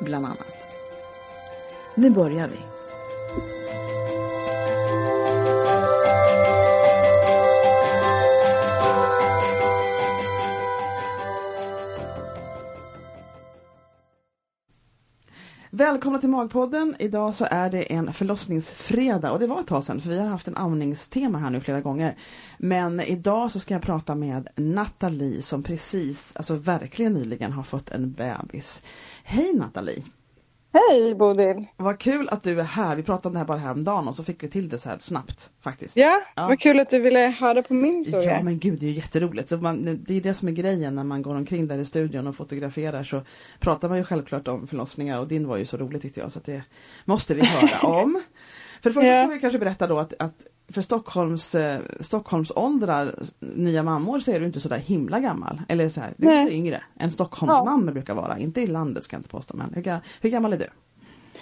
bland 0.00 0.26
annat. 0.26 0.46
Nu 1.94 2.10
börjar 2.10 2.48
vi. 2.48 2.58
Välkomna 15.90 16.18
till 16.18 16.28
Magpodden. 16.28 16.96
Idag 16.98 17.34
så 17.34 17.46
är 17.50 17.70
det 17.70 17.92
en 17.92 18.12
förlossningsfredag 18.12 19.32
och 19.32 19.40
det 19.40 19.46
var 19.46 19.60
ett 19.60 19.66
tag 19.66 19.84
sedan 19.84 20.00
för 20.00 20.08
vi 20.08 20.18
har 20.18 20.26
haft 20.26 20.48
en 20.48 20.56
amningstema 20.56 21.38
här 21.38 21.50
nu 21.50 21.60
flera 21.60 21.80
gånger. 21.80 22.16
Men 22.58 23.00
idag 23.00 23.52
så 23.52 23.60
ska 23.60 23.74
jag 23.74 23.82
prata 23.82 24.14
med 24.14 24.48
Nathalie 24.56 25.42
som 25.42 25.62
precis, 25.62 26.32
alltså 26.36 26.54
verkligen 26.54 27.12
nyligen 27.12 27.52
har 27.52 27.62
fått 27.62 27.90
en 27.90 28.12
bebis. 28.12 28.82
Hej 29.24 29.54
Nathalie! 29.54 30.02
Hej 30.72 31.14
Bodil! 31.14 31.66
Vad 31.76 31.98
kul 31.98 32.28
att 32.28 32.42
du 32.42 32.60
är 32.60 32.64
här. 32.64 32.96
Vi 32.96 33.02
pratade 33.02 33.28
om 33.28 33.32
det 33.32 33.38
här 33.38 33.46
bara 33.46 33.58
häromdagen 33.58 34.08
och 34.08 34.14
så 34.14 34.24
fick 34.24 34.42
vi 34.42 34.48
till 34.48 34.68
det 34.68 34.78
så 34.78 34.88
här 34.88 34.98
snabbt 34.98 35.50
faktiskt. 35.60 35.96
Ja, 35.96 36.20
Ja. 36.36 36.46
vad 36.48 36.60
kul 36.60 36.80
att 36.80 36.90
du 36.90 36.98
ville 36.98 37.18
höra 37.18 37.62
på 37.62 37.74
min 37.74 38.04
historia. 38.04 38.36
Ja 38.36 38.42
men 38.42 38.58
gud 38.58 38.78
det 38.80 38.86
är 38.86 38.90
ju 38.90 38.94
jätteroligt. 38.96 39.48
Så 39.48 39.56
man, 39.56 40.04
det 40.06 40.14
är 40.16 40.20
det 40.20 40.34
som 40.34 40.48
är 40.48 40.52
grejen 40.52 40.94
när 40.94 41.04
man 41.04 41.22
går 41.22 41.34
omkring 41.34 41.66
där 41.68 41.78
i 41.78 41.84
studion 41.84 42.26
och 42.26 42.36
fotograferar 42.36 43.04
så 43.04 43.22
pratar 43.60 43.88
man 43.88 43.98
ju 43.98 44.04
självklart 44.04 44.48
om 44.48 44.66
förlossningar 44.66 45.20
och 45.20 45.28
din 45.28 45.48
var 45.48 45.56
ju 45.56 45.64
så 45.64 45.76
rolig 45.76 46.02
tyckte 46.02 46.20
jag 46.20 46.32
så 46.32 46.38
att 46.38 46.44
det 46.44 46.62
måste 47.04 47.34
vi 47.34 47.44
höra 47.44 47.88
om. 47.88 48.22
För 48.82 48.90
det 48.90 48.94
första 48.94 49.24
ska 49.24 49.34
vi 49.34 49.40
kanske 49.40 49.58
berätta 49.58 49.86
då 49.86 49.98
att, 49.98 50.14
att 50.18 50.34
för 50.72 50.82
Stockholms, 50.82 51.54
eh, 51.54 51.80
Stockholms 52.00 52.52
åldrar, 52.56 53.14
nya 53.38 53.82
mammor 53.82 54.20
så 54.20 54.30
är 54.32 54.40
du 54.40 54.46
inte 54.46 54.60
sådär 54.60 54.78
himla 54.78 55.20
gammal. 55.20 55.62
Eller 55.68 55.88
så 55.88 56.00
här, 56.00 56.14
du 56.16 56.28
är 56.32 56.44
lite 56.44 56.54
yngre 56.56 56.82
än 56.98 57.10
Stockholmsmammor 57.10 57.92
brukar 57.92 58.14
vara. 58.14 58.38
Inte 58.38 58.60
i 58.60 58.66
landet 58.66 59.04
ska 59.04 59.16
jag 59.16 59.18
inte 59.18 59.28
påstå 59.30 59.56
men 59.56 59.72
hur, 59.74 59.98
hur 60.20 60.30
gammal 60.30 60.52
är 60.52 60.58
du? 60.58 60.68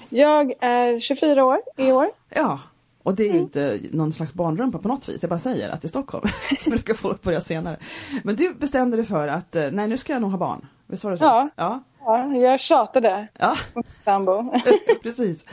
Jag 0.09 0.53
är 0.61 1.01
24 1.01 1.45
år 1.45 1.59
i 1.77 1.93
år. 1.93 2.11
Ja, 2.35 2.61
och 3.03 3.15
det 3.15 3.23
är 3.23 3.27
ju 3.27 3.31
Mm. 3.31 3.43
inte 3.43 3.79
någon 3.93 4.13
slags 4.13 4.35
barnrumpa 4.35 4.79
på 4.79 4.89
något 4.89 5.09
vis. 5.09 5.23
Jag 5.23 5.29
bara 5.31 5.41
säger 5.41 5.71
att 5.71 5.85
i 5.85 5.89
Stockholm 5.89 6.29
så 6.59 6.71
brukar 6.71 6.95
folk 6.95 7.23
börja 7.23 7.41
senare. 7.41 7.77
Men 8.25 8.37
du 8.37 8.55
bestämde 8.55 8.97
dig 8.97 9.07
för 9.07 9.29
att 9.29 9.57
eh, 9.57 9.71
nej 9.73 9.89
nu 9.89 9.97
ska 9.97 10.13
jag 10.13 10.23
nog 10.23 10.31
ha 10.31 10.39
barn. 10.39 10.67
Visst 10.87 11.05
var 11.05 11.11
det 11.11 11.19
så? 11.19 11.25
Ja. 11.25 11.51
Ja, 11.57 11.83
Ja, 12.05 12.35
jag 12.37 12.61
tjatade 12.61 13.29
ja 13.39 13.57
sambo. 14.05 14.53
precis. 15.03 15.45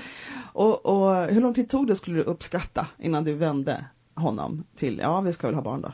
Och, 0.56 0.86
och 0.86 1.26
hur 1.26 1.42
lång 1.42 1.54
tid 1.54 1.70
tog 1.70 1.88
det 1.88 1.96
skulle 1.96 2.18
du 2.18 2.24
uppskatta 2.24 2.88
innan 3.00 3.24
du 3.24 3.34
vände 3.34 3.86
honom 4.16 4.64
till 4.76 5.00
ja 5.00 5.22
vi 5.22 5.34
ska 5.34 5.48
väl 5.48 5.56
ha 5.56 5.62
barn 5.62 5.82
då? 5.82 5.92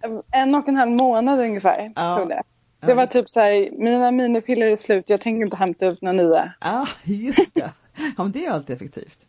en 0.30 0.54
och 0.54 0.68
en 0.68 0.76
halv 0.76 0.90
månad 0.90 1.40
ungefär 1.40 1.92
Ja. 1.96 2.16
tog 2.18 2.28
det. 2.28 2.42
Det 2.80 2.94
var 2.94 3.06
typ 3.06 3.30
så 3.30 3.40
här, 3.40 3.70
mina 3.78 4.10
minipiller 4.10 4.66
är 4.66 4.76
slut, 4.76 5.04
jag 5.06 5.20
tänker 5.20 5.44
inte 5.44 5.56
hämta 5.56 5.86
ut 5.86 6.02
några 6.02 6.22
nya. 6.22 6.52
Ja, 6.60 6.86
just 7.04 7.54
det. 7.54 7.72
Ja 8.16 8.22
men 8.22 8.32
det 8.32 8.46
är 8.46 8.50
alltid 8.50 8.76
effektivt. 8.76 9.26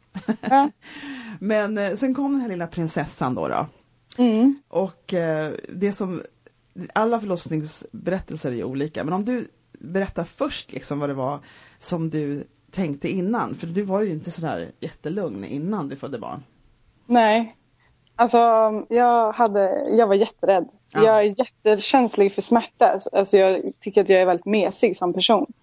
Ja. 0.49 0.69
Men 1.39 1.77
eh, 1.77 1.93
sen 1.93 2.15
kom 2.15 2.31
den 2.31 2.41
här 2.41 2.49
lilla 2.49 2.67
prinsessan 2.67 3.35
då. 3.35 3.47
då. 3.47 3.65
Mm. 4.17 4.59
Och 4.67 5.13
eh, 5.13 5.51
det 5.69 5.91
som, 5.93 6.21
alla 6.93 7.19
förlossningsberättelser 7.19 8.51
är 8.51 8.63
olika, 8.63 9.03
men 9.03 9.13
om 9.13 9.25
du 9.25 9.47
berättar 9.79 10.23
först 10.23 10.71
liksom 10.71 10.99
vad 10.99 11.09
det 11.09 11.13
var 11.13 11.39
som 11.79 12.09
du 12.09 12.43
tänkte 12.71 13.09
innan, 13.09 13.55
för 13.55 13.67
du 13.67 13.81
var 13.81 14.01
ju 14.01 14.11
inte 14.11 14.31
sådär 14.31 14.71
jättelugn 14.79 15.43
innan 15.45 15.89
du 15.89 15.95
födde 15.95 16.19
barn. 16.19 16.43
Nej. 17.05 17.55
Alltså, 18.15 18.37
jag, 18.89 19.31
hade, 19.31 19.89
jag 19.89 20.07
var 20.07 20.15
jätterädd. 20.15 20.67
Ja. 20.93 21.03
Jag 21.05 21.17
är 21.25 21.39
jättekänslig 21.39 22.33
för 22.33 22.41
smärta. 22.41 22.99
Alltså, 23.11 23.37
jag 23.37 23.61
tycker 23.79 24.01
att 24.01 24.09
jag 24.09 24.21
är 24.21 24.25
väldigt 24.25 24.45
mesig 24.45 24.97
som 24.97 25.13
person. 25.13 25.53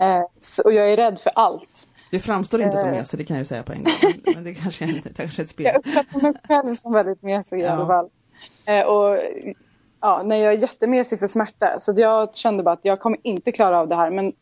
Eh, 0.00 0.22
så- 0.40 0.62
och 0.62 0.72
jag 0.72 0.92
är 0.92 0.96
rädd 0.96 1.18
för 1.18 1.32
allt. 1.34 1.88
Du 2.10 2.20
framstår 2.20 2.62
inte 2.62 2.76
som 2.76 2.88
Eh. 2.88 2.94
mesig, 2.96 3.18
det 3.20 3.24
kan 3.24 3.36
jag 3.36 3.40
ju 3.40 3.44
säga 3.48 3.62
på 3.62 3.72
en 3.72 3.84
gång, 3.84 3.92
men- 4.34 4.44
det 4.44 4.54
kanske 4.54 4.84
är, 4.84 5.00
det 5.04 5.14
kanske 5.16 5.42
är 5.42 5.44
ett 5.44 5.50
spel. 5.50 5.66
Jag 5.66 5.76
uppfattar 5.76 6.20
mig 6.22 6.34
själv 6.48 6.74
som 6.74 6.92
väldigt 6.92 7.22
mesig 7.22 7.58
i 7.60 7.62
Ja. 7.62 7.70
alla 7.70 7.86
fall. 7.86 8.08
Eh, 8.64 8.82
och, 8.82 9.18
ja, 10.00 10.22
nej, 10.24 10.40
jag 10.40 10.52
är 10.54 10.58
jättemesig 10.58 11.18
för 11.18 11.26
smärta. 11.26 11.80
Så 11.80 11.94
jag 11.96 12.36
kände 12.36 12.62
bara 12.62 12.72
att 12.72 12.84
jag 12.84 13.00
kommer 13.00 13.18
inte 13.22 13.52
klara 13.52 13.78
av 13.78 13.88
det 13.88 13.96
här. 13.96 14.10
Men, 14.10 14.32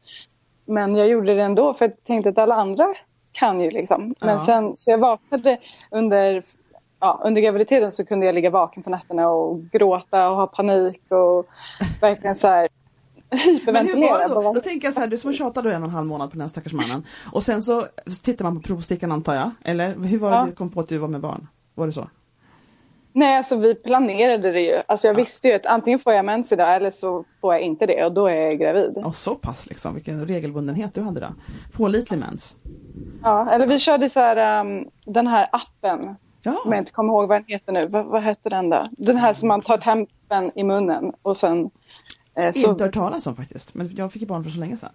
men 0.64 0.94
jag 0.96 1.08
gjorde 1.08 1.34
det 1.34 1.42
ändå 1.42 1.74
för 1.74 1.84
jag 1.84 2.04
tänkte 2.04 2.30
att 2.30 2.38
alla 2.38 2.54
andra 2.54 2.94
kan 3.32 3.60
ju 3.60 3.70
liksom. 3.70 4.14
Men 4.20 4.28
Ja. 4.28 4.46
sen, 4.46 4.76
så 4.76 4.90
jag 4.90 4.98
vaknade 4.98 5.58
under, 5.90 6.42
ja, 7.00 7.20
under 7.24 7.40
graviditeten 7.40 7.92
så 7.92 8.04
kunde 8.04 8.26
jag 8.26 8.34
ligga 8.34 8.50
vaken 8.50 8.82
på 8.82 8.90
nätterna 8.90 9.28
och 9.28 9.60
gråta 9.72 10.28
och 10.30 10.36
ha 10.36 10.46
panik 10.46 11.02
och 11.08 11.46
verkligen 12.00 12.36
så 12.36 12.48
här 12.48 12.68
Men 13.72 13.86
hur 13.88 14.08
var 14.08 14.28
det 14.28 14.34
då? 14.34 14.52
Då 14.54 14.60
tänker 14.60 14.86
jag 14.86 14.94
så 14.94 15.00
här, 15.00 15.06
du 15.06 15.16
som 15.16 15.32
då 15.62 15.70
en 15.70 15.82
och 15.82 15.88
en 15.88 15.94
halv 15.94 16.06
månad 16.06 16.28
på 16.30 16.32
den 16.34 16.40
här 16.40 16.48
stackars 16.48 16.72
mannen. 16.72 17.04
Och 17.32 17.42
sen 17.42 17.62
så 17.62 17.86
tittar 18.22 18.44
man 18.44 18.56
på 18.56 18.62
provstickan 18.68 19.12
antar 19.12 19.34
jag, 19.34 19.50
eller 19.64 19.94
hur 19.94 20.18
var 20.18 20.30
det 20.30 20.36
Ja. 20.36 20.46
du 20.46 20.52
kom 20.52 20.70
på 20.70 20.80
att 20.80 20.88
du 20.88 20.98
var 20.98 21.08
med 21.08 21.20
barn? 21.20 21.48
Var 21.74 21.86
det 21.86 21.92
så? 21.92 22.08
Nej, 23.16 23.36
alltså 23.36 23.56
vi 23.56 23.74
planerade 23.74 24.52
det 24.52 24.60
ju. 24.60 24.82
Alltså 24.86 25.06
jag 25.06 25.14
visste 25.14 25.48
ju 25.48 25.54
att 25.54 25.66
antingen 25.66 25.98
får 25.98 26.12
jag 26.12 26.24
mens 26.24 26.52
idag 26.52 26.76
eller 26.76 26.90
så 26.90 27.24
får 27.40 27.54
jag 27.54 27.62
inte 27.62 27.86
det 27.86 28.04
och 28.04 28.12
då 28.12 28.26
är 28.26 28.34
jag 28.34 28.58
gravid. 28.58 28.96
Och 29.04 29.14
så 29.14 29.34
pass 29.34 29.66
liksom, 29.66 29.94
vilken 29.94 30.26
regelbundenhet 30.26 30.94
du 30.94 31.00
hade 31.00 31.20
då. 31.20 31.34
Pålitlig 31.72 32.18
mens. 32.18 32.56
Ja, 33.22 33.50
eller 33.50 33.66
vi 33.66 33.78
körde 33.78 34.08
så 34.08 34.20
här, 34.20 34.60
um, 34.60 34.88
den 35.04 35.26
här 35.26 35.48
appen 35.52 36.16
Ja, 36.42 36.56
som 36.62 36.72
jag 36.72 36.80
inte 36.80 36.92
kommer 36.92 37.12
ihåg 37.12 37.28
vad 37.28 37.38
den 37.38 37.44
heter 37.48 37.72
nu. 37.72 37.86
Vad, 37.86 38.06
vad 38.06 38.22
hette 38.22 38.48
den 38.48 38.70
då? 38.70 38.88
Den 38.92 39.16
här 39.16 39.32
som 39.32 39.48
man 39.48 39.62
tar 39.62 39.78
tempen 39.78 40.50
i 40.54 40.64
munnen 40.64 41.12
och 41.22 41.36
sen... 41.36 41.70
Eh, 42.34 42.52
så, 42.52 42.70
inte 42.70 42.84
hört 42.84 42.94
talas 42.94 43.26
om 43.26 43.36
faktiskt, 43.36 43.74
men 43.74 43.90
jag 43.96 44.12
fick 44.12 44.22
ju 44.22 44.28
barn 44.28 44.44
för 44.44 44.50
så 44.50 44.58
länge 44.58 44.76
sedan. 44.76 44.90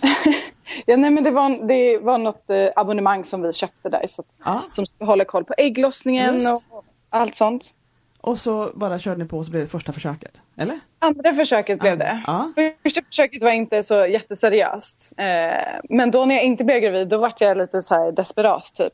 ja, 0.86 0.96
nej, 0.96 1.10
men 1.10 1.24
det 1.24 1.30
var, 1.30 1.66
det 1.68 1.98
var 1.98 2.18
något 2.18 2.50
eh, 2.50 2.68
abonnemang 2.76 3.24
som 3.24 3.42
vi 3.42 3.52
köpte 3.52 3.88
där 3.88 4.06
så 4.08 4.22
att, 4.22 4.38
Ja, 4.44 4.62
som 4.70 4.84
håller 4.98 5.24
koll 5.24 5.44
på 5.44 5.54
ägglossningen 5.58 6.34
Just. 6.34 6.46
och 6.70 6.84
allt 7.10 7.36
sånt. 7.36 7.74
och 8.20 8.38
så 8.38 8.70
bara 8.74 8.98
körde 8.98 9.22
ni 9.22 9.28
på 9.28 9.38
och 9.38 9.44
så 9.44 9.50
blev 9.50 9.62
det 9.62 9.68
första 9.68 9.92
försöket, 9.92 10.42
eller? 10.56 10.78
Andra 10.98 11.34
försöket 11.34 11.80
blev 11.80 11.98
det. 11.98 12.22
Ja, 12.26 12.52
Första 12.82 13.02
försöket 13.02 13.42
var 13.42 13.50
inte 13.50 13.82
så 13.82 14.06
jätteseriöst. 14.06 15.12
Eh, 15.16 15.80
men 15.88 16.10
då 16.10 16.24
när 16.24 16.34
jag 16.34 16.44
inte 16.44 16.64
blev 16.64 16.80
gravid 16.80 17.08
då 17.08 17.18
var 17.18 17.32
jag 17.40 17.58
lite 17.58 17.82
så 17.82 18.10
desperat 18.10 18.70
typ. 18.74 18.92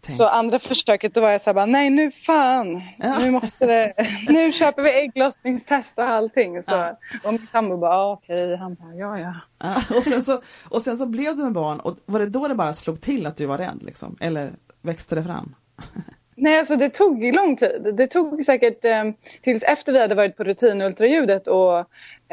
tänk. 0.00 0.16
Så 0.16 0.28
andra 0.28 0.58
försöket 0.58 1.14
då 1.14 1.20
var 1.20 1.30
jag 1.30 1.40
så 1.40 1.50
här 1.50 1.54
bara, 1.54 1.66
nej 1.66 1.90
nu 1.90 2.10
fan, 2.10 2.82
Ja. 2.98 3.18
nu 3.18 3.30
måste 3.30 3.66
det, 3.66 3.92
nu 4.28 4.52
köper 4.52 4.82
vi 4.82 5.00
ägglossningstest 5.00 5.98
och 5.98 6.04
allting. 6.04 6.62
Så, 6.62 6.72
Ja. 6.74 6.98
Och 7.24 7.32
min 7.32 7.46
sambo 7.46 7.76
bara, 7.76 7.94
ah, 7.96 8.12
okej, 8.12 8.56
han 8.56 8.74
bara, 8.74 8.94
ja 8.94 9.18
ja. 9.18 9.34
Ja, 9.58 9.96
och, 9.96 10.04
sen 10.04 10.24
så, 10.24 10.40
och 10.70 10.82
sen 10.82 10.98
så 10.98 11.06
blev 11.06 11.36
du 11.36 11.42
med 11.42 11.52
barn 11.52 11.80
och 11.80 11.96
var 12.06 12.18
det 12.20 12.26
då 12.26 12.48
det 12.48 12.54
bara 12.54 12.74
slog 12.74 13.00
till 13.00 13.26
att 13.26 13.36
du 13.36 13.46
var 13.46 13.58
rädd 13.58 13.82
liksom? 13.82 14.16
Eller 14.20 14.50
växte 14.82 15.14
det 15.14 15.24
fram? 15.24 15.54
Nej 16.40 16.58
alltså 16.58 16.76
det 16.76 16.90
tog 16.90 17.34
lång 17.34 17.56
tid. 17.56 17.94
Det 17.94 18.06
tog 18.06 18.44
säkert 18.44 18.84
eh, 18.84 19.04
tills 19.40 19.62
efter 19.62 19.92
vi 19.92 20.00
hade 20.00 20.14
varit 20.14 20.36
på 20.36 20.44
rutinultraljudet 20.44 21.46
och, 21.46 21.78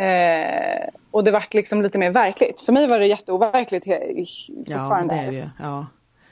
eh, 0.02 0.90
och 1.12 1.24
det 1.24 1.32
vart 1.32 1.54
liksom 1.54 1.82
lite 1.82 1.98
mer 1.98 2.12
verkligt. 2.12 2.62
För 2.62 2.74
mig 2.74 2.88
var 2.88 3.00
det 3.00 3.08
jätteoverkligt 3.08 3.88
Ja, 3.88 5.04
det 5.10 5.16
är 5.16 5.32
det 5.32 5.38
ju. 5.38 5.50
Ja. 5.60 5.86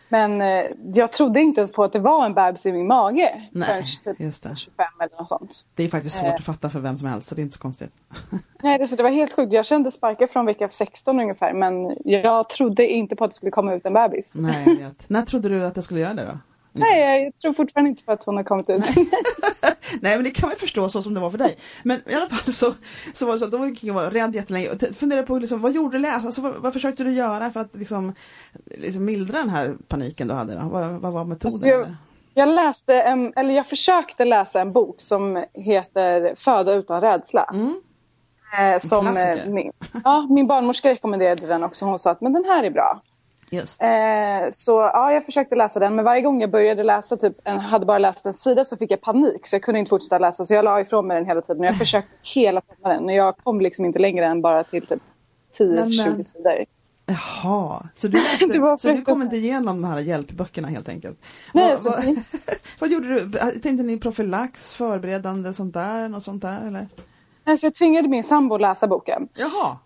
Men 0.10 0.42
eh, 0.42 0.66
jag 0.94 1.12
trodde 1.12 1.40
inte 1.40 1.62
ens 1.62 1.72
på 1.72 1.84
att 1.84 1.94
det 1.94 2.00
var 2.00 2.26
en 2.26 2.34
bebis 2.34 2.66
i 2.66 2.72
min 2.72 2.88
mage. 2.88 3.42
Nej, 3.52 3.84
typ 4.04 4.20
just 4.20 4.44
det. 4.44 4.56
25 4.56 4.86
eller 5.00 5.18
något 5.18 5.30
sånt. 5.30 5.66
Det 5.76 5.84
är 5.84 5.88
faktiskt 5.90 6.16
svårt 6.18 6.28
Eh. 6.28 6.34
att 6.34 6.44
fatta 6.44 6.70
för 6.70 6.80
vem 6.80 6.98
som 6.98 7.08
helst 7.08 7.30
så 7.30 7.36
det 7.36 7.42
är 7.42 7.44
inte 7.44 7.56
så 7.56 7.62
konstigt. 7.62 7.92
Nej, 8.64 8.78
det, 8.78 8.88
så 8.88 8.96
det 8.96 9.04
var 9.04 9.10
helt 9.10 9.34
sjukt. 9.34 9.54
Jag 9.54 9.66
kände 9.66 9.92
sparkar 9.92 10.28
från 10.28 10.46
vecka 10.46 10.70
16 10.70 11.20
ungefär 11.20 11.54
men 11.54 11.98
jag 12.06 12.50
trodde 12.50 12.88
inte 12.88 13.16
på 13.16 13.24
att 13.24 13.32
det 13.32 13.36
skulle 13.36 13.52
komma 13.52 13.74
ut 13.74 13.86
en 13.86 13.94
bebis. 13.94 14.36
Nej, 14.36 14.64
jag 14.66 14.76
vet. 14.76 15.10
När 15.10 15.22
trodde 15.22 15.50
du 15.50 15.66
att 15.66 15.76
det 15.76 15.82
skulle 15.82 16.00
göra 16.00 16.14
det 16.14 16.26
då? 16.26 16.38
Nej, 16.80 17.24
jag 17.24 17.36
tror 17.36 17.54
fortfarande 17.54 17.90
inte 17.90 18.04
på 18.04 18.12
att 18.12 18.24
hon 18.24 18.38
har 18.38 18.44
kommit 18.44 18.70
ut. 18.70 18.84
Nej 20.02 20.16
men 20.16 20.24
det 20.24 20.32
kan 20.32 20.50
man 20.50 20.58
förstå 20.58 20.90
så 20.90 21.02
som 21.02 21.14
det 21.14 21.20
var 21.20 21.30
för 21.30 21.38
dig. 21.38 21.58
Men 21.84 22.02
i 22.10 22.14
alla 22.14 22.30
fall 22.30 22.54
så, 22.54 22.74
så 23.14 23.26
var 23.26 23.34
det 23.34 23.40
så 23.40 23.46
att 23.46 23.52
då 23.52 23.58
var 23.58 23.76
King 23.76 23.94
rädd 23.96 24.36
jättelänge. 24.36 24.70
Fundera 24.94 25.24
på 25.24 25.40
liksom, 25.40 25.62
vad 25.62 25.72
gjorde 25.72 25.98
du 25.98 26.02
läs? 26.02 26.26
Alltså, 26.26 26.42
vad, 26.42 26.54
vad, 26.56 26.74
försökte 26.74 27.04
du 27.04 27.12
göra 27.12 27.52
för 27.52 27.60
att 27.60 27.76
liksom, 27.76 28.14
liksom 28.66 29.06
mildra 29.06 29.40
den 29.40 29.50
här 29.50 29.76
paniken 29.88 30.28
du 30.28 30.34
hade? 30.34 30.54
Då? 30.56 30.70
Vad, 30.70 30.90
vad 30.90 31.14
var 31.14 31.26
metoden? 31.26 31.54
Alltså 31.54 31.68
jag, 31.68 31.96
jag, 32.34 32.56
läste 32.56 33.02
en, 33.02 33.34
eller 33.36 33.54
jag 33.54 33.68
försökte 33.68 34.26
läsa 34.26 34.62
en 34.62 34.74
bok 34.74 35.02
som 35.02 35.46
heter 35.54 36.36
Föda 36.36 36.74
utan 36.74 37.02
rädsla. 37.02 37.50
Mm. 37.54 37.82
Eh, 38.60 38.80
som 38.80 39.08
eh, 39.08 39.46
min, 39.48 39.72
ja, 40.04 40.28
min 40.30 40.48
barnmorska 40.48 40.90
rekommenderade 40.90 41.48
den 41.48 41.64
också. 41.64 41.86
Hon 41.86 42.00
sa 42.00 42.12
att 42.12 42.22
men 42.22 42.34
den 42.34 42.46
här 42.46 42.64
är 42.64 42.72
bra. 42.72 43.02
Eh, 43.52 44.52
så 44.52 44.72
ja, 44.72 45.14
jag 45.14 45.26
försökte 45.26 45.56
läsa 45.56 45.80
den 45.80 45.96
men 45.96 46.06
varje 46.06 46.22
gång 46.22 46.42
jag 46.42 46.52
började 46.52 46.84
läsa, 46.84 47.18
typ, 47.18 47.34
en, 47.44 47.60
hade 47.60 47.86
bara 47.86 47.98
läst 47.98 48.26
en 48.26 48.34
sida 48.34 48.66
så 48.66 48.78
fick 48.78 48.92
jag 48.92 49.02
panik 49.02 49.48
så 49.48 49.56
jag 49.56 49.64
kunde 49.64 49.80
inte 49.80 49.90
fortsätta 49.90 50.20
läsa 50.20 50.46
så 50.46 50.54
jag 50.54 50.66
la 50.66 50.82
ifrån 50.82 51.08
mig 51.08 51.18
den 51.18 51.26
hela 51.26 51.42
tiden. 51.42 51.64
Jag 51.64 51.78
försökte 51.78 52.12
hela 52.34 52.62
sommaren 52.62 53.06
men 53.06 53.16
jag 53.16 53.38
kom 53.38 53.62
liksom 53.62 53.86
inte 53.86 54.00
längre 54.00 54.26
än 54.26 54.42
bara 54.42 54.64
till 54.64 54.86
typ 54.86 55.02
10-20 55.58 56.24
sidor. 56.24 56.66
Jaha, 57.06 57.88
så 57.94 58.08
du, 58.08 58.18
läste, 58.40 58.78
så 58.80 58.88
du 58.88 59.02
kom 59.02 59.22
inte 59.22 59.36
igenom 59.36 59.82
de 59.82 59.88
här 59.88 60.00
hjälpböckerna 60.00 60.68
helt 60.68 60.90
enkelt? 60.90 61.20
Nej, 61.54 61.76
vad, 61.84 62.06
vad, 62.06 62.16
vad, 62.80 62.92
gjorde 62.92 63.08
du? 63.08 63.32
Tänkte 63.60 63.84
ni 63.84 64.00
profylax, 64.00 64.76
förberedande 64.76 65.54
sånt 65.54 65.74
där, 65.74 66.10
något 66.10 66.24
sånt 66.24 66.42
där 66.42 66.68
eller? 66.68 66.88
Alltså, 67.44 67.66
jag 67.66 67.76
tvingade 67.76 68.08
min 68.08 68.24
sambo 68.24 68.56
att 68.56 68.62
läsa 68.62 68.88
boken. 68.88 69.28
Jaha 69.34 69.78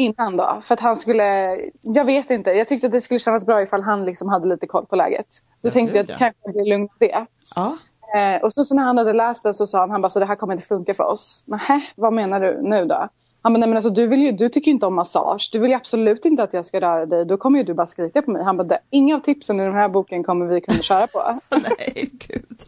innan 0.00 0.36
då. 0.36 0.60
För 0.62 0.74
att 0.74 0.80
han 0.80 0.96
skulle, 0.96 1.58
jag 1.80 2.04
vet 2.04 2.30
inte, 2.30 2.50
jag 2.50 2.68
tyckte 2.68 2.86
att 2.86 2.92
det 2.92 3.00
skulle 3.00 3.20
kännas 3.20 3.46
bra 3.46 3.62
ifall 3.62 3.82
han 3.82 4.04
liksom 4.04 4.28
hade 4.28 4.48
lite 4.48 4.66
koll 4.66 4.86
på 4.86 4.96
läget. 4.96 5.26
Då 5.62 5.66
jag 5.66 5.72
tänkte 5.72 5.96
jag 5.96 6.02
att 6.02 6.08
det 6.08 6.16
kanske 6.18 6.52
blir 6.52 6.64
lugnt 6.64 6.92
det. 6.98 7.26
Ja. 7.54 7.76
Eh, 8.14 8.42
och 8.42 8.52
så, 8.52 8.64
så 8.64 8.74
när 8.74 8.82
han 8.82 8.98
hade 8.98 9.12
läst 9.12 9.42
den 9.42 9.54
så 9.54 9.66
sa 9.66 9.78
han, 9.80 9.90
han 9.90 10.02
bara 10.02 10.10
så 10.10 10.20
det 10.20 10.26
här 10.26 10.36
kommer 10.36 10.54
inte 10.54 10.66
funka 10.66 10.94
för 10.94 11.04
oss. 11.04 11.44
Nähä, 11.46 11.80
vad 11.96 12.12
menar 12.12 12.40
du 12.40 12.62
nu 12.62 12.84
då? 12.84 13.08
Han 13.42 13.52
bara, 13.52 13.58
nej 13.58 13.68
men 13.68 13.76
alltså 13.76 13.90
du, 13.90 14.06
vill 14.06 14.22
ju, 14.22 14.32
du 14.32 14.48
tycker 14.48 14.70
inte 14.70 14.86
om 14.86 14.94
massage. 14.94 15.48
Du 15.52 15.58
vill 15.58 15.70
ju 15.70 15.76
absolut 15.76 16.24
inte 16.24 16.42
att 16.42 16.52
jag 16.52 16.66
ska 16.66 16.80
röra 16.80 17.06
dig. 17.06 17.24
Då 17.24 17.36
kommer 17.36 17.58
ju 17.58 17.64
du 17.64 17.74
bara 17.74 17.86
skrika 17.86 18.22
på 18.22 18.30
mig. 18.30 18.42
Han 18.42 18.56
bara, 18.56 18.78
inga 18.90 19.16
av 19.16 19.20
tipsen 19.20 19.60
i 19.60 19.64
den 19.64 19.74
här 19.74 19.88
boken 19.88 20.24
kommer 20.24 20.46
vi 20.46 20.60
kunna 20.60 20.82
köra 20.82 21.06
på. 21.06 21.40
nej, 21.78 22.10
gud. 22.12 22.62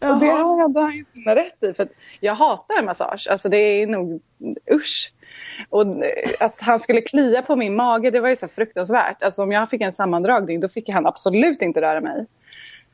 Jaha. 0.00 0.12
Och 0.12 0.20
det 0.20 0.62
hade 0.62 0.80
han 0.80 0.96
ju 0.96 1.04
sina 1.04 1.34
rätt 1.34 1.62
i. 1.62 1.72
För 1.72 1.88
jag 2.20 2.34
hatar 2.34 2.82
massage. 2.82 3.28
Alltså 3.30 3.48
det 3.48 3.56
är 3.56 3.86
nog, 3.86 4.20
usch. 4.72 5.12
Och 5.68 5.86
att 6.40 6.60
han 6.60 6.80
skulle 6.80 7.00
klia 7.00 7.42
på 7.42 7.56
min 7.56 7.76
mage, 7.76 8.10
det 8.10 8.20
var 8.20 8.28
ju 8.28 8.36
så 8.36 8.48
fruktansvärt. 8.48 9.22
Alltså 9.22 9.42
om 9.42 9.52
jag 9.52 9.70
fick 9.70 9.80
en 9.80 9.92
sammandragning, 9.92 10.60
då 10.60 10.68
fick 10.68 10.88
han 10.88 11.06
absolut 11.06 11.62
inte 11.62 11.80
röra 11.80 12.00
mig. 12.00 12.26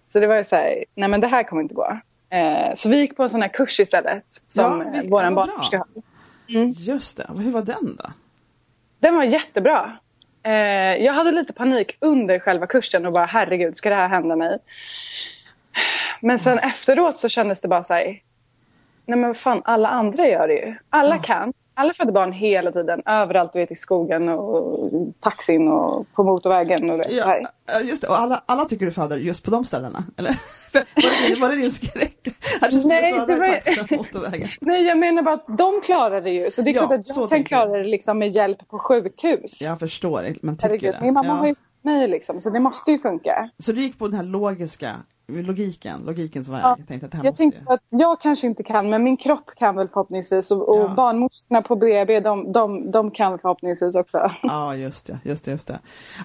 Så 0.09 0.21
det 0.21 0.27
var 0.27 0.37
ju 0.37 0.45
så 0.45 0.57
här, 0.57 0.85
nej 0.95 1.09
men 1.09 1.21
det 1.21 1.27
här 1.27 1.43
kommer 1.43 1.63
inte 1.63 1.75
gå. 1.75 2.01
Eh, 2.31 2.75
så 2.75 2.89
vi 2.89 3.01
gick 3.01 3.17
på 3.17 3.23
en 3.23 3.31
sån 3.31 3.43
här 3.43 3.49
kurs 3.49 3.81
istället 3.81 4.25
som 4.47 4.81
ja, 4.81 5.01
vi, 5.03 5.09
vår 5.09 5.31
barnmorska 5.31 5.79
hade. 5.79 6.03
Mm. 6.49 6.75
Just 6.77 7.17
det, 7.17 7.27
hur 7.39 7.51
var 7.51 7.63
den 7.63 7.97
då? 7.97 8.13
Den 8.99 9.17
var 9.17 9.25
jättebra. 9.25 9.93
Eh, 10.43 10.53
jag 11.05 11.13
hade 11.13 11.33
lite 11.33 11.53
panik 11.53 11.97
under 12.01 12.39
själva 12.39 12.67
kursen 12.67 13.07
och 13.07 13.13
bara 13.13 13.27
herregud, 13.27 13.77
ska 13.77 13.89
det 13.89 13.97
här 13.97 14.09
hända 14.09 14.37
mig? 14.37 14.59
Men 16.21 16.39
sen 16.39 16.53
mm. 16.53 16.69
efteråt 16.69 17.17
så 17.17 17.29
kändes 17.29 17.61
det 17.61 17.69
bara 17.69 17.85
så 17.85 17.95
här, 17.95 18.05
nej 18.05 19.19
men 19.19 19.23
vad 19.23 19.37
fan, 19.37 19.63
alla 19.65 19.89
andra 19.89 20.29
gör 20.29 20.49
det 20.49 20.55
ju. 20.55 20.75
Alla 20.91 21.17
ja. 21.17 21.23
kan 21.23 21.53
alla 21.77 21.95
födde 21.95 22.13
barn 22.13 22.33
hela 22.33 22.73
tiden, 22.73 23.03
överallt 23.07 23.55
vet, 23.55 23.71
i 23.71 23.77
skogen 23.77 24.29
och 24.29 24.91
taxin 25.21 25.69
och 25.69 26.07
på 26.13 26.25
motorvägen. 26.25 26.91
Och 26.91 26.99
det, 26.99 27.11
ja, 27.11 27.41
just 27.85 28.03
det, 28.03 28.09
och 28.09 28.19
alla, 28.19 28.43
alla 28.47 28.65
tycker 28.65 28.87
du 28.87 28.93
föder 28.93 29.17
just 29.17 29.45
på 29.45 29.51
de 29.51 29.65
ställena, 29.65 30.05
eller? 30.17 30.31
var, 30.73 31.29
det, 31.29 31.41
var 31.41 31.49
det 31.49 31.57
din 31.57 31.71
skräck? 31.71 32.29
Nej, 32.85 33.13
det 33.13 33.35
var... 33.35 33.97
motorvägen? 33.97 34.49
Nej, 34.61 34.83
jag 34.83 34.99
menar 34.99 35.23
bara 35.23 35.35
att 35.35 35.59
de 35.59 35.81
klarar 35.85 36.21
det 36.21 36.31
ju. 36.31 36.51
Så 36.51 36.63
det 36.63 36.71
är 36.71 36.75
ja, 36.75 36.87
klart 36.87 37.01
att 37.01 37.17
jag 37.17 37.31
kan 37.31 37.45
klara 37.45 37.79
det 37.79 37.85
liksom 37.85 38.19
med 38.19 38.29
hjälp 38.29 38.69
på 38.69 38.79
sjukhus. 38.79 39.63
Jag 39.63 39.79
förstår, 39.79 40.35
men 40.43 40.57
tycker 40.57 40.69
Herregud, 40.69 40.95
det. 40.95 41.01
Min 41.03 41.15
mamma 41.15 41.29
ja. 41.29 41.35
har 41.35 41.47
ju 41.47 41.55
mig 41.83 42.09
liksom, 42.09 42.41
så 42.41 42.51
det 42.51 42.61
måste 42.61 42.91
ju 42.91 42.99
funka. 42.99 43.51
Så 43.59 43.73
du 43.73 43.81
gick 43.81 43.99
på 43.99 44.09
den 44.09 44.17
här 44.17 44.25
logiska 44.25 44.97
logiken, 45.29 46.03
logikens 46.07 46.49
väg. 46.49 46.61
Ja, 46.63 46.77
jag 46.79 46.89
tänkte, 46.89 47.07
att, 47.07 47.13
det 47.13 47.19
här 47.19 47.25
jag 47.25 47.37
tänkte 47.37 47.61
att 47.67 47.81
jag 47.89 48.21
kanske 48.21 48.47
inte 48.47 48.63
kan 48.63 48.91
men 48.91 49.05
min 49.05 49.17
kropp 49.17 49.51
kan 49.57 49.77
väl 49.77 49.89
förhoppningsvis 49.89 50.51
och, 50.51 50.69
och 50.69 50.85
ja. 50.85 50.95
barnmorskorna 50.97 51.63
på 51.63 51.77
BB 51.77 52.21
de, 52.21 52.53
de, 52.53 52.91
de 52.91 53.11
kan 53.11 53.39
förhoppningsvis 53.39 53.95
också. 53.95 54.31
Ja 54.43 54.77
just 54.77 55.07
det, 55.07 55.19
just 55.23 55.45
det, 55.45 55.51
just 55.51 55.69
det. 55.69 55.79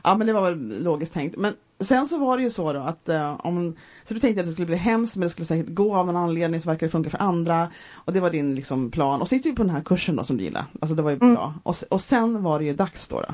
Ja 0.03 0.15
men 0.15 0.27
det 0.27 0.33
var 0.33 0.41
väl 0.41 0.83
logiskt 0.83 1.13
tänkt. 1.13 1.37
Men 1.37 1.53
sen 1.79 2.07
så 2.07 2.17
var 2.17 2.37
det 2.37 2.43
ju 2.43 2.49
så 2.49 2.73
då 2.73 2.79
att 2.79 3.09
uh, 3.09 3.45
om, 3.45 3.75
så 4.03 4.13
du 4.13 4.19
tänkte 4.19 4.41
att 4.41 4.47
det 4.47 4.53
skulle 4.53 4.65
bli 4.65 4.75
hemskt 4.75 5.15
men 5.15 5.23
det 5.23 5.29
skulle 5.29 5.45
säkert 5.45 5.73
gå 5.73 5.95
av 5.95 6.05
någon 6.05 6.15
anledning 6.15 6.59
så 6.59 6.69
verkar 6.69 6.87
det 6.87 6.91
funka 6.91 7.09
för 7.09 7.21
andra. 7.21 7.67
Och 8.05 8.13
det 8.13 8.19
var 8.19 8.29
din 8.29 8.55
liksom 8.55 8.91
plan. 8.91 9.21
Och 9.21 9.27
så 9.27 9.35
gick 9.35 9.43
du 9.43 9.55
på 9.55 9.63
den 9.63 9.71
här 9.71 9.81
kursen 9.81 10.15
då 10.15 10.23
som 10.23 10.37
du 10.37 10.43
gillade. 10.43 10.65
Alltså 10.81 10.95
det 10.95 11.01
var 11.01 11.11
ju 11.11 11.17
mm. 11.21 11.33
bra. 11.33 11.53
Och, 11.63 11.75
och 11.89 12.01
sen 12.01 12.43
var 12.43 12.59
det 12.59 12.65
ju 12.65 12.73
dags 12.73 13.07
då. 13.07 13.21
då. 13.21 13.33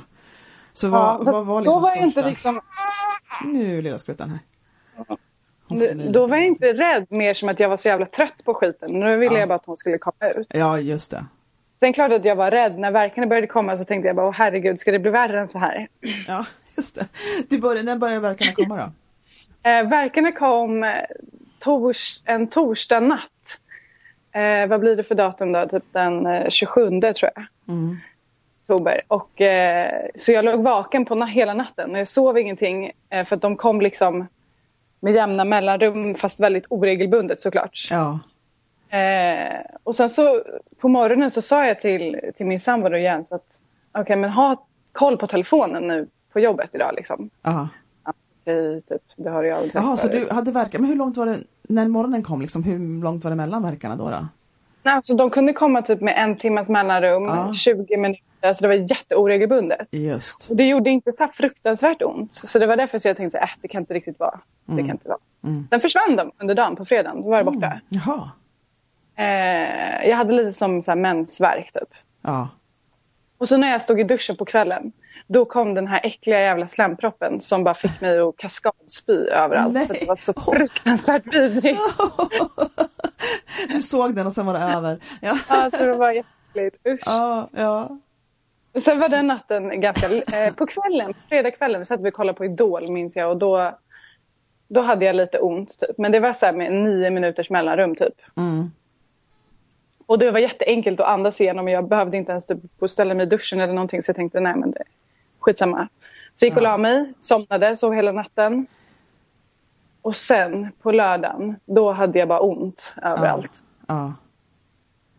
Så 0.73 0.89
vad, 0.89 1.01
ja, 1.01 1.31
vad 1.31 1.45
var 1.45 1.61
liksom 1.61 1.75
Då 1.75 1.79
var 1.79 1.95
jag 1.95 2.05
inte 2.05 2.29
liksom... 2.29 2.61
Nu 3.45 3.81
lilla 3.81 3.99
skrutten 3.99 4.29
här. 4.29 4.39
Då 6.09 6.27
var 6.27 6.37
jag 6.37 6.45
inte 6.45 6.73
rädd 6.73 7.05
mer 7.09 7.33
som 7.33 7.49
att 7.49 7.59
jag 7.59 7.69
var 7.69 7.77
så 7.77 7.87
jävla 7.87 8.05
trött 8.05 8.43
på 8.43 8.53
skiten. 8.53 8.99
Nu 8.99 9.17
ville 9.17 9.33
ja. 9.33 9.39
jag 9.39 9.49
bara 9.49 9.55
att 9.55 9.65
hon 9.65 9.77
skulle 9.77 9.97
komma 9.97 10.31
ut. 10.35 10.47
Ja, 10.53 10.79
just 10.79 11.11
det. 11.11 11.25
Sen 11.79 11.93
klart 11.93 12.11
att 12.11 12.25
jag 12.25 12.35
var 12.35 12.51
rädd. 12.51 12.79
När 12.79 12.91
verkarna 12.91 13.27
började 13.27 13.47
komma 13.47 13.77
så 13.77 13.83
tänkte 13.83 14.07
jag 14.07 14.15
bara, 14.15 14.27
åh 14.27 14.33
herregud, 14.33 14.79
ska 14.79 14.91
det 14.91 14.99
bli 14.99 15.11
värre 15.11 15.39
än 15.39 15.47
så 15.47 15.59
här? 15.59 15.87
Ja, 16.27 16.45
just 16.77 16.95
det. 16.95 17.07
Du 17.49 17.59
började, 17.59 17.83
när 17.83 17.95
började 17.95 18.19
verkarna 18.19 18.51
komma 18.51 18.77
då? 18.77 18.91
Eh, 19.63 19.89
verkarna 19.89 20.31
kom 20.31 20.83
eh, 20.83 20.91
tors, 21.59 22.21
en 22.25 22.47
torsdag 22.47 22.99
natt. 22.99 23.59
Eh, 24.31 24.67
vad 24.67 24.79
blir 24.79 24.95
det 24.95 25.03
för 25.03 25.15
datum 25.15 25.51
då? 25.51 25.67
Typ 25.67 25.83
den 25.91 26.25
eh, 26.25 26.49
27 26.49 27.01
tror 27.01 27.31
jag. 27.35 27.45
Mm. 27.67 27.97
Oktober. 28.63 29.01
Och, 29.07 29.41
eh, 29.41 30.05
så 30.15 30.31
jag 30.31 30.45
låg 30.45 30.63
vaken 30.63 31.05
på 31.05 31.25
hela 31.25 31.53
natten 31.53 31.91
och 31.91 31.99
jag 31.99 32.07
sov 32.07 32.37
ingenting 32.37 32.91
eh, 33.09 33.25
för 33.25 33.35
att 33.35 33.41
de 33.41 33.55
kom 33.55 33.81
liksom 33.81 34.27
med 34.99 35.13
jämna 35.13 35.45
mellanrum 35.45 36.15
fast 36.15 36.39
väldigt 36.39 36.65
oregelbundet 36.69 37.41
såklart. 37.41 37.87
Ja. 37.91 38.19
Eh, 38.97 39.61
och 39.83 39.95
sen 39.95 40.09
så 40.09 40.43
på 40.79 40.89
morgonen 40.89 41.31
så 41.31 41.41
sa 41.41 41.65
jag 41.65 41.81
till, 41.81 42.19
till 42.37 42.45
min 42.45 42.59
sambo 42.59 42.89
och 42.89 42.99
Jens 42.99 43.31
att 43.31 43.61
okej 43.91 44.01
okay, 44.01 44.15
men 44.15 44.29
ha 44.29 44.65
koll 44.91 45.17
på 45.17 45.27
telefonen 45.27 45.87
nu 45.87 46.07
på 46.33 46.39
jobbet 46.39 46.69
idag 46.73 46.93
liksom. 46.95 47.29
Ja. 47.41 47.67
Okej, 48.03 48.81
typ, 48.81 49.01
det 49.15 49.29
har 49.29 49.43
jag 49.43 49.71
Jaha, 49.73 49.97
så 49.97 50.07
du 50.07 50.27
hade 50.31 50.51
verkat, 50.51 50.81
men 50.81 50.89
hur 50.89 50.95
långt 50.95 51.17
var 51.17 51.25
det 51.25 51.37
när 51.61 51.87
morgonen 51.87 52.23
kom 52.23 52.41
liksom, 52.41 52.63
hur 52.63 53.03
långt 53.03 53.23
var 53.23 53.31
det 53.31 53.35
mellan 53.35 53.63
verkarna 53.63 53.95
då? 53.95 54.09
då? 54.09 54.27
Nej, 54.87 54.95
alltså, 54.95 55.15
de 55.15 55.29
kunde 55.29 55.53
komma 55.53 55.81
typ 55.81 56.01
med 56.01 56.13
en 56.17 56.35
timmas 56.35 56.69
mellanrum, 56.69 57.23
ja. 57.23 57.53
20 57.53 57.97
minuter 57.97 58.23
Alltså 58.41 58.61
det 58.61 58.67
var 58.67 58.75
jätteoregelbundet. 58.75 59.87
Just. 59.91 60.49
Och 60.49 60.55
det 60.55 60.67
gjorde 60.67 60.89
inte 60.89 61.13
så 61.13 61.27
fruktansvärt 61.33 62.01
ont. 62.01 62.33
Så 62.33 62.59
det 62.59 62.67
var 62.67 62.77
därför 62.77 62.99
så 62.99 63.07
jag 63.07 63.17
tänkte 63.17 63.39
att 63.39 63.49
äh, 63.49 63.55
det 63.61 63.67
kan 63.67 63.81
inte 63.81 63.93
riktigt 63.93 64.19
vara. 64.19 64.39
Mm. 64.67 64.77
Det 64.77 64.83
kan 64.83 64.91
inte 64.91 65.07
vara. 65.07 65.17
Mm. 65.43 65.67
Sen 65.69 65.79
försvann 65.79 66.15
de 66.15 66.31
under 66.39 66.55
dagen 66.55 66.75
på 66.75 66.85
fredagen. 66.85 67.21
Då 67.21 67.29
var 67.29 67.37
det 67.37 67.43
borta. 67.43 67.81
Mm. 67.89 68.21
Eh, 69.15 70.09
jag 70.09 70.17
hade 70.17 70.33
lite 70.33 70.53
som 70.53 70.81
så 70.81 70.91
här 70.91 70.95
mensvärk 70.95 71.71
typ. 71.71 71.89
Ja. 72.21 72.49
Och 73.37 73.47
så 73.47 73.57
när 73.57 73.71
jag 73.71 73.81
stod 73.81 73.99
i 73.99 74.03
duschen 74.03 74.35
på 74.35 74.45
kvällen. 74.45 74.91
Då 75.27 75.45
kom 75.45 75.73
den 75.73 75.87
här 75.87 76.01
äckliga 76.03 76.39
jävla 76.39 76.67
slemproppen 76.67 77.41
som 77.41 77.63
bara 77.63 77.75
fick 77.75 78.01
mig 78.01 78.19
att 78.19 78.37
kaskadspy 78.37 79.13
överallt. 79.13 79.73
Nej. 79.73 79.87
För 79.87 79.93
det 79.93 80.07
var 80.07 80.15
så 80.15 80.33
fruktansvärt 80.33 81.33
vidrigt. 81.33 81.81
du 83.67 83.81
såg 83.81 84.15
den 84.15 84.25
och 84.27 84.33
sen 84.33 84.45
var 84.45 84.53
det 84.53 84.59
över. 84.59 84.99
Ja, 85.21 85.37
ja 85.49 85.69
det 85.69 85.93
var 85.93 86.11
jätte 86.11 86.29
äckligt, 86.57 86.87
usch. 86.87 87.03
Ja, 87.05 87.49
ja. 87.51 87.97
Sen 88.81 88.99
var 88.99 89.09
den 89.09 89.27
natten 89.27 89.81
ganska, 89.81 90.07
eh, 90.07 90.53
på 90.53 90.65
kvällen, 90.65 91.13
fredagskvällen 91.29 91.85
satt 91.85 92.01
vi 92.01 92.09
och 92.09 92.13
kollade 92.13 92.37
på 92.37 92.45
Idol 92.45 92.91
minns 92.91 93.15
jag 93.15 93.31
och 93.31 93.37
då, 93.37 93.77
då 94.67 94.81
hade 94.81 95.05
jag 95.05 95.15
lite 95.15 95.39
ont 95.39 95.79
typ. 95.79 95.97
Men 95.97 96.11
det 96.11 96.19
var 96.19 96.33
så 96.33 96.45
här 96.45 96.53
med 96.53 96.71
nio 96.73 97.09
minuters 97.09 97.49
mellanrum 97.49 97.95
typ. 97.95 98.13
Mm. 98.37 98.71
Och 100.05 100.19
det 100.19 100.31
var 100.31 100.39
jätteenkelt 100.39 100.99
att 100.99 101.07
andas 101.07 101.41
igenom 101.41 101.67
jag 101.67 101.87
behövde 101.87 102.17
inte 102.17 102.31
ens 102.31 102.45
typ 102.45 102.59
ställa 102.87 103.13
mig 103.13 103.25
i 103.25 103.29
duschen 103.29 103.59
eller 103.59 103.73
någonting 103.73 104.01
så 104.01 104.09
jag 104.09 104.15
tänkte 104.15 104.39
nej 104.39 104.55
men 104.55 104.71
det 104.71 104.83
skitsamma. 105.51 105.87
Så 106.33 106.45
gick 106.45 106.55
och 106.55 106.61
la 106.61 106.77
mig, 106.77 107.13
somnade, 107.19 107.75
sov 107.77 107.93
hela 107.93 108.11
natten. 108.11 108.67
Och 110.01 110.15
sen 110.15 110.67
på 110.81 110.91
lördagen, 110.91 111.55
då 111.65 111.91
hade 111.91 112.19
jag 112.19 112.27
bara 112.27 112.39
ont 112.39 112.93
överallt. 113.03 113.51
Ja. 113.87 114.13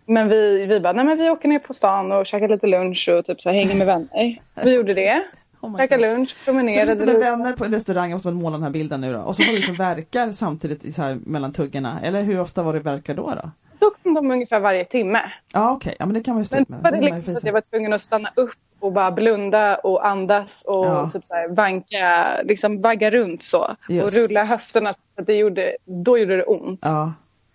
Men 0.06 0.28
vi, 0.28 0.66
vi 0.66 0.80
bara, 0.80 0.92
nej 0.92 1.04
men 1.04 1.18
vi 1.18 1.30
åker 1.30 1.48
ner 1.48 1.58
på 1.58 1.74
stan 1.74 2.12
och 2.12 2.26
käkar 2.26 2.48
lite 2.48 2.66
lunch 2.66 3.08
och 3.12 3.24
typ 3.26 3.40
så 3.40 3.48
här, 3.48 3.56
hänger 3.56 3.74
med 3.74 3.86
vänner. 3.94 4.38
Vi 4.64 4.74
gjorde 4.74 4.94
det. 4.94 5.24
Oh 5.60 5.76
Käkade 5.78 6.02
lunch, 6.14 6.44
promenerade. 6.44 6.86
Så 6.86 6.94
du 6.94 7.00
sitter 7.00 7.12
med 7.12 7.20
vänner 7.20 7.52
på 7.52 7.64
en 7.64 7.70
restaurang, 7.70 8.10
jag 8.10 8.16
måste 8.16 8.30
måla 8.30 8.56
den 8.56 8.62
här 8.62 8.70
bilden 8.70 9.00
nu 9.00 9.12
då. 9.12 9.20
Och 9.20 9.36
så 9.36 9.42
har 9.42 9.50
du 9.50 9.56
liksom 9.56 9.74
verkar 9.74 10.30
samtidigt 10.32 10.94
så 10.94 11.02
här 11.02 11.18
mellan 11.26 11.52
tuggorna. 11.52 12.00
Eller 12.02 12.22
hur 12.22 12.40
ofta 12.40 12.62
var 12.62 12.72
det 12.74 12.80
verkar 12.80 13.14
då? 13.14 13.34
Då, 13.42 13.50
då 13.78 13.90
kom 14.02 14.14
de 14.14 14.30
ungefär 14.30 14.60
varje 14.60 14.84
timme. 14.84 15.20
Ja 15.52 15.72
okej, 15.72 15.96
ja 15.98 16.06
men 16.06 16.14
det 16.14 16.22
kan 16.22 16.34
man 16.34 16.42
ju 16.42 16.46
stå 16.46 16.56
Men 16.56 16.62
ut 16.62 16.68
med. 16.68 16.82
var 16.82 16.90
det 16.90 16.96
är 16.98 17.02
liksom 17.02 17.32
så 17.32 17.38
att 17.38 17.44
jag 17.44 17.52
var 17.52 17.60
tvungen 17.60 17.92
att 17.92 18.02
stanna 18.02 18.28
upp 18.34 18.54
och 18.80 18.92
bara 18.92 19.10
blunda 19.10 19.76
och 19.76 20.06
andas 20.06 20.64
och 20.66 20.86
Ja. 20.86 21.10
typ 21.12 21.26
så 21.26 21.34
här 21.34 21.48
vanka, 21.48 22.26
liksom 22.44 22.80
vagga 22.80 23.10
runt 23.10 23.42
så. 23.42 23.76
Just. 23.88 24.06
Och 24.06 24.12
rulla 24.12 24.44
höfterna 24.44 24.92
så 24.94 25.00
att 25.20 25.26
det 25.26 25.34
gjorde, 25.34 25.76
då 25.84 26.18
gjorde 26.18 26.36
det 26.36 26.44
ont. 26.44 26.80
Ja, 26.82 27.12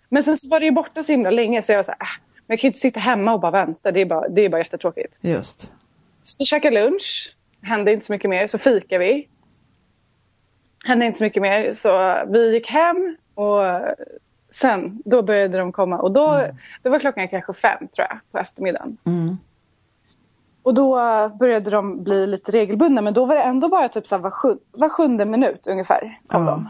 Men 0.08 0.22
sen 0.22 0.36
så 0.36 0.48
var 0.48 0.60
det 0.60 0.66
ju 0.66 0.72
borta 0.72 1.02
så 1.02 1.12
himla 1.12 1.30
länge 1.30 1.62
så 1.62 1.72
jag 1.72 1.78
var 1.78 1.82
så 1.84 1.90
här, 1.90 1.98
äh, 2.00 2.06
men 2.46 2.54
jag 2.54 2.60
kan 2.60 2.68
ju 2.68 2.70
inte 2.70 2.80
sitta 2.80 3.00
hemma 3.00 3.32
och 3.32 3.40
bara 3.40 3.50
vänta. 3.50 3.92
Det 3.92 4.00
är 4.00 4.06
bara, 4.06 4.28
det 4.28 4.44
är 4.44 4.48
bara 4.48 4.58
jättetråkigt. 4.58 5.18
just. 5.20 5.72
Så 6.22 6.36
vi 6.38 6.44
käkade 6.44 6.84
lunch. 6.84 7.36
Hände 7.62 7.92
inte 7.92 8.06
så 8.06 8.12
mycket 8.12 8.30
mer. 8.30 8.46
Så 8.46 8.58
fikade 8.58 8.98
vi. 9.04 9.28
Hände 10.84 11.06
inte 11.06 11.18
så 11.18 11.24
mycket 11.24 11.42
mer. 11.42 11.72
Så 11.72 12.22
vi 12.28 12.52
gick 12.52 12.70
hem 12.70 13.16
och 13.34 13.60
sen 14.50 15.02
då 15.04 15.22
började 15.22 15.58
de 15.58 15.72
komma. 15.72 15.98
Och 15.98 16.12
då, 16.12 16.46
då 16.82 16.90
var 16.90 16.98
klockan 16.98 17.28
kanske 17.28 17.52
fem 17.52 17.88
tror 17.88 18.06
jag 18.10 18.18
på 18.32 18.38
eftermiddagen. 18.38 18.96
Mm. 19.06 19.38
Och 20.64 20.74
då 20.74 20.94
började 21.38 21.70
de 21.70 22.02
bli 22.02 22.26
lite 22.26 22.52
regelbundna. 22.52 23.00
Men 23.00 23.14
då 23.14 23.24
var 23.24 23.34
det 23.34 23.42
ändå 23.42 23.68
bara 23.68 23.88
typ 23.88 24.06
så 24.06 24.14
här 24.14 24.22
var, 24.22 24.30
sju, 24.30 24.56
var 24.72 24.88
sjunde 24.88 25.24
minut 25.24 25.66
ungefär 25.66 26.18
kom 26.26 26.44
Ja. 26.44 26.50
de. 26.50 26.68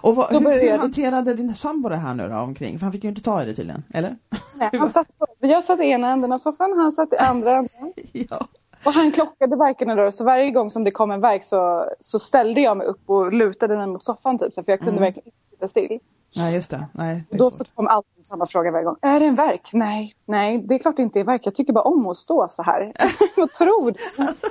Och 0.00 0.16
vad, 0.16 0.32
hur, 0.32 0.40
började 0.40 0.72
hur 0.72 0.78
hanterade 0.78 1.34
din 1.34 1.54
sambo 1.54 1.88
det 1.88 1.96
här 1.96 2.14
nu 2.14 2.28
då 2.28 2.36
omkring? 2.36 2.78
För 2.78 2.84
han 2.84 2.92
fick 2.92 3.04
ju 3.04 3.10
inte 3.10 3.22
ta 3.22 3.42
i 3.42 3.46
det 3.46 3.54
tydligen, 3.54 3.84
eller? 3.94 4.16
Nej, 4.58 4.70
han 4.78 4.90
satt 4.90 5.06
jag 5.38 5.64
satt 5.64 5.80
i 5.80 5.82
ena 5.82 6.10
änden 6.10 6.32
av 6.32 6.38
soffan, 6.38 6.72
han 6.78 6.92
satt 6.92 7.12
i 7.12 7.16
andra 7.16 7.50
änden. 7.50 7.92
ja. 8.12 8.46
Och 8.84 8.92
han 8.92 9.12
klockade 9.12 9.56
verkarna 9.56 9.94
då, 9.94 10.12
så 10.12 10.24
varje 10.24 10.50
gång 10.50 10.70
som 10.70 10.84
det 10.84 10.90
kom 10.90 11.10
en 11.10 11.20
verk 11.20 11.44
så, 11.44 11.90
så 12.00 12.18
ställde 12.18 12.60
jag 12.60 12.76
mig 12.76 12.86
upp 12.86 13.10
och 13.10 13.32
lutade 13.32 13.76
mig 13.76 13.86
mot 13.86 14.04
soffan 14.04 14.38
typ, 14.38 14.54
så 14.54 14.62
för 14.62 14.72
jag 14.72 14.80
kunde 14.80 15.00
verkligen 15.00 15.26
inte 15.26 15.38
sitta 15.50 15.68
still. 15.68 15.98
Nej 16.36 16.54
just 16.54 16.70
det, 16.70 16.86
nej. 16.92 17.24
Det 17.30 17.36
Då 17.36 17.50
så 17.50 17.64
kom 17.74 17.86
alltid 17.86 18.26
samma 18.26 18.46
fråga 18.46 18.70
varje 18.70 18.84
gång. 18.84 18.96
Är 19.02 19.20
det 19.20 19.26
en 19.26 19.34
verk? 19.34 19.70
Nej, 19.72 20.14
nej, 20.24 20.58
det 20.58 20.74
är 20.74 20.78
klart 20.78 20.96
det 20.96 21.02
inte 21.02 21.20
är 21.20 21.24
verk. 21.24 21.40
Jag 21.44 21.54
tycker 21.54 21.72
bara 21.72 21.84
om 21.84 22.06
att 22.06 22.16
stå 22.16 22.48
så 22.50 22.62
här. 22.62 22.92
Vad 23.36 23.52
tror 23.52 23.90
du? 23.90 24.22
Alltså, 24.22 24.46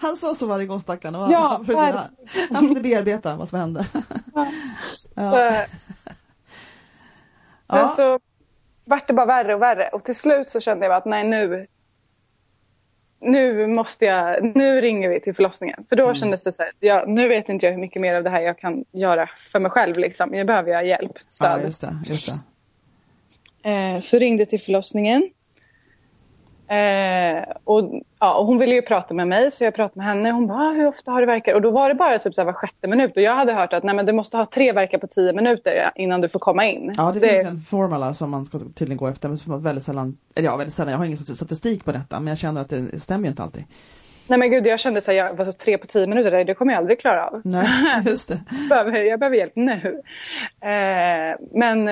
han 0.00 0.16
sa 0.16 0.34
så 0.34 0.46
varje 0.46 0.66
gång 0.66 0.80
stackarn. 0.80 1.14
och 1.14 1.30
Ja, 1.32 1.38
han, 1.38 1.66
försökte, 1.66 2.00
han 2.52 2.62
försökte 2.62 2.82
bearbeta 2.82 3.36
vad 3.36 3.48
som 3.48 3.58
hände. 3.58 3.86
Ja. 4.34 4.46
Så, 4.90 5.08
sen 7.70 7.78
Ja. 7.78 7.88
så 7.88 8.18
vart 8.84 9.08
det 9.08 9.14
bara 9.14 9.26
värre 9.26 9.54
och 9.54 9.62
värre 9.62 9.88
och 9.88 10.04
till 10.04 10.14
slut 10.16 10.48
så 10.48 10.60
kände 10.60 10.86
jag 10.86 10.94
att 10.94 11.04
nej 11.04 11.24
nu 11.28 11.66
nu 13.24 13.66
måste 13.66 14.04
jag, 14.04 14.56
nu 14.56 14.80
ringer 14.80 15.08
vi 15.08 15.20
till 15.20 15.34
förlossningen. 15.34 15.84
För 15.88 15.96
då 15.96 16.02
Mm. 16.04 16.14
kändes 16.14 16.44
det 16.44 16.52
så 16.52 16.62
här, 16.62 16.72
ja, 16.80 17.04
nu 17.06 17.28
vet 17.28 17.48
inte 17.48 17.66
jag 17.66 17.72
hur 17.72 17.80
mycket 17.80 18.02
mer 18.02 18.14
av 18.14 18.24
det 18.24 18.30
här 18.30 18.40
jag 18.40 18.58
kan 18.58 18.84
göra 18.92 19.30
för 19.52 19.60
mig 19.60 19.70
själv 19.70 19.96
liksom. 19.98 20.28
Nu 20.30 20.44
behöver 20.44 20.70
jag 20.72 20.86
hjälp, 20.86 21.12
ja, 21.14 21.20
stöd. 21.28 21.62
just 21.62 21.80
det. 21.80 21.96
Just 22.06 22.26
det. 23.62 23.70
Eh, 23.70 23.98
så 23.98 24.18
ringde 24.18 24.46
till 24.46 24.60
förlossningen. 24.60 25.30
Eh, 26.68 27.44
och, 27.64 28.02
ja, 28.24 28.34
och 28.34 28.46
hon 28.46 28.58
ville 28.58 28.74
ju 28.74 28.82
prata 28.82 29.14
med 29.14 29.28
mig 29.28 29.50
så 29.50 29.64
jag 29.64 29.74
pratade 29.74 29.98
med 29.98 30.06
henne. 30.06 30.30
Hon 30.30 30.46
bara, 30.46 30.58
ah, 30.58 30.72
hur 30.72 30.86
ofta 30.86 31.10
har 31.10 31.20
du 31.20 31.26
verkar? 31.26 31.54
Och 31.54 31.62
då 31.62 31.70
var 31.70 31.88
det 31.88 31.94
bara 31.94 32.18
typ 32.18 32.34
så 32.34 32.40
här 32.40 32.46
var 32.46 32.52
sjätte 32.52 32.88
minut. 32.88 33.16
Och 33.16 33.22
jag 33.22 33.34
hade 33.34 33.52
hört 33.52 33.72
att 33.72 33.82
nej, 33.82 33.94
men 33.94 34.06
du 34.06 34.12
måste 34.12 34.36
ha 34.36 34.46
tre 34.46 34.72
verkar 34.72 34.98
på 34.98 35.06
tio 35.06 35.32
minuter 35.32 35.90
innan 35.94 36.20
du 36.20 36.28
får 36.28 36.38
komma 36.38 36.66
in. 36.66 36.94
Ja, 36.96 37.12
det, 37.14 37.20
finns 37.20 37.46
en 37.46 37.60
formula 37.60 38.14
som 38.14 38.30
man 38.30 38.46
ska 38.46 38.58
tydligen 38.58 38.96
gå 38.96 39.06
efter. 39.06 39.28
Men 39.28 39.38
som 39.38 39.62
väldigt 39.62 39.84
sällan, 39.84 40.16
eller 40.34 40.48
ja, 40.48 40.56
väldigt 40.56 40.74
sällan, 40.74 40.92
jag 40.92 40.98
har 40.98 41.04
ingen 41.04 41.18
statistik 41.18 41.84
på 41.84 41.92
detta, 41.92 42.20
men 42.20 42.26
jag 42.26 42.38
känner 42.38 42.60
att 42.60 42.70
det 42.70 43.00
stämmer 43.00 43.24
ju 43.24 43.30
inte 43.30 43.42
alltid. 43.42 43.64
Nej 44.26 44.38
men 44.38 44.50
gud, 44.50 44.66
jag 44.66 44.80
kände 44.80 45.00
så 45.00 45.10
här, 45.10 45.18
jag 45.18 45.34
var 45.34 45.44
så 45.44 45.52
tre 45.52 45.78
på 45.78 45.86
tio 45.86 46.06
minuter, 46.06 46.30
där, 46.30 46.44
det 46.44 46.54
kommer 46.54 46.72
jag 46.72 46.78
aldrig 46.78 47.00
klara 47.00 47.26
av. 47.26 47.40
Nej, 47.44 47.66
just 48.06 48.28
det. 48.28 48.40
Jag 48.70 48.86
behöver, 48.86 49.04
jag 49.04 49.20
behöver 49.20 49.36
hjälp 49.36 49.56
nu. 49.56 50.02
Eh, 50.60 51.36
men 51.52 51.88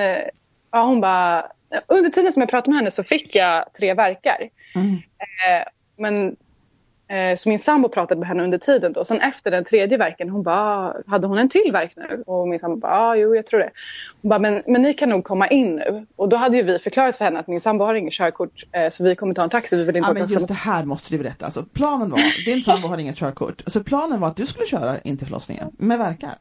ja, 0.71 0.85
hon 0.85 1.01
bara, 1.01 1.45
under 1.87 2.09
tiden 2.09 2.33
som 2.33 2.41
jag 2.41 2.49
pratade 2.49 2.69
med 2.69 2.77
henne 2.77 2.91
så 2.91 3.03
fick 3.03 3.35
jag 3.35 3.65
tre 3.77 3.93
verkar. 3.93 4.49
Mm. 4.75 4.93
Eh, 4.93 5.67
men 5.97 6.35
eh, 7.07 7.35
så 7.37 7.49
min 7.49 7.59
sambo 7.59 7.89
pratade 7.89 8.19
med 8.19 8.27
henne 8.27 8.43
under 8.43 8.57
tiden 8.57 8.93
då. 8.93 9.05
Sen 9.05 9.21
efter 9.21 9.51
den 9.51 9.65
tredje 9.65 9.97
verken, 9.97 10.29
hon 10.29 10.43
bara, 10.43 10.95
hade 11.07 11.27
hon 11.27 11.37
en 11.37 11.49
till 11.49 11.71
verk 11.71 11.93
nu? 11.95 12.23
Och 12.25 12.47
min 12.47 12.59
sambo 12.59 12.77
bara, 12.77 12.91
ja 12.91 13.15
jo 13.15 13.35
jag 13.35 13.45
tror 13.45 13.59
det. 13.59 13.71
Hon 14.21 14.29
bara, 14.29 14.39
men, 14.39 14.63
men 14.67 14.81
ni 14.81 14.93
kan 14.93 15.09
nog 15.09 15.23
komma 15.23 15.47
in 15.47 15.75
nu. 15.75 16.05
Och 16.15 16.29
då 16.29 16.37
hade 16.37 16.57
ju 16.57 16.63
vi 16.63 16.79
förklarat 16.79 17.15
för 17.15 17.25
henne 17.25 17.39
att 17.39 17.47
min 17.47 17.61
sambo 17.61 17.85
har 17.85 17.95
inget 17.95 18.13
körkort 18.13 18.63
eh, 18.71 18.89
så 18.89 19.03
vi 19.03 19.15
kommer 19.15 19.33
ta 19.33 19.43
en 19.43 19.49
taxi. 19.49 19.75
Vi 19.75 19.83
vill 19.83 19.95
inte 19.95 20.09
Ja, 20.09 20.13
men 20.13 20.27
just 20.27 20.47
det 20.47 20.53
här 20.53 20.85
måste 20.85 21.13
du 21.13 21.17
berätta. 21.17 21.45
Alltså, 21.45 21.63
planen 21.73 22.09
var, 22.09 22.45
din 22.45 22.61
sambo 22.63 22.87
har 22.87 22.97
inget 22.97 23.17
körkort, 23.17 23.63
så 23.67 23.83
planen 23.83 24.19
var 24.19 24.27
att 24.27 24.35
du 24.35 24.45
skulle 24.45 24.67
köra 24.67 24.99
in 24.99 25.17
till 25.17 25.27
förlossningen 25.27 25.71
med 25.77 25.99
verkar. 25.99 26.37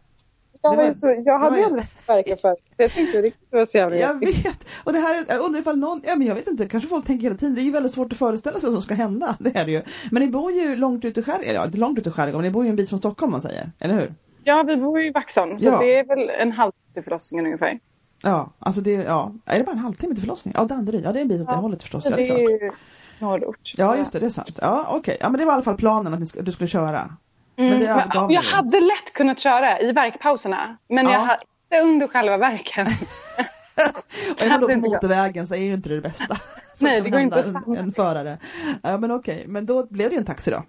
Jag, 0.62 0.76
var- 0.76 0.92
så, 0.92 1.22
jag 1.26 1.38
hade 1.38 1.56
ju 1.58 1.62
haft 1.62 2.08
verkar 2.08 2.36
förut. 2.36 2.58
Så 2.76 2.82
jag 3.16 3.24
riktigt 3.24 3.50
det 3.50 3.56
var 3.56 3.64
så 3.64 3.78
jävla 3.78 3.96
Jag 3.96 4.20
vet! 4.20 4.66
Och 4.84 4.92
det 4.92 4.98
här, 4.98 5.14
är- 5.14 5.24
jag 5.28 5.40
undrar 5.44 5.60
ifall 5.60 5.78
någon, 5.78 6.00
ja 6.04 6.16
men 6.16 6.26
jag 6.26 6.34
vet 6.34 6.48
inte, 6.48 6.68
kanske 6.68 6.88
folk 6.88 7.06
tänker 7.06 7.22
hela 7.22 7.36
tiden, 7.36 7.54
det 7.54 7.60
är 7.60 7.64
ju 7.64 7.70
väldigt 7.70 7.92
svårt 7.92 8.12
att 8.12 8.18
föreställa 8.18 8.60
sig 8.60 8.70
vad 8.70 8.74
som 8.74 8.82
ska 8.82 8.94
hända. 8.94 9.36
Det 9.40 9.56
är 9.56 9.64
det 9.64 9.70
ju. 9.72 9.82
Men 10.10 10.22
ni 10.22 10.28
bor 10.28 10.52
ju 10.52 10.76
långt 10.76 11.04
ute 11.04 11.20
i 11.20 11.22
skärgården, 11.22 11.54
ja 11.54 11.64
inte 11.66 11.78
långt 11.78 11.98
ute 11.98 12.08
i 12.08 12.12
skärgården, 12.12 12.36
men 12.36 12.44
ni 12.44 12.50
bor 12.50 12.64
ju 12.64 12.70
en 12.70 12.76
bit 12.76 12.88
från 12.88 12.98
Stockholm 12.98 13.32
man 13.32 13.40
säger, 13.40 13.70
eller 13.78 13.94
hur? 13.94 14.14
Ja, 14.44 14.62
vi 14.62 14.76
bor 14.76 15.00
ju 15.00 15.06
i 15.06 15.10
Vaxholm 15.10 15.58
så 15.58 15.66
Ja. 15.66 15.78
det 15.78 15.98
är 15.98 16.04
väl 16.04 16.30
en 16.30 16.52
halvtimme 16.52 16.92
till 16.94 17.02
förlossningen 17.02 17.46
ungefär. 17.46 17.78
Ja, 18.22 18.50
alltså 18.58 18.80
det, 18.80 18.90
ja, 18.92 19.32
är 19.46 19.58
det 19.58 19.64
bara 19.64 19.72
en 19.72 19.78
halvtimme 19.78 20.14
till 20.14 20.22
förlossningen? 20.22 20.56
Ja, 20.60 20.64
Danderyd, 20.64 21.04
ja 21.04 21.12
det 21.12 21.18
är 21.18 21.22
en 21.22 21.28
bit 21.28 21.40
åt 21.40 21.46
det 21.48 21.54
hållet 21.54 21.82
förstås, 21.82 22.04
ja, 22.10 22.16
det 22.16 22.22
är 22.30 22.38
ju 22.38 22.70
norrort. 23.18 23.72
Ja 23.76 23.96
just 23.96 24.12
det, 24.12 24.18
det 24.18 24.26
är 24.26 24.30
sant. 24.30 24.58
Ja 24.62 24.86
okej, 24.90 25.16
ja 25.20 25.28
men 25.28 25.38
det 25.40 25.44
var 25.46 25.52
i 25.52 25.54
alla 25.54 25.62
fall 25.62 25.76
planen 25.76 26.14
att 26.14 26.44
du 26.46 26.52
skulle 26.52 26.68
köra. 26.68 27.10
Mm, 27.56 27.70
Men 27.70 27.80
det 28.28 28.34
jag 28.34 28.42
hade 28.42 28.80
lätt 28.80 29.12
kunnat 29.12 29.38
köra 29.38 29.80
i 29.80 29.92
verkpauserna. 29.92 30.76
Men 30.88 31.04
Ja. 31.06 31.12
jag 31.12 31.18
hade 31.20 31.42
inte 31.72 31.86
under 31.86 32.06
själva 32.06 32.36
verken. 32.36 32.86
Och 34.36 34.42
är 34.42 34.48
man 34.48 34.60
då 34.60 34.68
på 34.68 34.76
motorvägen 34.76 35.46
så 35.46 35.54
är 35.54 35.58
ju 35.58 35.72
inte 35.74 35.88
det 35.88 35.94
det 35.94 36.00
bästa. 36.00 36.36
Nej, 36.80 37.00
det 37.00 37.10
går 37.10 37.20
inte 37.20 37.38
att 37.40 37.46
en, 37.66 37.76
en 37.76 37.92
förare. 37.92 38.38
Ja 38.82 38.98
men 38.98 39.10
okej, 39.10 39.44
men 39.46 39.66
då 39.66 39.86
blev 39.86 40.10
det 40.10 40.16
en 40.16 40.24
taxi 40.24 40.50
då? 40.50 40.62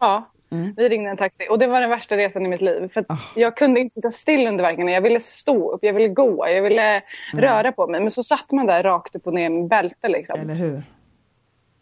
ja, 0.00 0.30
Mm. 0.52 0.74
vi 0.76 0.88
ringde 0.88 1.10
en 1.10 1.16
taxi. 1.16 1.46
Och 1.50 1.58
det 1.58 1.66
var 1.66 1.80
den 1.80 1.90
värsta 1.90 2.16
resan 2.16 2.46
i 2.46 2.48
mitt 2.48 2.60
liv. 2.60 2.88
För 2.92 3.04
Ah. 3.08 3.16
Jag 3.36 3.56
kunde 3.56 3.80
inte 3.80 3.94
sitta 3.94 4.10
still 4.10 4.46
under 4.46 4.64
verkarna. 4.64 4.90
Jag 4.90 5.00
ville 5.00 5.20
stå 5.20 5.72
upp, 5.72 5.84
jag 5.84 5.92
ville 5.92 6.08
gå, 6.08 6.48
jag 6.48 6.62
ville 6.62 7.02
röra 7.34 7.72
på 7.72 7.86
mig. 7.86 8.00
Men 8.00 8.10
så 8.10 8.22
satt 8.22 8.52
man 8.52 8.66
där 8.66 8.82
rakt 8.82 9.14
upp 9.16 9.26
och 9.26 9.34
ner 9.34 9.50
med 9.50 9.68
bälte 9.68 10.08
liksom. 10.08 10.40
Eller 10.40 10.54
hur? 10.54 10.82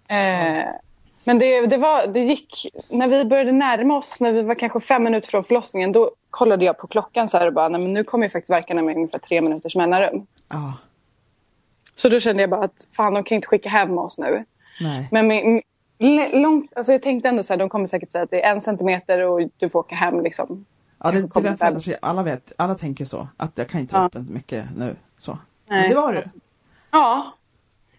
Eh, 0.09 0.65
men 1.29 1.39
det, 1.39 1.67
det, 1.67 1.77
var, 1.77 2.07
det 2.07 2.21
gick, 2.21 2.67
när 2.89 3.09
vi 3.09 3.25
började 3.25 3.53
närma 3.53 3.97
oss, 3.97 4.21
när 4.21 4.33
vi 4.33 4.43
var 4.43 4.55
kanske 4.55 4.81
fem 4.81 5.03
minuter 5.05 5.29
från 5.29 5.45
förlossningen, 5.45 5.93
då 5.93 6.11
kollade 6.31 6.65
jag 6.65 6.79
på 6.79 6.87
klockan 6.87 7.29
så 7.29 7.39
här 7.39 7.47
och 7.47 7.53
bara, 7.53 7.69
nej 7.69 7.81
men 7.81 7.93
nu 7.93 8.05
kommer 8.05 8.27
ju 8.27 8.31
faktiskt 8.31 8.51
verkarna 8.51 8.83
med 8.83 8.97
ungefär 8.97 9.19
tre 9.19 9.41
minuters 9.41 9.77
mellanrum. 9.77 10.27
Ja, 10.49 10.73
Så 11.95 12.09
då 12.09 12.21
kände 12.21 12.43
jag 12.43 12.51
bara 12.51 12.65
att 12.65 12.87
fan 12.97 13.15
de 13.15 13.25
kan 13.25 13.37
inte 13.37 13.49
skicka 13.49 13.69
hem 13.69 13.99
oss 13.99 14.19
nu. 14.19 14.45
nej. 14.81 15.09
Men 15.11 15.27
min, 15.29 15.63
långt, 16.43 16.73
alltså 16.77 16.93
jag 16.93 17.03
tänkte 17.03 17.29
ändå 17.29 17.43
så 17.43 17.53
här, 17.53 17.59
de 17.59 17.69
kommer 17.69 17.87
säkert 17.87 18.11
säga 18.11 18.25
att 18.25 18.31
det 18.31 18.43
är 18.45 18.53
en 18.53 18.61
centimeter 18.61 19.21
och 19.25 19.41
du 19.57 19.69
får 19.69 19.79
åka 19.79 19.95
hem 19.95 20.21
liksom. 20.21 20.65
Ja, 21.05 21.11
det, 21.11 21.23
det 21.35 21.41
vet 21.41 21.59
fem. 21.59 21.77
alla, 22.03 22.23
vet, 22.23 22.53
alla 22.57 22.75
tänker 22.75 23.05
så. 23.05 23.29
Att 23.37 23.53
jag 23.55 23.69
kan 23.69 23.81
inte 23.81 23.97
Ja. 23.97 24.07
upp 24.07 24.15
en 24.15 24.27
mycket 24.35 24.65
nu. 24.77 24.97
Så. 25.19 25.39
Men 25.67 25.79
Nej. 25.79 25.89
det 25.89 25.95
var 25.95 26.13
du. 26.13 26.23
Ja. 26.91 27.33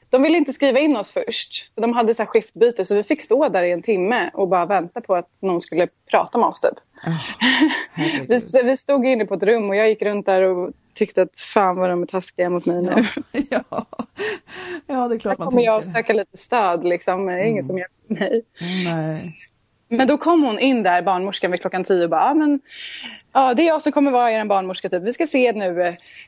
De 0.10 0.22
ville 0.22 0.38
inte 0.38 0.54
skriva 0.54 0.80
in 0.80 0.98
oss 0.98 1.12
först. 1.12 1.72
För 1.75 1.82
De 1.82 1.94
hade 1.94 2.16
så 2.16 2.22
här 2.24 2.28
skiftbyte 2.28 2.86
så 2.86 2.96
vi 2.96 3.04
fick 3.04 3.22
stå 3.22 3.50
där 3.50 3.63
i 3.63 3.72
en 3.72 3.82
timme 3.82 4.30
och 4.34 4.48
bara 4.48 4.66
vänta 4.66 5.01
på 5.01 5.16
att 5.16 5.42
någon 5.42 5.62
skulle 5.62 5.88
prata 6.12 6.38
med 6.38 6.48
oss 6.48 6.62
typ. 6.62 6.74
Herregud. 7.94 8.28
Vi, 8.30 8.62
vi 8.63 8.78
stod 8.78 9.06
inne 9.06 9.25
på 9.25 9.34
ett 9.34 9.44
rum 9.44 9.70
och 9.70 9.75
jag 9.75 9.89
gick 9.89 10.01
runt 10.01 10.25
där 10.25 10.42
och 10.42 10.72
tyckte 10.94 11.22
att 11.22 11.39
fan 11.39 11.75
vad 11.75 11.89
de 11.89 12.01
är 12.04 12.08
taskiga 12.08 12.50
mot 12.50 12.66
mig 12.66 12.82
nu. 12.82 12.92
ja. 13.50 13.63
ja, 14.88 15.08
det 15.08 15.16
är 15.16 15.20
klart 15.20 15.32
Här 15.38 15.38
man 15.46 15.48
kommer 15.48 15.63
jag 15.63 15.86
söka 15.86 16.13
lite 16.13 16.38
stöd 16.38 16.84
liksom. 16.84 17.25
Det 17.25 17.34
är 17.34 17.46
ingen 17.46 17.63
som 17.63 17.78
hjälper 17.78 18.13
mig. 18.16 18.42
Nej. 18.86 19.39
Men 19.88 20.08
då 20.08 20.18
kom 20.18 20.44
hon 20.44 20.60
in 20.60 20.84
där, 20.84 21.01
barnmorskan 21.01 21.51
vid 21.51 21.62
klockan 21.62 21.84
tio 21.84 22.04
och 22.04 22.10
bara, 22.10 22.24
ah, 22.24 22.34
men 22.34 22.60
ja, 23.34 23.54
det 23.54 23.62
är 23.63 23.68
jag 23.68 23.82
som 23.82 23.92
kommer 23.92 24.12
vara 24.12 24.32
er 24.32 24.46
barnmorska 24.46 24.89
typ. 24.89 25.04
Vi 25.04 25.13
ska 25.13 25.28
se 25.28 25.51
nu 25.54 25.82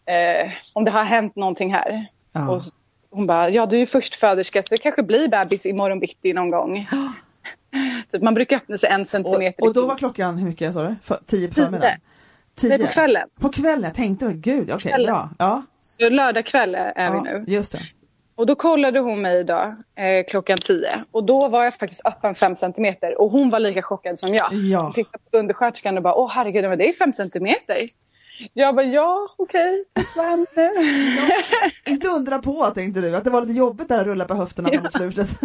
eh, 0.06 0.52
om 0.74 0.86
det 0.86 0.92
har 0.92 1.04
hänt 1.04 1.36
någonting 1.36 1.74
här. 1.74 2.06
Ja. 2.34 2.50
Och 2.50 2.58
s- 2.58 2.70
hon 3.12 3.28
bara, 3.28 3.50
ja 3.50 3.66
du 3.66 3.76
är 3.76 3.80
ju 3.80 3.86
förstföderska 3.86 4.64
så 4.64 4.76
det 4.76 4.82
kanske 4.82 5.04
blir 5.04 5.28
bebis 5.28 5.66
imorgon 5.66 6.00
bitti 6.00 6.34
någon 6.34 6.50
gång. 6.50 6.88
typ, 8.12 8.22
man 8.22 8.34
brukar 8.34 8.56
öppna 8.58 8.78
sig 8.78 8.90
en 8.90 9.02
Och, 9.02 9.08
centimeter. 9.08 9.64
och 9.64 9.70
i 9.70 9.74
då 9.74 9.86
var 9.88 9.96
klockan, 9.98 10.38
hur 10.38 10.48
mycket 10.48 10.74
sa 10.74 10.84
du? 10.84 10.96
Tio 11.26 11.48
på 11.48 11.54
Tio. 11.54 11.64
förmiddagen? 11.66 12.00
Nej, 12.64 12.78
på 12.80 12.88
kvällen. 12.88 13.30
På 13.40 13.50
kvällen, 13.50 13.84
jag 13.84 13.94
tänkte, 13.94 14.34
gud, 14.34 14.72
okej, 14.72 14.92
Kvällen. 14.92 15.06
bra. 15.14 15.30
Ja, 15.40 15.64
Så 15.82 16.10
lördag 16.10 16.46
kväll 16.46 16.76
är 16.76 16.94
vi 17.12 17.18
ja 17.18 17.22
nu. 17.24 17.44
just 17.48 17.72
det. 17.72 17.82
Och 18.36 18.46
då 18.46 18.56
kollade 18.56 19.00
hon 19.00 19.22
mig 19.22 19.44
då, 19.44 19.76
eh, 19.96 20.26
klockan 20.30 20.58
tio. 20.58 21.04
Och 21.12 21.24
då 21.24 21.48
var 21.48 21.64
jag 21.64 21.76
faktiskt 21.76 22.06
öppen 22.06 22.36
fem 22.36 22.56
centimeter. 22.56 23.22
Och 23.22 23.32
hon 23.32 23.50
var 23.50 23.60
lika 23.60 23.82
chockad 23.82 24.20
som 24.20 24.36
jag. 24.36 24.54
Ja. 24.54 24.82
Hon 24.82 24.94
tittade 24.94 25.24
på 25.32 25.38
undersköterskan 25.38 25.98
och 25.98 26.04
bara, 26.04 26.16
åh 26.16 26.32
herregud, 26.34 26.64
men 26.70 26.78
det 26.78 26.90
är 26.90 26.94
fem 26.94 27.14
centimeter. 27.14 27.90
Jag 28.54 28.76
bara, 28.76 28.86
ja 28.86 29.28
okej, 29.38 29.86
vad 30.16 30.26
hände? 30.26 30.72
Undra 32.16 32.40
på 32.40 32.66
tänkte 32.66 33.02
du, 33.02 33.16
att 33.16 33.24
det 33.24 33.30
var 33.30 33.42
lite 33.42 33.54
jobbigt 33.60 33.88
där 33.90 34.00
att 34.02 34.08
rulla 34.08 34.26
på 34.26 34.34
höfterna 34.34 34.70
Ja. 34.72 34.76
framåt 34.78 34.94
slutet. 34.94 35.30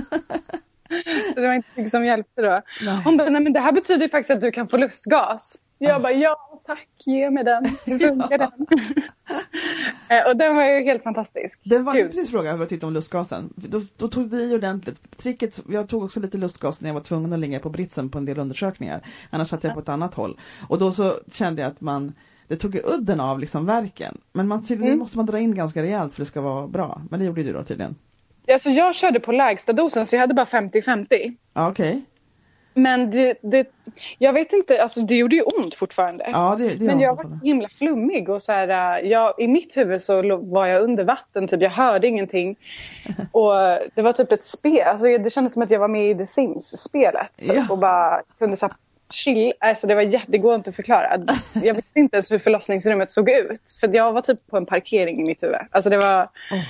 Det 1.35 1.41
var 1.47 1.53
inte 1.55 1.69
mycket 1.75 1.91
som 1.91 2.05
hjälpte 2.05 2.43
då. 2.43 2.61
Nej. 2.85 3.01
Hon 3.05 3.17
bara, 3.17 3.29
nej 3.31 3.43
men 3.43 3.53
det 3.53 3.61
här 3.61 3.73
betyder 3.73 4.03
ju 4.03 4.09
faktiskt 4.09 4.31
att 4.31 4.41
du 4.41 4.51
kan 4.51 4.69
få 4.69 4.77
lustgas. 4.77 5.57
Jag 5.79 6.03
bara, 6.03 6.13
ja 6.13 6.61
tack, 6.67 6.89
ge 7.07 7.31
mig 7.31 7.45
den. 7.45 7.65
Funkar 7.85 8.39
den? 8.39 8.67
Eh, 10.09 10.27
och 10.31 10.37
den 10.37 10.57
var 10.57 10.65
ju 10.65 10.85
helt 10.85 11.03
fantastisk. 11.03 11.61
Det 11.65 11.79
var 11.79 11.95
Gud. 11.95 12.07
precis 12.07 12.31
fråga 12.31 12.53
vad 12.53 12.61
jag 12.61 12.69
tyckte 12.69 12.87
om 12.87 12.93
lustgasen. 12.93 13.53
Då, 13.57 13.81
då 13.97 14.09
tog 14.09 14.31
det 14.31 14.37
i 14.43 14.55
ordentligt. 14.55 15.17
Tricket, 15.17 15.61
jag 15.69 15.89
tog 15.89 16.05
också 16.05 16.21
lite 16.21 16.39
lustgas 16.39 16.81
när 16.81 16.89
jag 16.89 16.95
var 16.95 17.01
tvungen 17.01 17.33
att 17.33 17.39
ligga 17.39 17.59
på 17.59 17.71
britsen 17.71 18.11
på 18.11 18.19
en 18.19 18.25
del 18.25 18.39
undersökningar. 18.39 19.01
Annars 19.31 19.49
satt 19.49 19.65
jag 19.65 19.75
på 19.75 19.81
ett 19.81 19.89
annat 19.89 20.15
håll. 20.15 20.39
Och 20.69 20.79
då 20.79 20.93
så 20.93 21.15
kände 21.33 21.63
jag 21.63 21.69
att 21.71 21.81
man 21.81 22.13
det 22.49 22.57
tog 22.57 22.75
ju 22.75 22.81
udden 22.85 23.21
av 23.21 23.41
liksom 23.41 23.67
verken. 23.67 24.19
Men 24.33 24.49
man, 24.49 24.63
tydligen 24.65 24.93
Mm. 24.93 24.99
måste 24.99 25.17
man 25.17 25.27
dra 25.27 25.39
in 25.39 25.55
ganska 25.55 25.83
rejält 25.83 26.15
för 26.15 26.21
det 26.21 26.27
ska 26.27 26.41
vara 26.41 26.67
bra. 26.67 27.01
Men 27.11 27.21
det 27.21 27.27
gjorde 27.27 27.43
du 27.43 27.53
då 27.53 27.63
tydligen. 27.65 27.97
Alltså 28.53 28.71
jag 28.71 28.95
körde 28.95 29.21
på 29.21 29.33
lägsta 29.33 29.73
dosen 29.73 30.07
så 30.07 30.17
jag 30.17 30.21
hade 30.21 30.35
bara 30.35 30.47
50-50. 30.47 31.35
Ja 31.55 31.69
okej. 31.71 32.03
Men 32.79 33.11
det, 33.11 33.35
det, 33.43 33.67
jag 34.19 34.33
vet 34.33 34.53
inte, 34.53 34.83
alltså 34.83 35.01
det 35.03 35.15
gjorde 35.17 35.37
ju 35.37 35.43
ont 35.43 35.75
fortfarande. 35.75 36.29
Ja 36.33 36.57
det, 36.59 36.69
det 36.75 36.85
Men 36.85 37.01
jag 37.01 37.17
var 37.17 37.23
så 37.25 37.39
himla 37.43 37.69
flummig 37.69 38.29
och 38.29 38.43
så 38.43 38.53
här, 38.53 38.99
äh, 39.03 39.09
jag, 39.11 39.35
i 39.39 39.49
mitt 39.49 39.77
huvud 39.77 40.01
så 40.01 40.37
var 40.37 40.67
jag 40.67 40.83
under 40.83 41.05
vatten 41.05 41.49
typ, 41.49 41.63
jag 41.63 41.71
hörde 41.71 42.07
ingenting. 42.07 42.57
Och 43.33 43.53
det 43.95 44.03
var 44.03 44.13
typ 44.13 44.33
ett 44.33 44.45
spel, 44.45 44.81
alltså 44.87 45.05
det 45.19 45.31
kändes 45.33 45.53
som 45.53 45.63
att 45.63 45.71
jag 45.71 45.81
var 45.81 45.89
med 45.89 46.11
i 46.11 46.15
The 46.15 46.27
Sims-spelet. 46.27 47.31
Ja. 47.37 47.67
Och 47.71 47.79
bara 47.79 48.23
kunde 48.39 48.57
så 48.57 48.69
chill, 49.11 49.53
alltså 49.61 49.87
det 49.87 49.95
var 49.95 50.03
jätte, 50.03 50.27
det 50.33 50.39
går 50.39 50.55
inte 50.55 50.71
att 50.71 50.77
förklara. 50.77 51.19
Jag 51.53 51.75
visste 51.75 51.99
inte 52.01 52.17
ens 52.17 52.33
hur 52.33 52.39
förlossningsrummet 52.39 53.11
såg 53.11 53.31
ut. 53.31 53.77
För 53.81 53.95
jag 53.97 54.13
var 54.13 54.21
typ 54.21 54.47
på 54.47 54.57
en 54.57 54.67
parkering 54.67 55.21
i 55.21 55.25
mitt 55.27 55.43
huvud. 55.43 55.57
Alltså 55.71 55.91
det 55.91 55.97
var, 55.97 56.29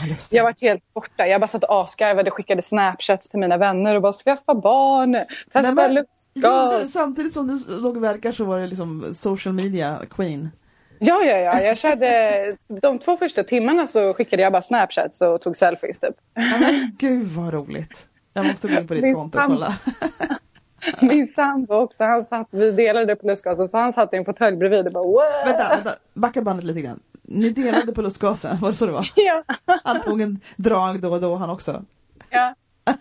lustigt. 0.09 0.37
jag 0.37 0.45
var 0.45 0.55
helt 0.61 0.95
borta. 0.95 1.27
Jag 1.27 1.41
bara 1.41 1.49
satt 1.49 1.65
och 1.65 1.83
asgarvade, 1.83 2.31
skickade 2.31 2.63
snapchats 2.63 3.29
till 3.29 3.39
mina 3.39 3.57
vänner 3.57 3.97
och 3.97 4.03
bara 4.03 4.13
skaffa 4.13 4.55
barn, 4.55 5.13
testa 5.53 5.73
Nej, 5.73 5.75
men- 5.75 5.95
lustgas. 5.95 6.93
Samtidigt 6.93 7.33
som 7.35 7.47
det 7.49 7.73
låg 7.77 7.97
och 7.97 8.05
verkar 8.05 8.33
så 8.33 8.45
var 8.45 8.59
det 8.59 8.67
liksom 8.67 9.15
social 9.15 9.55
media 9.55 9.99
queen. 10.11 10.51
Ja, 10.99 11.23
ja, 11.25 11.37
ja. 11.37 11.61
Jag 11.61 11.79
körde 11.79 12.57
de 12.83 12.99
två 12.99 13.17
första 13.17 13.43
timmarna 13.45 13.87
så 13.87 14.15
skickade 14.15 14.43
jag 14.43 14.53
bara 14.53 14.63
snapchats 14.63 15.21
och 15.21 15.41
tog 15.41 15.57
selfies 15.57 16.01
typ. 16.01 16.15
Ja, 16.35 16.59
men 16.61 16.97
gud 16.99 17.27
vad 17.27 17.53
roligt. 17.55 18.07
Jag 18.33 18.47
måste 18.47 18.69
gå 18.69 18.75
in 18.81 18.89
på 18.89 18.95
ditt 18.95 19.15
konto 19.15 19.39
och 19.39 19.45
kolla. 19.47 19.75
Min 21.01 21.27
sambo 21.27 21.75
också, 21.75 22.05
han 22.05 22.25
satt, 22.25 22.47
vi 22.51 22.71
delade 22.71 23.17
på 23.17 23.27
lustgasen 23.27 23.69
så 23.69 23.79
han 23.79 23.93
satt 23.93 24.15
i 24.15 24.17
en 24.17 24.25
fåtölj 24.25 24.57
bredvid 24.57 24.87
och 24.87 24.93
bara 24.93 25.05
wow. 25.05 25.23
Vänta, 25.47 25.77
vänta, 25.77 25.91
backa 26.15 26.43
bandet 26.43 26.65
lite 26.65 26.81
grann. 26.81 27.01
Ni 27.23 27.51
delade 27.51 27.93
på 27.93 28.03
lustgasen, 28.03 28.57
var 28.61 28.71
det 28.71 28.77
så 28.77 28.87
det 28.87 28.93
var? 28.93 29.13
Ja, 29.17 29.45
Han 29.85 30.01
tog 30.01 30.21
en 30.21 30.41
drag 30.57 31.01
då 31.01 31.13
och 31.13 31.21
då 31.21 31.35
han 31.35 31.51
också. 31.51 31.85
ja. 32.31 32.55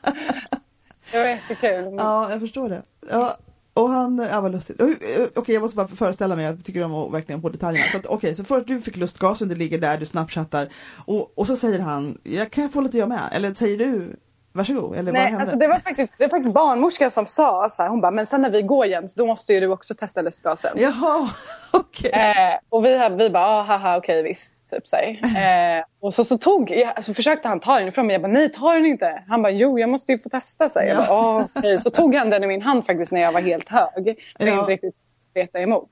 Det 1.12 1.18
var 1.18 1.26
jättekul. 1.26 1.96
Ja, 1.98 2.32
jag 2.32 2.40
förstår 2.40 2.70
det. 2.70 2.82
Ja, 3.10 3.38
och 3.74 3.90
han, 3.90 4.18
ja 4.32 4.42
vad 4.42 4.52
lustigt. 4.52 4.82
Eh, 4.82 4.88
Okej, 5.36 5.54
jag 5.56 5.62
måste 5.62 5.76
bara 5.78 5.88
föreställa 5.88 6.36
mig, 6.36 6.46
jag 6.46 6.64
tycker 6.66 6.84
om 6.84 6.94
att 6.94 7.14
verkligen 7.14 7.42
på 7.42 7.50
detaljerna. 7.50 7.88
Så 7.92 7.98
att, 7.98 8.06
okej, 8.06 8.36
så 8.36 8.44
först 8.44 8.68
du 8.68 8.82
fick 8.82 8.98
lustgasen, 8.98 9.48
du 9.48 9.56
ligger 9.56 9.78
där, 9.80 9.98
du 9.98 10.06
snapchattar 10.06 10.70
och, 11.06 11.32
och 11.40 11.48
så 11.48 11.56
säger 11.56 11.80
han, 11.80 12.18
jag 12.24 12.52
kan 12.52 12.64
jag 12.64 12.74
få 12.74 12.82
lite 12.82 12.98
jag 12.98 13.10
med? 13.10 13.30
Eller 13.32 13.54
säger 13.54 13.78
du, 13.78 14.16
varsågod? 14.56 14.94
Eller 14.98 15.04
vad 15.12 15.14
Nej, 15.14 15.24
hände? 15.24 15.40
alltså 15.40 15.58
det 15.58 15.68
var 15.68 15.80
faktiskt, 15.80 16.14
det 16.18 16.24
var 16.24 16.30
faktiskt 16.30 16.54
barnmorskan 16.54 17.12
som 17.12 17.26
sa 17.26 17.70
så 17.70 17.82
här, 17.82 17.90
hon 17.90 18.02
bara, 18.02 18.12
men 18.12 18.26
sen 18.26 18.42
när 18.42 18.50
vi 18.50 18.62
går 18.62 18.86
Jens, 18.86 19.16
då 19.16 19.26
måste 19.26 19.54
ju 19.54 19.60
du 19.60 19.68
också 19.68 19.94
testa 19.94 20.22
lustgasen. 20.22 20.72
Jaha, 20.76 21.30
okej. 21.74 22.12
Eh, 22.12 22.58
och 22.70 22.86
vi, 22.86 23.10
vi 23.18 23.30
bara, 23.30 23.46
ah, 23.48 23.62
haha 23.62 23.98
okej 23.98 24.24
visst. 24.24 24.56
Typ 24.72 24.88
så 24.88 24.96
eh, 24.98 25.84
och 26.02 26.14
så, 26.14 26.24
så 26.24 26.38
tog, 26.38 26.72
ja, 26.72 26.92
alltså 26.92 27.14
försökte 27.14 27.48
han 27.48 27.60
ta 27.60 27.80
den 27.80 27.88
ifrån 27.88 28.08
mig. 28.08 28.14
Jag 28.14 28.22
bara, 28.22 28.32
nej 28.32 28.50
ta 28.52 28.74
den 28.74 28.86
inte. 28.86 29.24
Han 29.28 29.42
bara, 29.42 29.52
jo 29.52 29.80
jag 29.80 29.90
måste 29.90 30.12
ju 30.12 30.20
få 30.20 30.30
testa. 30.30 30.70
Så, 30.70 30.80
här. 30.80 30.86
jag 30.88 30.98
Ja. 30.98 31.06
bara, 31.08 31.20
ah, 31.20 31.48
okej. 31.56 31.80
så 31.80 31.90
tog 31.90 32.16
han 32.16 32.30
den 32.30 32.44
i 32.44 32.48
min 32.48 32.62
hand 32.62 32.86
faktiskt 32.86 33.12
när 33.12 33.22
jag 33.22 33.32
var 33.32 33.42
helt 33.42 33.70
hög. 33.70 34.18
Ja. 34.40 34.60
inte 34.60 34.72
riktigt 34.72 34.96
streta 35.36 35.60
emot. 35.60 35.90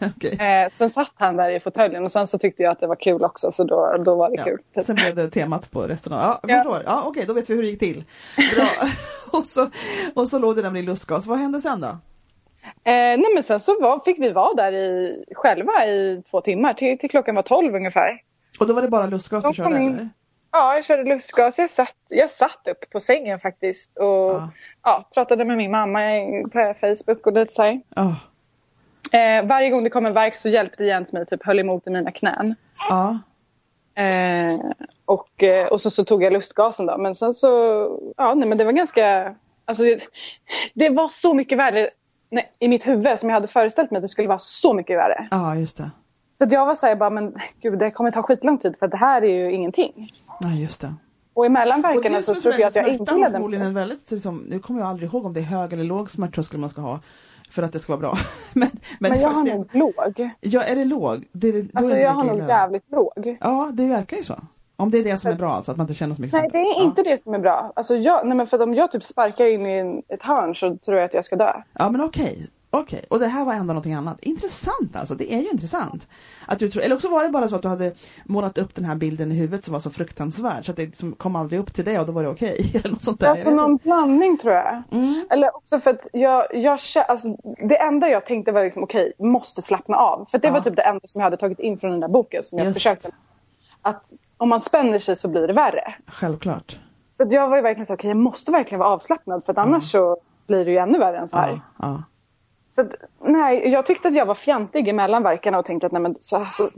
Okej. 0.16 0.32
Eh, 0.40 0.70
sen 0.70 0.90
satt 0.90 1.12
han 1.14 1.36
där 1.36 1.50
i 1.50 1.60
fåtöljen 1.60 2.04
och 2.04 2.12
sen 2.12 2.26
så 2.26 2.38
tyckte 2.38 2.62
jag 2.62 2.72
att 2.72 2.80
det 2.80 2.86
var 2.86 2.96
kul 2.96 3.24
också. 3.24 3.52
Så 3.52 3.64
då, 3.64 3.96
då 4.04 4.14
var 4.14 4.30
det 4.30 4.36
Ja. 4.36 4.44
kul. 4.44 4.58
Typ. 4.74 4.84
Sen 4.84 4.94
blev 4.96 5.14
det 5.14 5.30
temat 5.30 5.70
på 5.70 5.80
resten 5.82 6.12
av, 6.12 6.20
ja, 6.20 6.40
Ja. 6.42 6.80
Ja, 6.86 7.02
okej, 7.06 7.24
då 7.26 7.32
vet 7.32 7.50
vi 7.50 7.54
hur 7.54 7.62
det 7.62 7.68
gick 7.68 7.78
till. 7.78 8.04
Bra. 8.56 8.66
och, 9.38 9.46
så, 9.46 9.70
och 10.14 10.28
så 10.28 10.38
låg 10.38 10.56
det 10.56 10.62
där 10.62 10.70
med 10.70 10.84
lustgas. 10.84 11.26
Vad 11.26 11.38
hände 11.38 11.60
sen 11.60 11.80
då? 11.80 11.86
Eh, 11.88 11.96
nej 12.84 13.34
men 13.34 13.42
sen 13.42 13.60
så 13.60 13.80
var, 13.80 14.00
fick 14.00 14.18
vi 14.18 14.30
vara 14.32 14.54
där 14.54 14.72
i, 14.72 15.24
själva 15.34 15.86
i 15.86 16.22
två 16.30 16.40
timmar. 16.40 16.74
Till, 16.74 16.98
till 16.98 17.10
klockan 17.10 17.34
var 17.34 17.42
tolv 17.42 17.74
ungefär. 17.74 18.20
Och 18.60 18.66
då 18.66 18.74
var 18.74 18.82
det 18.82 18.88
bara 18.88 19.06
lustgas 19.06 19.42
du 19.44 19.48
De 19.48 19.54
körde 19.54 19.76
eller? 19.76 20.08
Ja, 20.52 20.74
jag 20.74 20.84
körde 20.84 21.04
lustgas. 21.04 21.58
Jag 21.58 21.70
satt, 21.70 21.96
jag 22.08 22.30
satt 22.30 22.68
upp 22.70 22.90
på 22.90 23.00
sängen 23.00 23.40
faktiskt 23.40 23.96
och 23.98 24.06
Ja. 24.06 24.50
ja. 24.82 25.08
pratade 25.14 25.44
med 25.44 25.56
min 25.56 25.70
mamma 25.70 26.00
på 26.52 26.74
Facebook 26.80 27.26
och 27.26 27.32
lite 27.32 27.52
så 27.54 27.62
här. 27.62 27.80
Ja. 27.96 28.16
Eh, 29.12 29.46
varje 29.46 29.70
gång 29.70 29.84
det 29.84 29.90
kom 29.90 30.06
en 30.06 30.14
verk 30.14 30.36
så 30.36 30.48
hjälpte 30.48 30.84
Jens 30.84 31.12
mig, 31.12 31.26
typ 31.26 31.46
höll 31.46 31.58
emot 31.58 31.86
i 31.86 31.90
mina 31.90 32.10
knän. 32.10 32.54
Ja. 32.88 33.18
Eh, 34.02 34.60
och, 35.04 35.42
eh, 35.42 35.66
och 35.66 35.80
så, 35.80 35.90
så 35.90 36.04
tog 36.04 36.22
jag 36.22 36.32
lustgasen 36.32 36.86
då. 36.86 36.98
Men 36.98 37.14
sen 37.14 37.34
så, 37.34 37.48
ja 38.16 38.34
nej 38.34 38.48
men 38.48 38.58
det 38.58 38.64
var 38.64 38.72
ganska, 38.72 39.34
alltså 39.64 39.82
det, 40.74 40.88
var 40.88 41.08
så 41.08 41.34
mycket 41.34 41.58
värre 41.58 41.90
nej, 42.30 42.52
i 42.58 42.68
mitt 42.68 42.86
huvud 42.86 43.18
som 43.18 43.28
jag 43.28 43.36
hade 43.36 43.48
föreställt 43.48 43.90
mig 43.90 43.98
att 43.98 44.04
det 44.04 44.08
skulle 44.08 44.28
vara 44.28 44.38
så 44.38 44.74
mycket 44.74 44.98
värre. 44.98 45.28
ja, 45.30 45.54
just 45.56 45.76
det. 45.76 45.90
Så 46.38 46.44
att 46.44 46.52
jag 46.52 46.66
var 46.66 46.74
såhär 46.74 46.96
bara, 46.96 47.10
men 47.10 47.36
gud 47.60 47.78
det 47.78 47.90
kommer 47.90 48.10
ta 48.10 48.22
skitlång 48.22 48.58
tid 48.58 48.76
för 48.78 48.86
att 48.86 48.92
det 48.92 48.98
här 48.98 49.22
är 49.22 49.34
ju 49.34 49.52
ingenting. 49.52 50.12
Ja, 50.40 50.50
just 50.50 50.80
det. 50.80 50.94
Och 51.34 51.46
emellan 51.46 51.82
verkarna 51.82 52.22
så 52.22 52.34
trodde 52.34 52.58
jag 52.58 52.68
att 52.68 52.76
jag 52.76 52.82
har 52.82 52.90
inledde 52.90 53.30
förmodligen 53.30 53.66
en 53.66 53.74
väldigt, 53.74 54.10
liksom, 54.10 54.36
nu 54.48 54.60
kommer 54.60 54.80
jag 54.80 54.88
aldrig 54.88 55.10
ihåg 55.10 55.26
om 55.26 55.32
det 55.32 55.40
är 55.40 55.44
hög 55.44 55.72
eller 55.72 55.84
låg 55.84 56.10
smärttröskel 56.10 56.60
man 56.60 56.70
ska 56.70 56.80
ha 56.80 57.00
för 57.50 57.62
att 57.62 57.72
det 57.72 57.78
ska 57.78 57.92
vara 57.92 58.00
bra. 58.00 58.18
men, 58.54 58.68
men, 58.98 59.10
Men 59.10 59.20
jag 59.20 59.30
har 59.30 59.44
nog 59.44 59.68
låg. 59.72 60.30
Ja, 60.40 60.62
är 60.62 60.76
det 60.76 60.84
låg? 60.84 61.24
Det, 61.32 61.52
det, 61.52 61.70
Alltså 61.74 61.94
jag 61.94 62.10
har 62.10 62.24
nog 62.24 62.48
jävligt 62.48 62.90
låg. 62.90 63.36
Ja, 63.40 63.70
det 63.72 63.86
verkar 63.86 64.16
ju 64.16 64.24
så. 64.24 64.34
Om 64.76 64.90
det 64.90 64.98
är 64.98 65.04
det 65.04 65.16
som 65.16 65.32
är 65.32 65.36
bra, 65.36 65.50
alltså 65.50 65.70
att 65.70 65.76
man 65.76 65.84
inte 65.84 65.94
känner 65.94 66.14
så 66.14 66.22
mycket 66.22 66.40
Nej, 66.40 66.48
det 66.52 66.58
är 66.58 66.82
inte 66.82 67.02
det 67.02 67.20
som 67.20 67.34
är 67.34 67.38
bra. 67.38 67.72
Alltså 67.76 67.96
jag, 67.96 68.26
nej 68.26 68.36
men 68.36 68.46
för 68.46 68.56
att 68.56 68.62
om 68.62 68.74
jag 68.74 68.90
typ 68.90 69.04
sparkar 69.04 69.46
in 69.46 69.66
i 69.66 70.02
ett 70.08 70.22
hörn 70.22 70.54
så 70.54 70.76
tror 70.76 70.96
jag 70.96 71.04
att 71.04 71.14
jag 71.14 71.24
ska 71.24 71.36
dö. 71.36 71.52
Ja 71.72 71.90
men 71.90 72.00
okej, 72.00 72.46
okej. 72.70 73.04
Och 73.10 73.18
det 73.18 73.26
här 73.26 73.44
var 73.44 73.52
ändå 73.52 73.66
någonting 73.66 73.94
annat. 73.94 74.20
Intressant 74.20 74.96
alltså, 74.96 75.14
det 75.14 75.32
är 75.34 75.40
ju 75.40 75.48
intressant. 75.48 76.08
Att 76.46 76.58
du 76.58 76.70
tror, 76.70 76.82
eller 76.82 76.94
också 76.94 77.08
var 77.08 77.24
det 77.24 77.30
bara 77.30 77.48
så 77.48 77.56
att 77.56 77.62
du 77.62 77.68
hade 77.68 77.92
målat 78.24 78.58
upp 78.58 78.74
den 78.74 78.84
här 78.84 78.94
bilden 78.94 79.32
i 79.32 79.34
huvudet 79.34 79.64
som 79.64 79.72
var 79.72 79.80
så 79.80 79.90
fruktansvärd 79.90 80.64
så 80.64 80.70
att 80.70 80.76
det 80.76 80.82
liksom 80.86 81.12
kom 81.12 81.36
aldrig 81.36 81.60
upp 81.60 81.72
till 81.74 81.84
det 81.84 81.98
och 82.00 82.06
då 82.06 82.12
var 82.12 82.22
det 82.22 82.28
okej. 82.28 82.70
eller 82.74 82.90
något 82.90 83.02
sånt 83.04 83.20
där. 83.20 83.26
Jag 83.26 83.36
Alltså 83.36 83.50
någon 83.50 83.76
blandning 83.76 84.38
tror 84.38 84.54
jag. 84.54 84.82
Mm. 84.90 85.26
Eller 85.30 85.56
också 85.56 85.80
för 85.80 85.90
att 85.90 86.08
jag, 86.12 86.46
jag 86.52 86.78
alltså, 87.08 87.28
det 87.68 87.76
enda 87.82 88.08
jag 88.08 88.26
tänkte 88.26 88.52
var 88.52 88.64
liksom 88.64 88.82
okej, 88.82 89.12
måste 89.18 89.62
slappna 89.62 89.96
av. 89.96 90.24
För 90.30 90.38
det 90.38 90.46
Ja. 90.48 90.52
var 90.52 90.60
typ 90.60 90.76
det 90.76 90.82
enda 90.82 91.00
som 91.04 91.20
jag 91.20 91.26
hade 91.26 91.36
tagit 91.36 91.58
in 91.58 91.78
från 91.78 91.90
den 91.90 92.00
där 92.00 92.08
boken 92.08 92.42
som 92.42 92.58
jag 92.58 92.64
Just. 92.66 92.76
försökte. 92.76 93.10
Att 93.82 94.12
om 94.36 94.48
man 94.48 94.60
spänner 94.60 94.98
sig 94.98 95.16
så 95.16 95.28
blir 95.28 95.46
det 95.46 95.52
värre. 95.52 95.94
Självklart. 96.06 96.78
Så 97.16 97.26
jag 97.30 97.48
var 97.48 97.56
ju 97.56 97.62
verkligen 97.62 97.86
så 97.86 97.94
okej 97.94 98.08
jag 98.08 98.16
måste 98.16 98.52
verkligen 98.52 98.78
vara 98.78 98.88
avslappnad 98.88 99.44
för 99.44 99.52
att 99.52 99.58
annars 99.58 99.90
så 99.90 100.16
blir 100.46 100.64
det 100.64 100.70
ju 100.70 100.76
ännu 100.76 100.98
värre 100.98 101.18
än 101.18 101.28
så 101.28 101.36
här. 101.36 101.48
Ja, 101.50 101.60
ja. 101.78 102.02
Så 102.78 102.88
nej, 103.24 103.68
jag 103.68 103.86
tyckte 103.86 104.08
att 104.08 104.14
jag 104.14 104.26
var 104.26 104.34
fjantig 104.34 104.88
emellan 104.88 105.22
verkarna 105.22 105.58
och 105.58 105.64
tänkte 105.64 105.86
att 105.86 105.92
nej 105.92 106.02
men 106.02 106.16
så, 106.20 106.46
så, 106.52 106.70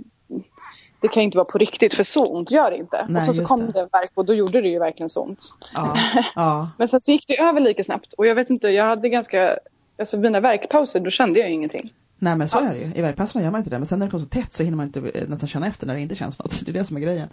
det 1.00 1.08
kan 1.08 1.22
ju 1.22 1.24
inte 1.24 1.38
vara 1.38 1.48
på 1.52 1.58
riktigt 1.58 1.94
för 1.94 2.04
så 2.04 2.24
ont 2.24 2.50
gör 2.50 2.70
det 2.70 2.76
inte. 2.76 3.06
Nej, 3.08 3.28
och 3.28 3.34
så, 3.34 3.40
så 3.40 3.44
kom 3.44 3.66
det. 3.66 3.72
det 3.72 3.80
en 3.80 3.88
verk 3.92 4.10
och 4.14 4.24
då 4.24 4.34
gjorde 4.34 4.60
det 4.60 4.68
ju 4.68 4.78
verkligen 4.78 5.08
så 5.08 5.22
ont. 5.22 5.54
ja, 5.74 5.96
ja. 6.34 6.70
Men 6.78 6.88
sen 6.88 7.00
så 7.00 7.10
gick 7.10 7.26
det 7.28 7.40
över 7.40 7.60
lika 7.60 7.84
snabbt 7.84 8.12
och 8.12 8.26
jag 8.26 8.34
vet 8.34 8.50
inte, 8.50 8.68
jag 8.68 8.84
hade 8.84 9.08
ganska, 9.08 9.58
alltså 9.98 10.16
mina 10.16 10.40
verkpauser 10.40 11.00
då 11.00 11.10
kände 11.10 11.40
jag 11.40 11.50
ingenting. 11.50 11.92
Nej 12.22 12.36
men 12.36 12.48
så 12.48 12.58
är 12.58 12.62
det 12.62 12.68
Alls. 12.68 12.92
ju. 12.94 12.98
I 12.98 13.02
verkpauserna 13.02 13.44
gör 13.44 13.50
man 13.50 13.58
inte 13.58 13.70
det. 13.70 13.78
Men 13.78 13.86
sen 13.86 13.98
när 13.98 14.06
det 14.06 14.10
kommer 14.10 14.24
så 14.24 14.28
tätt 14.28 14.52
så 14.52 14.62
hinner 14.62 14.76
man 14.76 14.86
inte 14.86 15.00
eh, 15.14 15.28
nästan 15.28 15.48
känna 15.48 15.66
efter 15.66 15.86
när 15.86 15.94
det 15.94 16.00
inte 16.00 16.14
känns 16.14 16.38
något. 16.38 16.60
Det 16.64 16.70
är 16.70 16.72
det 16.72 16.84
som 16.84 16.96
är 16.96 17.00
grejen. 17.00 17.28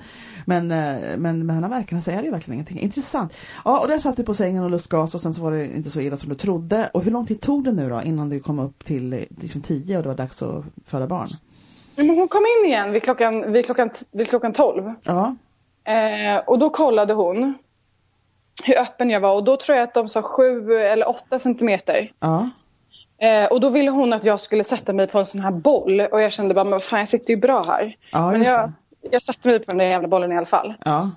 Men, 0.45 0.71
eh, 0.71 1.17
men 1.17 1.45
med 1.45 1.55
den 1.55 1.63
här 1.63 1.69
verkarna 1.69 2.01
så 2.01 2.11
är 2.11 2.17
det 2.17 2.23
ju 2.23 2.31
verkligen 2.31 2.53
ingenting. 2.53 2.79
Intressant. 2.79 3.33
Ja 3.65 3.79
och 3.79 3.87
där 3.87 3.99
satt 3.99 4.17
du 4.17 4.23
på 4.23 4.33
sängen 4.33 4.63
och 4.63 4.71
lustgas 4.71 5.15
och 5.15 5.21
sen 5.21 5.33
så 5.33 5.41
var 5.41 5.51
det 5.51 5.65
inte 5.65 5.89
så 5.89 6.01
illa 6.01 6.17
som 6.17 6.29
du 6.29 6.35
trodde. 6.35 6.89
Och 6.93 7.03
hur 7.03 7.11
lång 7.11 7.25
tid 7.25 7.41
tog 7.41 7.63
det 7.63 7.71
nu 7.71 7.89
då 7.89 8.01
innan 8.01 8.29
du 8.29 8.39
kom 8.39 8.59
upp 8.59 8.85
till 8.85 9.13
eh, 9.13 9.19
liksom 9.29 9.61
tio 9.61 9.97
och 9.97 10.03
det 10.03 10.09
var 10.09 10.15
dags 10.15 10.41
att 10.41 10.63
föda 10.85 11.07
barn? 11.07 11.27
Men 11.95 12.09
hon 12.09 12.27
kom 12.27 12.41
in 12.41 12.69
igen 12.69 12.91
vid 12.91 13.03
klockan, 13.03 13.51
vid 13.51 13.65
klockan, 13.65 13.89
vid 14.11 14.29
klockan 14.29 14.53
12. 14.53 14.93
Ja. 15.03 15.35
Eh, 15.83 16.37
och 16.47 16.59
då 16.59 16.69
kollade 16.69 17.13
hon 17.13 17.53
hur 18.63 18.77
öppen 18.79 19.09
jag 19.09 19.19
var 19.19 19.35
och 19.35 19.43
då 19.43 19.57
tror 19.57 19.77
jag 19.77 19.83
att 19.83 19.93
de 19.93 20.09
sa 20.09 20.21
7 20.21 20.73
eller 20.73 21.09
8 21.09 21.39
centimeter. 21.39 22.11
Ja. 22.19 22.49
Eh, 23.21 23.45
och 23.45 23.61
då 23.61 23.69
ville 23.69 23.91
hon 23.91 24.13
att 24.13 24.23
jag 24.23 24.41
skulle 24.41 24.63
sätta 24.63 24.93
mig 24.93 25.07
på 25.07 25.19
en 25.19 25.25
sån 25.25 25.41
här 25.41 25.51
boll 25.51 25.99
och 26.01 26.21
jag 26.21 26.31
kände 26.33 26.53
bara, 26.53 26.63
men 26.63 26.71
vad 26.71 26.83
fan 26.83 26.99
jag 26.99 27.09
sitter 27.09 27.33
ju 27.33 27.39
bra 27.39 27.63
här. 27.67 27.95
Ja, 28.11 28.31
men 28.31 28.43
jag, 28.43 28.71
jag 29.11 29.23
satte 29.23 29.49
mig 29.49 29.59
på 29.59 29.65
den 29.71 29.77
där 29.77 29.85
jävla 29.85 30.07
bollen 30.07 30.31
i 30.31 30.37
alla 30.37 30.45
fall. 30.45 30.73
Ja. 30.85 31.09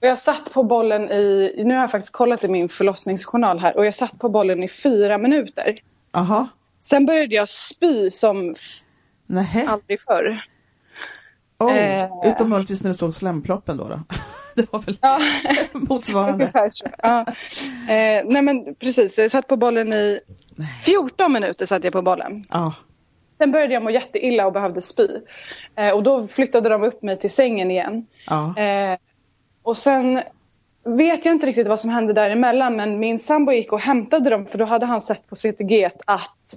Och 0.00 0.06
jag 0.08 0.18
satt 0.18 0.52
på 0.52 0.62
bollen 0.62 1.10
i, 1.10 1.54
nu 1.64 1.74
har 1.74 1.80
jag 1.80 1.90
faktiskt 1.90 2.12
kollat 2.12 2.44
i 2.44 2.48
min 2.48 2.68
förlossningsjournal 2.68 3.58
här 3.58 3.76
och 3.76 3.86
jag 3.86 3.94
satt 3.94 4.18
på 4.18 4.28
bollen 4.28 4.62
i 4.62 4.68
fyra 4.68 5.18
minuter. 5.18 5.74
Aha. 6.12 6.48
Sen 6.80 7.06
började 7.06 7.34
jag 7.34 7.48
spy 7.48 8.10
som 8.10 8.54
Nähä. 9.26 9.66
aldrig 9.68 10.00
förr. 10.00 10.44
Oj. 11.58 11.72
eh. 11.78 12.08
Utom 12.24 12.48
möjligtvis 12.48 12.82
när 12.82 12.90
du 12.90 12.96
såg 12.96 13.14
slemproppen 13.14 13.76
då. 13.76 13.84
då. 13.88 14.00
Det 14.56 14.72
var 14.72 14.80
väl 14.80 14.98
Ja. 15.00 15.18
motsvarande. 15.72 16.50
Ja. 17.02 17.20
Eh, 17.88 18.22
nej 18.24 18.42
men 18.42 18.74
precis, 18.74 19.18
jag 19.18 19.30
satt 19.30 19.46
på 19.48 19.56
bollen 19.56 19.92
i 19.92 20.20
14 20.82 21.32
minuter 21.32 21.66
satt 21.66 21.84
jag 21.84 21.92
på 21.92 22.02
bollen. 22.02 22.46
Ja. 22.50 22.74
Sen 23.38 23.52
började 23.52 23.74
jag 23.74 23.82
må 23.82 23.90
jätteilla 23.90 24.46
och 24.46 24.52
behövde 24.52 24.82
spy. 24.82 25.08
Eh, 25.76 25.90
och 25.90 26.02
då 26.02 26.26
flyttade 26.26 26.68
de 26.68 26.82
upp 26.84 27.02
mig 27.02 27.16
till 27.18 27.30
sängen 27.30 27.70
igen. 27.70 28.06
Ja. 28.26 28.58
Eh, 28.58 28.98
och 29.62 29.76
sen 29.76 30.22
vet 30.84 31.24
jag 31.24 31.34
inte 31.34 31.46
riktigt 31.46 31.68
vad 31.68 31.80
som 31.80 31.90
hände 31.90 32.12
däremellan 32.12 32.76
men 32.76 32.98
min 32.98 33.18
sambo 33.18 33.52
gick 33.52 33.72
och 33.72 33.80
hämtade 33.80 34.30
dem 34.30 34.46
för 34.46 34.58
då 34.58 34.64
hade 34.64 34.86
han 34.86 35.00
sett 35.00 35.28
på 35.28 35.36
CTG 35.36 35.90
att 36.06 36.56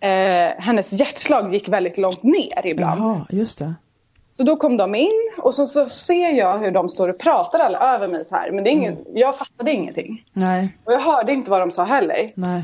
eh, 0.00 0.62
hennes 0.62 0.92
hjärtslag 0.92 1.54
gick 1.54 1.68
väldigt 1.68 1.98
långt 1.98 2.22
ner 2.22 2.66
ibland. 2.66 3.00
Jaha, 3.00 3.26
just 3.30 3.58
det. 3.58 3.74
Så 4.36 4.42
då 4.42 4.56
kom 4.56 4.76
de 4.76 4.94
in 4.94 5.30
och 5.38 5.54
så, 5.54 5.66
så 5.66 5.88
ser 5.88 6.32
jag 6.32 6.58
hur 6.58 6.70
de 6.70 6.88
står 6.88 7.08
och 7.08 7.18
pratar 7.18 7.58
alla 7.58 7.94
över 7.94 8.08
mig 8.08 8.24
så 8.24 8.36
här. 8.36 8.50
Men 8.50 8.64
det 8.64 8.70
är 8.70 8.72
ingen, 8.72 8.96
jag 9.14 9.38
fattade 9.38 9.72
ingenting. 9.72 10.24
Nej, 10.32 10.76
Och 10.84 10.92
jag 10.92 11.00
hörde 11.00 11.32
inte 11.32 11.50
vad 11.50 11.60
de 11.60 11.70
sa 11.70 11.84
heller. 11.84 12.32
nej. 12.34 12.62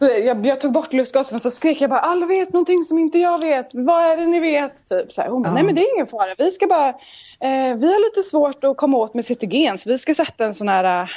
Så 0.00 0.06
jag, 0.06 0.46
jag 0.46 0.60
tog 0.60 0.72
bort 0.72 0.92
lustgasen 0.92 1.36
och 1.36 1.42
så 1.42 1.50
skrek 1.50 1.80
jag 1.80 1.90
bara 1.90 2.00
alla 2.00 2.26
vet 2.26 2.52
någonting 2.52 2.84
som 2.84 2.98
inte 2.98 3.18
jag 3.18 3.38
vet. 3.40 3.70
Vad 3.74 4.04
är 4.04 4.16
det 4.16 4.26
ni 4.26 4.40
vet? 4.40 4.88
Typ 4.88 5.12
så 5.12 5.22
här. 5.22 5.28
Hon 5.28 5.42
bara, 5.42 5.48
Ja. 5.48 5.54
nej 5.54 5.62
men 5.62 5.74
det 5.74 5.80
är 5.80 5.94
ingen 5.94 6.06
fara. 6.06 6.34
Vi 6.38 6.50
ska 6.50 6.66
bara, 6.66 6.88
eh, 6.88 7.76
vi 7.76 7.92
har 7.92 8.08
lite 8.08 8.22
svårt 8.28 8.64
att 8.64 8.76
komma 8.76 8.96
åt 8.98 9.14
med 9.14 9.24
CTG 9.24 9.78
så 9.78 9.90
vi 9.90 9.98
ska 9.98 10.14
sätta 10.14 10.44
en 10.44 10.54
sån 10.54 10.68
här, 10.68 11.02
eh, 11.02 11.08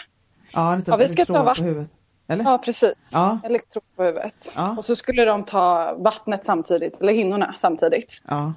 Ja, 0.53 0.75
lite 0.75 0.91
Ja, 0.91 0.97
vi 0.97 1.09
ska 1.09 1.25
ta 1.25 1.33
elektron 1.33 1.55
på 1.55 1.63
huvudet. 1.63 1.89
Eller? 2.27 2.43
ja 2.43 2.57
precis, 2.57 3.09
Ja. 3.13 3.39
elektrod 3.43 3.83
på 3.95 4.03
huvudet. 4.03 4.53
Ja. 4.55 4.75
Och 4.77 4.85
så 4.85 4.95
skulle 4.95 5.25
de 5.25 5.43
ta 5.43 5.95
vattnet 5.97 6.45
samtidigt, 6.45 7.01
eller 7.01 7.13
hinnorna 7.13 7.53
samtidigt. 7.57 8.21
Ja. 8.27 8.53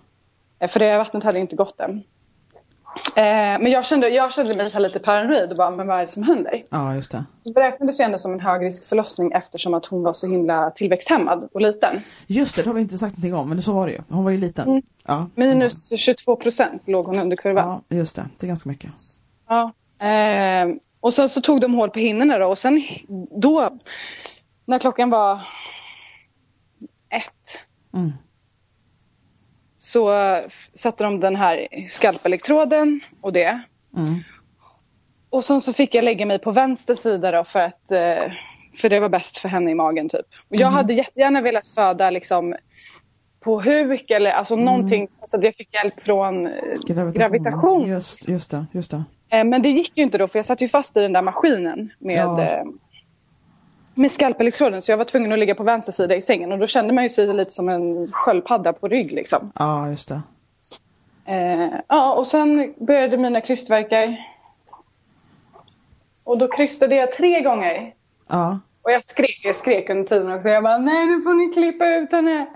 Eh, 0.59 0.69
För 0.71 0.81
det 0.81 0.99
vattnet 0.99 1.25
hade 1.25 1.39
inte 1.39 1.57
gått 1.57 1.81
än. 1.81 2.03
Eh, 3.17 3.23
men 3.61 3.67
jag 3.67 3.87
kände, 3.87 4.09
jag 4.09 4.33
kände 4.33 4.55
mig 4.55 4.71
lite 4.79 4.99
paranoid 4.99 5.51
och 5.51 5.57
bara, 5.57 5.71
men 5.71 5.87
vad 5.87 5.99
är 6.01 6.03
det 6.03 6.13
som 6.13 6.23
händer? 6.23 6.65
ja, 6.71 6.95
just 6.95 7.11
det. 7.13 7.25
Det 7.45 7.53
beräknades 7.53 8.01
ju 8.01 8.05
ändå 8.05 8.19
som 8.19 8.33
en 8.33 8.41
högrisk 8.41 8.89
förlossning 8.89 9.33
eftersom 9.33 9.75
att 9.75 9.87
hon 9.87 10.03
var 10.03 10.13
så 10.13 10.27
himla 10.27 10.71
tillväxthämmad 10.71 11.49
och 11.53 11.61
liten. 11.61 12.03
Just 12.27 12.57
det, 12.57 12.63
det 12.63 12.69
har 12.69 12.75
vi 12.75 12.81
inte 12.81 12.99
sagt 12.99 13.13
någonting 13.13 13.35
om, 13.35 13.49
men 13.49 13.63
så 13.63 13.73
var 13.73 13.87
det 13.87 13.93
ju. 13.93 14.01
Hon 14.09 14.25
var 14.25 14.31
ju 14.31 14.39
liten. 14.39 14.69
Mm. 14.69 14.83
Ja. 15.07 15.29
Minus 15.35 15.99
22 15.99 16.37
procent 16.37 16.83
låg 16.87 17.07
hon 17.07 17.19
under 17.19 17.37
kurvan. 17.37 17.83
Ja, 17.89 17.97
just 17.97 18.17
det. 18.17 18.27
Det 18.39 18.47
är 18.47 18.49
ganska 18.49 18.69
mycket. 18.69 18.91
Ja. 19.49 19.73
Eh, 20.07 20.69
och 21.01 21.15
sen 21.15 21.29
så 21.29 21.41
tog 21.41 21.61
de 21.61 21.75
hål 21.75 21.91
på 21.91 21.99
hinnorna 21.99 22.39
då 22.39 22.47
och 22.47 22.59
sen 22.59 22.83
då 23.41 23.79
när 24.65 24.79
klockan 24.79 25.11
var 25.11 25.41
ett 27.09 27.61
Mm. 27.95 28.13
Så 29.87 30.13
f- 30.47 30.71
satte 30.75 31.05
de 31.05 31.21
den 31.21 31.37
här 31.37 31.67
skalpelektroden 31.89 33.01
och 33.21 33.33
det. 33.33 33.61
Mm. 33.97 34.15
Och 35.31 35.45
sen 35.45 35.61
så 35.61 35.73
fick 35.73 35.95
jag 35.95 36.05
lägga 36.05 36.27
mig 36.27 36.39
på 36.39 36.53
vänster 36.53 36.95
sida 36.95 37.31
då 37.31 37.45
för 37.45 37.61
att 37.61 37.91
eh, 37.91 38.33
för 38.77 38.89
det 38.89 39.01
var 39.01 39.09
bäst 39.09 39.37
för 39.39 39.49
henne 39.49 39.71
i 39.71 39.75
magen 39.75 40.09
typ. 40.09 40.27
Och 40.49 40.57
jag 40.57 40.69
hade 40.71 40.95
jättegärna 40.95 41.41
velat 41.41 41.67
föda 41.75 42.11
liksom 42.11 42.55
på 43.41 43.61
huk 43.61 44.11
eller 44.11 44.31
alltså 44.31 44.57
någonting 44.57 45.09
så 45.11 45.37
att 45.37 45.45
jag 45.45 45.55
fick 45.57 45.75
hjälp 45.75 46.01
från 46.01 46.47
eh, 46.47 46.53
gravitation. 47.13 47.89
Just, 47.89 48.29
just 48.29 48.51
det, 48.51 48.67
just 48.73 48.91
det. 48.91 49.05
Eh, 49.31 49.45
Men 49.45 49.63
det 49.63 49.69
gick 49.69 49.93
ju 49.99 50.03
inte 50.03 50.19
då 50.19 50.29
för 50.29 50.39
jag 50.39 50.47
satt 50.47 50.61
ju 50.61 50.69
fast 50.69 50.97
i 50.97 51.01
den 51.01 51.13
där 51.13 51.23
maskinen 51.23 51.91
med, 51.99 52.17
Ja. 52.17 52.65
Med 53.97 54.13
skalpelektroden 54.13 54.83
så 54.83 54.93
jag 54.93 54.97
var 54.97 55.05
tvungen 55.05 55.33
att 55.33 55.39
ligga 55.39 55.55
på 55.55 55.63
vänster 55.63 55.93
sida 55.93 56.17
i 56.17 56.23
sängen 56.23 56.53
och 56.53 56.59
då 56.59 56.67
kände 56.67 56.93
man 56.93 57.05
ju 57.05 57.11
sig 57.11 57.35
lite 57.35 57.51
som 57.51 57.69
en 57.69 58.13
sköldpadda 58.13 58.73
på 58.73 58.89
rygg 58.89 59.13
liksom. 59.13 59.53
Ja, 59.55 59.89
just 59.89 60.09
det. 60.09 60.21
Eh, 61.25 61.81
ja 61.89 62.13
och 62.15 62.27
sen 62.27 62.75
började 62.77 63.17
mina 63.17 63.41
krystvärkar. 63.41 64.17
Och 66.25 66.39
då 66.39 66.49
krystade 66.49 66.97
jag 66.97 67.13
tre 67.13 67.41
gånger. 67.41 67.95
Ja. 68.29 68.59
Och 68.83 68.93
jag 68.93 69.05
skrek, 69.05 69.41
jag 69.43 69.57
skrek 69.57 69.91
under 69.91 70.05
tiden 70.05 70.33
också. 70.33 70.49
Jag 70.49 70.63
bara, 70.63 70.79
nej 70.79 71.07
nu 71.07 71.21
får 71.21 71.35
ni 71.35 71.53
klippa 71.53 71.87
ut 71.87 72.13
henne. 72.13 72.47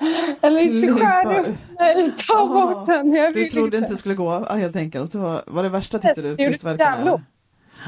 Eller 0.42 0.98
skär 0.98 1.40
upp. 1.40 1.56
Nej, 1.78 2.12
ta 2.28 2.34
Jaha. 2.34 2.74
bort 2.74 2.88
henne. 2.88 3.18
Jag 3.18 3.34
Du 3.34 3.50
trodde 3.50 3.76
inte 3.76 3.90
det 3.90 3.96
skulle 3.96 4.14
gå 4.14 4.44
helt 4.44 4.76
enkelt. 4.76 5.12
Det 5.12 5.18
var, 5.18 5.62
det 5.62 5.68
värsta 5.68 5.98
tyckte 5.98 6.22
du? 6.22 6.36
Det 6.36 6.42
gjorde. 6.42 7.22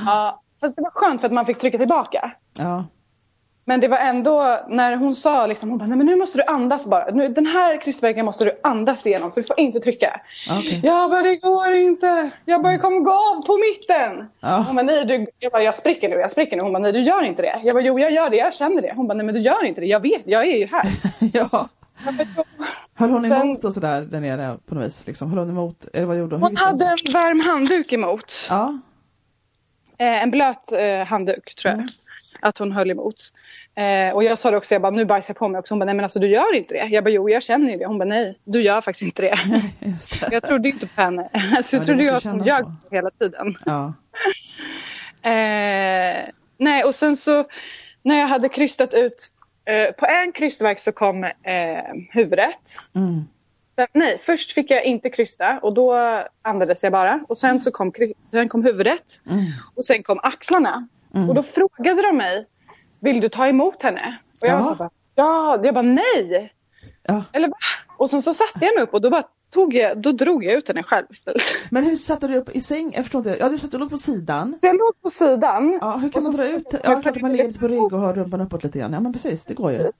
Ja, 0.07 0.43
fast 0.61 0.77
det 0.77 0.83
var 0.83 0.91
skönt 0.91 1.21
för 1.21 1.29
att 1.29 1.35
man 1.35 1.47
fick 1.47 1.59
trycka 1.59 1.79
tillbaka. 1.79 2.33
Ja. 2.59 2.85
Men 3.65 3.81
det 3.81 3.89
var 3.89 3.99
ändå 3.99 4.61
när 4.69 4.97
hon 4.97 5.15
sa 5.15 5.47
liksom, 5.47 5.69
hon 5.69 5.79
bara, 5.79 5.87
nej 5.87 5.97
men 5.97 6.07
nu 6.07 6.17
måste 6.17 6.39
du 6.39 6.45
andas 6.45 6.87
bara. 6.87 7.11
Nu, 7.11 7.29
den 7.29 7.47
här 7.47 7.81
krystvärken 7.81 8.25
måste 8.25 8.45
du 8.45 8.61
andas 8.63 9.07
igenom 9.07 9.33
för 9.33 9.41
du 9.41 9.47
får 9.47 9.61
inte 9.61 9.81
trycka. 9.81 10.21
Ja, 10.49 10.59
okej. 10.59 10.81
Jag 10.85 11.11
bara, 11.11 11.23
det 11.23 11.37
går 11.37 11.73
inte. 11.73 12.31
Jag 12.45 12.63
bara, 12.63 12.73
jag 12.73 12.83
kommer 12.83 13.01
gå 13.01 13.13
av 13.13 13.47
på 13.47 13.59
mitten. 13.59 14.29
Ja. 14.41 14.65
Hon 14.67 14.77
bara, 14.77 14.83
nej 14.83 15.05
du, 15.05 15.27
jag 15.39 15.53
bara, 15.53 15.63
jag 15.63 15.75
spricker 15.75 16.09
nu, 16.09 16.17
jag 16.17 16.31
spricker 16.31 16.57
nu. 16.57 16.63
Hon 16.63 16.73
bara, 16.73 16.79
nej 16.79 16.93
du 16.93 17.01
gör 17.01 17.23
inte 17.23 17.43
det. 17.43 17.61
Jag 17.63 17.75
bara, 17.75 17.83
jo 17.83 17.99
jag 17.99 18.13
gör 18.13 18.31
det, 18.31 18.37
jag 18.37 18.55
känner 18.55 18.83
det. 18.83 18.93
Hon 18.97 19.09
bara, 19.09 19.15
nej 19.15 19.27
men 19.27 19.35
du 19.35 19.41
gör 19.41 19.65
inte 19.65 19.81
det. 19.81 19.87
Jag 19.87 20.01
vet, 20.01 20.23
jag 20.25 20.47
är 20.47 20.57
ju 20.59 20.67
här. 20.67 20.87
ja. 21.33 21.69
Höll 22.95 23.11
hon 23.11 23.23
Sen- 23.23 23.43
emot 23.43 23.65
och 23.65 23.73
sådär 23.73 24.01
där 24.01 24.21
nere 24.21 24.57
på 24.67 24.75
något 24.75 24.85
vis? 24.85 25.07
Liksom? 25.07 25.31
Höll 25.31 25.39
hon 25.39 25.51
emot? 25.51 25.89
Eller 25.93 26.07
vad 26.07 26.19
gjorde 26.19 26.35
hon? 26.35 26.43
Hon 26.43 26.57
hade 26.57 26.85
en 26.85 27.13
varm 27.13 27.41
handduk 27.41 27.93
emot. 27.93 28.47
Ja. 28.51 28.79
Eh, 29.99 30.23
en 30.23 30.31
blöt 30.31 30.73
eh, 30.73 31.07
handduk 31.07 31.55
tror 31.55 31.71
jag. 31.71 31.79
Mm. 31.79 31.89
Att 32.43 32.59
hon 32.59 32.73
höll 32.73 32.91
emot. 32.91 33.17
Eh, 33.75 34.15
och 34.15 34.25
jag 34.25 34.39
sa 34.39 34.51
det 34.51 34.57
också, 34.57 34.75
jag 34.75 34.83
bara 34.83 34.91
nu 34.91 35.05
bajsar 35.05 35.31
jag 35.31 35.39
på 35.39 35.49
mig 35.49 35.59
också. 35.59 35.75
Hon 35.75 35.79
bara 35.79 35.85
nej 35.85 35.95
men 35.95 36.05
alltså 36.05 36.19
du 36.19 36.27
gör 36.27 36.55
inte 36.55 36.75
det. 36.75 36.85
Jag 36.87 37.05
bara 37.05 37.11
jo 37.11 37.31
jag 37.31 37.43
känner 37.43 37.71
ju 37.71 37.77
det. 37.79 37.87
Hon 37.87 37.99
bara 37.99 38.05
nej 38.09 38.39
du 38.45 38.63
gör 38.63 38.81
faktiskt 38.81 39.03
inte 39.03 39.23
det. 39.23 39.39
Det. 40.21 40.33
jag 40.33 40.43
trodde 40.43 40.69
inte 40.69 40.87
på 40.87 41.01
henne. 41.01 41.29
Alltså, 41.57 41.77
Ja, 41.77 41.79
jag 41.79 41.83
det 41.83 41.87
trodde 41.87 42.03
ju 42.03 42.11
att 42.11 42.25
hon 42.25 42.45
ljög 42.45 42.65
så. 42.65 42.95
hela 42.95 43.11
tiden. 43.11 43.55
Ja. 43.67 43.95
Eh, 45.25 46.29
nej 46.59 46.85
och 46.85 46.95
sen 46.95 47.17
så 47.17 47.45
när 48.03 48.19
jag 48.19 48.27
hade 48.27 48.49
krystat 48.49 48.95
ut 48.95 49.31
eh, 49.65 49.95
på 49.95 50.07
en 50.07 50.33
krystverk 50.33 50.81
så 50.81 50.93
kom 50.93 51.25
eh, 51.25 51.31
huvudet. 52.11 52.77
Mm. 52.95 53.25
Nej, 53.93 54.19
först 54.23 54.53
fick 54.53 54.71
jag 54.71 54.85
inte 54.85 55.11
krysta 55.11 55.59
och 55.63 55.75
då 55.75 55.95
andades 56.43 56.83
jag 56.83 56.93
bara. 56.93 57.25
Och 57.29 57.39
sen 57.39 57.61
så 57.61 57.71
kom, 57.71 57.93
sen 58.31 58.49
kom 58.49 58.65
huvudet. 58.65 59.21
Mm. 59.31 59.45
Och 59.75 59.85
sen 59.85 60.03
kom 60.03 60.21
axlarna. 60.23 60.89
Och 61.29 61.35
då 61.35 61.43
frågade 61.43 62.03
de 62.03 62.17
mig, 62.17 62.47
vill 63.01 63.21
du 63.21 63.29
ta 63.29 63.47
emot 63.47 63.83
henne? 63.83 64.19
Och 64.41 64.47
jag 64.49 64.51
Ja. 64.55 64.57
var 64.63 64.65
så 64.71 64.75
bara, 64.75 64.91
ja. 65.15 65.61
Jag 65.65 65.75
bara, 65.75 65.83
nej. 65.83 66.53
Ja. 67.03 67.25
Eller 67.33 67.49
va? 67.49 67.57
Och 67.97 68.11
sen 68.11 68.23
så 68.23 68.35
satte 68.35 68.65
jag 68.65 68.75
mig 68.75 68.83
upp 68.85 68.95
och 68.95 69.01
då 69.01 69.11
bara 69.11 69.23
tog 69.51 69.75
jag, 69.75 69.99
då 69.99 70.13
drog 70.13 70.45
jag 70.45 70.53
ut 70.55 70.69
henne 70.69 70.83
själv 70.83 71.07
istället. 71.11 71.43
Men 71.71 71.85
hur 71.85 71.97
satte 71.97 72.29
du 72.29 72.37
upp 72.37 72.57
i 72.57 72.61
säng? 72.61 72.93
Jag 72.95 73.05
förstår 73.05 73.19
inte. 73.19 73.37
Ja, 73.41 73.49
du 73.49 73.59
satt 73.59 73.75
och 73.75 73.81
låg 73.81 73.91
på 73.91 73.97
sidan. 73.97 74.59
Så 74.61 74.67
jag 74.67 74.77
låg 74.77 75.01
på 75.03 75.11
sidan. 75.11 75.79
Ja, 75.81 75.97
hur 75.97 76.11
kan 76.11 76.23
man 76.25 76.33
dra 76.37 76.49
ut? 76.49 76.67
Ja, 76.73 76.79
klart 77.01 77.07
att 77.07 77.23
man 77.23 77.33
ligger 77.33 77.47
lite 77.47 77.59
på 77.59 77.69
rygg 77.69 77.93
och 77.93 78.01
har 78.01 78.15
rumpan 78.15 78.41
uppåt 78.41 78.65
lite 78.65 78.79
grann. 78.79 78.93
Ja, 78.93 79.01
men 79.01 79.13
precis, 79.13 79.45
det 79.47 79.55
går 79.55 79.73
ju. 79.73 79.91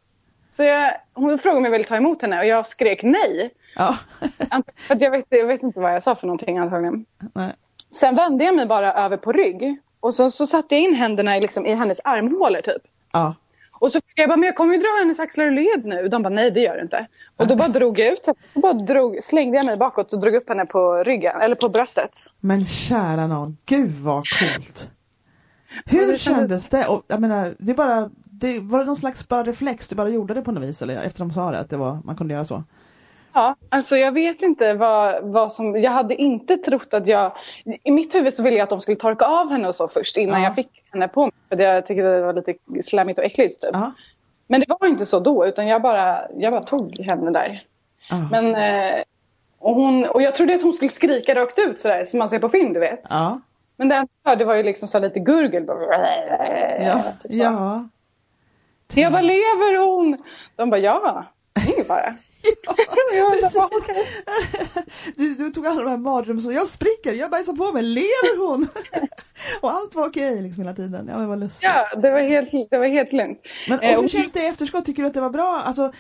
Så 0.51 0.63
jag, 0.63 0.93
hon 1.15 1.39
frågade 1.39 1.59
om 1.59 1.65
jag 1.65 1.71
ville 1.73 1.85
ta 1.85 1.97
emot 1.97 2.23
henne 2.23 2.39
och 2.39 2.47
jag 2.47 2.67
skrek 2.67 3.03
nej. 3.03 3.51
Ja. 3.77 3.97
För 4.77 5.03
jag, 5.03 5.11
vet, 5.11 5.25
jag 5.29 5.47
vet 5.47 5.63
inte 5.63 5.81
vad 5.81 5.95
jag 5.95 6.03
sa 6.03 6.15
för 6.15 6.27
någonting 6.27 6.59
antagligen. 6.59 7.05
Nej. 7.35 7.53
Sen 7.91 8.17
vände 8.17 8.45
jag 8.45 8.57
mig 8.57 8.67
bara 8.67 8.93
över 8.95 9.17
på 9.17 9.33
rygg. 9.33 9.79
Och 10.03 10.15
så, 10.15 10.31
så 10.31 10.47
satte 10.47 10.75
jag 10.75 10.85
in 10.85 10.95
händerna 10.95 11.37
i, 11.37 11.41
liksom, 11.41 11.67
i 11.67 11.75
hennes 11.75 12.01
armhålor 12.05 12.61
typ. 12.61 12.83
Ja. 13.13 13.35
Och 13.73 13.93
så 13.93 14.01
fick 14.01 14.19
jag 14.19 14.29
bara, 14.29 14.37
men 14.37 14.47
jag 14.47 14.57
kommer 14.57 14.75
ju 14.75 14.81
dra 14.81 14.89
hennes 14.99 15.21
axlar 15.21 15.45
ur 15.45 15.51
led 15.51 15.85
nu. 15.85 16.09
De 16.09 16.23
bara, 16.23 16.29
nej 16.29 16.51
det 16.51 16.61
gör 16.61 16.77
du 16.77 16.83
inte. 16.83 17.07
Och 17.37 17.47
då 17.47 17.57
bara 17.57 17.69
drog 17.69 17.99
jag 17.99 18.13
ut 18.13 18.27
henne. 18.27 18.39
Så 18.45 18.61
bara 18.61 18.73
drog, 18.73 19.19
slängde 19.23 19.57
jag 19.57 19.67
mig 19.67 19.77
bakåt 19.77 20.13
och 20.13 20.21
drog 20.21 20.35
upp 20.35 20.49
henne 20.49 20.67
på 20.67 21.05
ryggen, 21.05 21.41
eller 21.41 21.55
på 21.55 21.69
bröstet. 21.69 22.11
Men 22.41 22.67
kära 22.67 23.27
någon, 23.27 23.57
gud 23.67 23.91
vad 23.91 24.25
coolt. 24.29 24.91
Hur 25.87 26.07
det 26.13 26.19
kändes- 26.19 26.69
det? 26.69 26.87
Och, 26.87 27.05
jag 27.07 27.21
menar, 27.21 27.55
det 27.59 27.75
bara, 27.75 28.11
det, 28.25 28.61
var 28.61 28.79
det 28.79 28.85
någon 28.85 28.97
slags 28.97 29.29
bara 29.29 29.43
reflex? 29.43 29.89
Du 29.89 29.95
bara 29.95 30.09
gjorde 30.09 30.35
det 30.35 30.43
på 30.43 30.53
något 30.53 30.63
vis 30.65 30.83
eller 30.83 31.03
efter 31.03 31.19
de 31.21 31.33
sa 31.33 31.51
det 31.51 31.59
att 31.59 31.71
det 31.71 31.77
var, 31.77 31.99
man 32.05 32.17
kunde 32.17 32.35
göra 32.35 32.45
så? 32.45 32.65
Ja, 33.35 33.57
alltså 33.69 33.97
jag 33.97 34.13
vet 34.13 34.43
inte 34.43 34.75
vad, 34.75 35.23
vad 35.23 35.53
som... 35.53 35.77
Jag 35.81 35.91
hade 35.91 36.15
inte 36.15 36.57
trott 36.57 36.95
att 36.95 37.07
jag... 37.07 37.33
I 37.85 37.91
mitt 37.91 38.15
huvud 38.15 38.35
så 38.35 38.43
ville 38.43 38.57
jag 38.57 38.63
att 38.65 38.71
de 38.71 38.81
skulle 38.81 38.97
torka 38.97 39.25
av 39.25 39.51
henne 39.51 39.69
och 39.69 39.75
så 39.75 39.89
först 39.89 40.17
innan 40.17 40.41
Ja. 40.41 40.47
jag 40.47 40.55
fick 40.55 40.69
henne 40.93 41.09
på 41.09 41.23
mig. 41.23 41.33
För 41.49 41.59
jag 41.61 41.87
tyckte 41.87 42.03
det 42.03 42.23
var 42.23 42.33
lite 42.33 42.55
slammigt 42.83 43.19
och 43.19 43.25
äckligt. 43.25 43.61
Typ. 43.61 43.71
Ja. 43.73 43.93
Men 44.47 44.61
det 44.61 44.67
var 44.81 44.89
inte 44.89 45.07
så 45.07 45.21
då 45.21 45.47
utan 45.47 45.67
jag 45.67 45.83
bara, 45.83 46.21
jag 46.39 46.53
bara 46.53 46.63
tog 46.63 46.99
henne 47.01 47.31
där. 47.31 47.65
Ja. 48.11 48.29
Men, 48.31 48.55
eh, 48.55 49.03
och, 49.59 49.75
hon, 49.75 50.05
och 50.07 50.23
jag 50.23 50.35
trodde 50.35 50.55
att 50.55 50.63
hon 50.63 50.73
skulle 50.73 50.91
skrika 50.91 51.35
rakt 51.35 51.59
ut 51.59 51.81
sådär 51.81 52.05
som 52.05 52.19
man 52.19 52.29
ser 52.29 52.39
på 52.39 52.49
film 52.49 52.73
du 52.73 52.81
vet. 52.81 53.03
Ja. 53.11 53.41
Men 53.77 53.89
det 53.89 53.95
jag 53.95 54.09
hörde 54.25 54.45
var 54.45 54.55
ju 54.55 54.63
liksom 54.63 54.89
så 54.89 54.99
lite 54.99 55.21
gurgel. 55.21 55.65
Bara, 55.65 55.99
Ja. 56.85 57.03
typ 57.23 57.35
så. 57.35 57.43
ja. 57.43 57.89
Jag 58.95 59.13
bara, 59.13 59.23
lever 59.23 59.87
hon? 59.87 60.17
De 60.57 60.71
bara, 60.71 60.81
ja. 60.81 61.25
Det 61.55 61.79
är 61.81 61.85
bara. 61.89 62.15
Jag 63.17 63.41
bara, 63.41 63.51
"Va, 63.61 63.71
okej." 63.73 63.95
Du, 65.17 65.35
du 65.35 65.51
tog 65.51 65.67
alla 65.67 65.83
de 65.83 65.89
här 65.91 65.97
mardrömmarna, 65.97 66.53
jag 66.53 66.69
spricker, 66.69 67.13
jag 67.15 67.31
bajsar 67.31 67.53
på 67.53 67.73
mig, 67.73 67.83
lever 67.83 68.49
hon? 68.49 68.69
och 69.61 69.71
allt 69.73 69.95
var 69.95 70.07
okej 70.09 70.43
liksom 70.43 70.63
hela 70.63 70.75
tiden. 70.77 71.09
Ja 71.11 71.19
men 71.19 71.29
vad 71.29 71.41
lustigt. 71.41 71.71
Ja, 71.93 72.01
det 72.01 72.11
var 72.11 72.21
helt, 72.21 72.71
det 72.71 72.79
var 72.79 72.87
helt 72.87 73.13
lugnt. 73.13 73.39
Men 73.69 73.79
och 73.79 73.85
Eh, 73.85 73.91
hur 73.97 74.05
och- 74.05 74.11
känns 74.11 74.33
det 74.33 74.43
i 74.43 74.47
efterskott? 74.47 74.85
Tycker 74.85 75.03
du 75.03 75.07
att 75.09 75.15
det 75.15 75.21
var 75.21 75.31
bra? 75.31 75.63
Alltså, 75.65 75.93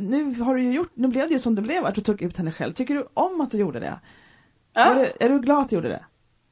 nu 0.00 0.34
har 0.34 0.54
du 0.56 0.62
ju 0.62 0.72
gjort, 0.72 0.90
nu 0.94 1.08
blev 1.08 1.26
det 1.28 1.32
ju 1.32 1.38
som 1.38 1.54
det 1.54 1.62
blev 1.62 1.86
att 1.86 1.94
du 1.94 2.00
tog 2.00 2.22
ut 2.22 2.36
henne 2.38 2.52
själv. 2.52 2.72
Tycker 2.72 2.94
du 2.94 3.06
om 3.14 3.40
att 3.40 3.50
du 3.50 3.58
gjorde 3.58 3.80
det? 3.80 4.00
Var 4.74 4.84
Ja, 4.86 4.94
du 4.94 5.24
är 5.24 5.28
du 5.28 5.38
glad 5.40 5.58
att 5.58 5.68
du 5.70 5.76
gjorde 5.76 5.88
det? 5.88 6.04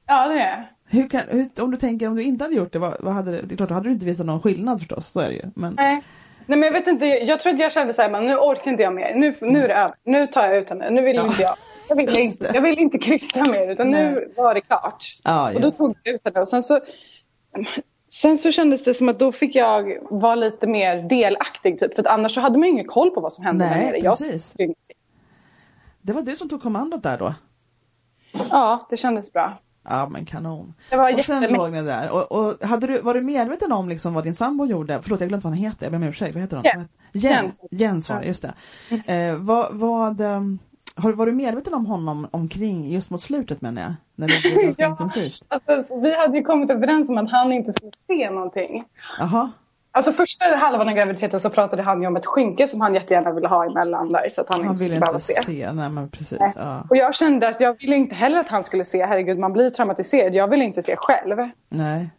ja, 0.07 0.29
det 0.29 0.35
är 0.35 0.51
jag. 0.51 0.65
Hur 0.89 1.09
kan, 1.09 1.21
hur, 1.29 1.49
om 1.63 1.71
du 1.71 1.77
tänker 1.77 2.09
om 2.09 2.15
du 2.17 2.23
inte 2.23 2.45
hade 2.45 2.57
gjort 2.57 2.73
det, 2.73 2.79
vad, 2.79 2.97
vad 3.01 3.15
hade 3.15 3.31
det, 3.31 3.43
det 3.43 3.55
är 3.55 3.57
klart 3.57 3.69
då 3.69 3.75
hade 3.75 3.89
du 3.89 3.93
inte 3.93 4.07
visat 4.07 4.27
någon 4.27 4.43
skillnad 4.43 4.79
förstås, 4.79 5.09
så 5.13 5.21
är 5.21 5.29
det 5.29 5.35
ju. 5.35 5.43
Men, 5.55 5.75
Nej. 5.77 6.03
Nej 6.47 6.59
men 6.59 6.63
jag 6.67 6.73
vet 6.73 6.87
inte, 6.87 7.07
jag 7.07 7.41
tror 7.41 7.53
att 7.53 7.59
jag 7.59 7.73
kände 7.73 7.95
så 7.95 8.03
här, 8.03 8.11
men 8.11 8.25
nu 8.27 8.37
orkar 8.37 8.71
inte 8.71 8.83
jag 8.83 8.95
mer. 8.95 9.15
Nu, 9.15 9.35
nu 9.41 9.65
är 9.65 9.69
det 9.69 9.75
över. 9.75 9.95
Nu 10.05 10.27
tar 10.27 10.43
jag 10.49 10.57
ut 10.57 10.69
henne. 10.69 10.91
Nu 10.91 11.03
vill 11.03 11.17
Ja. 11.17 11.27
inte 11.27 11.43
jag. 11.43 11.55
Jag 11.89 11.97
vill 11.97 12.19
inte, 12.19 12.51
jag 12.55 12.63
vill 12.63 12.79
inte 12.79 12.99
krysta 12.99 13.45
mer 13.51 13.71
utan 13.73 13.91
Nej. 13.91 14.05
nu 14.05 14.33
var 14.37 14.55
det 14.55 14.61
klart. 14.61 15.05
Ja, 15.25 15.55
och 15.55 15.61
då 15.61 15.71
tog 15.71 15.97
jag 16.03 16.15
ut 16.15 16.25
henne 16.25 16.41
och 16.41 16.49
sen 16.49 16.63
så 16.63 16.81
Sen 18.09 18.39
så 18.39 18.53
kändes 18.53 18.85
det 18.85 18.95
som 18.95 19.09
att 19.09 19.19
då 19.19 19.33
fick 19.33 19.55
jag 19.55 19.99
vara 20.11 20.35
lite 20.35 20.67
mer 20.67 20.97
delaktig 21.03 21.79
typ. 21.79 21.95
För 21.95 22.03
att 22.03 22.07
annars 22.07 22.35
så 22.35 22.41
hade 22.41 22.59
man 22.59 22.67
ju 22.69 22.73
ingen 22.73 22.87
koll 22.87 23.11
på 23.11 23.21
vad 23.21 23.33
som 23.33 23.45
hände 23.45 23.65
Nej, 23.65 23.75
där 23.79 23.87
nere. 23.87 23.99
Jag 23.99 24.19
precis. 24.19 24.55
ingenting. 24.59 24.77
Det 26.03 26.13
var 26.13 26.23
du 26.23 26.37
som 26.37 26.49
tog 26.49 26.63
kommandot 26.63 27.03
där 27.03 27.19
då? 27.19 27.35
Ja, 28.51 28.87
det 28.91 28.97
kändes 28.97 29.33
bra. 29.33 29.59
Ja 29.89 30.09
men 30.09 30.25
kanon. 30.25 30.75
Och 31.15 31.21
sen 31.25 31.43
låg 31.53 31.73
ni 31.73 31.83
där. 31.83 32.11
Och, 32.11 32.33
och 32.33 32.67
hade 32.67 32.87
du, 32.87 33.01
var 33.01 33.15
du 33.15 33.21
medveten 33.23 33.73
om 33.73 33.89
liksom 33.89 34.15
vad 34.15 34.25
din 34.25 34.35
sambo 34.35 34.67
gjorde? 34.67 34.99
Förlåt 35.03 35.21
jag 35.21 35.29
glömde 35.29 35.45
vad 35.45 35.53
han 35.53 35.63
heter, 35.63 35.87
jag 35.87 35.93
ber 35.93 35.97
om 35.97 36.03
ursäkt. 36.05 36.35
Vad 36.35 36.43
heter 36.43 36.57
han? 36.57 36.65
Jens. 36.65 36.89
Jens, 37.13 37.61
Jens. 37.71 38.09
Var 38.11 38.21
det, 38.21 38.27
just 38.27 38.45
det. 39.07 39.13
Eh, 39.15 39.37
vad, 39.37 39.67
vad, 39.75 40.21
ehm, 40.21 40.59
har, 40.97 41.13
var 41.13 41.27
du 41.27 41.33
medveten 41.33 41.75
om 41.75 41.87
honom 41.87 42.29
omkring 42.31 42.91
just 42.93 43.11
mot 43.11 43.23
slutet 43.23 43.61
menar 43.61 43.83
jag? 43.83 43.95
När 44.15 44.29
det 44.29 44.41
blev 44.43 44.55
ganska 44.65 44.83
Ja. 44.83 44.89
intensivt? 44.91 45.43
Alltså, 45.49 45.99
vi 46.03 46.17
hade 46.17 46.37
ju 46.39 46.45
kommit 46.45 46.71
överens 46.71 47.09
om 47.09 47.19
att 47.19 47.31
han 47.31 47.53
inte 47.53 47.73
skulle 47.73 47.93
se 48.07 48.31
någonting. 48.31 48.85
Jaha, 49.19 49.51
Alltså 49.97 50.13
första 50.13 50.45
halvan 50.45 50.89
av 50.89 50.95
graviditeten 50.95 51.41
så 51.41 51.51
pratade 51.51 51.83
han 51.83 52.01
ju 52.01 52.07
om 52.07 52.17
ett 52.17 52.27
skynke 52.27 52.69
som 52.69 52.81
han 52.81 52.95
jättegärna 52.95 53.33
ville 53.33 53.49
ha 53.49 53.65
emellan 53.65 54.09
där 54.09 54.29
så 54.31 54.41
att 54.41 54.49
han, 54.49 54.61
han 54.61 54.67
inte 54.67 54.85
skulle 54.85 55.01
behöva 55.01 55.19
se. 55.19 55.43
se. 55.43 55.73
Nej 55.73 55.89
men 55.89 56.11
precis. 56.11 56.39
Nej. 56.41 56.53
Ja. 56.57 56.87
Och 56.91 56.97
jag 56.97 57.15
kände 57.15 57.49
att 57.49 57.61
jag 57.61 57.81
ville 57.81 57.97
inte 57.97 58.15
heller 58.15 58.41
att 58.41 58.49
han 58.49 58.65
skulle 58.65 58.85
se. 58.85 59.07
Herregud, 59.07 59.39
man 59.39 59.53
blir 59.53 59.71
traumatiserad. 59.71 60.35
Jag 60.35 60.49
ville 60.49 60.65
inte 60.65 60.83
se 60.83 60.97
själv. 60.99 61.37
Nej. 61.69 62.11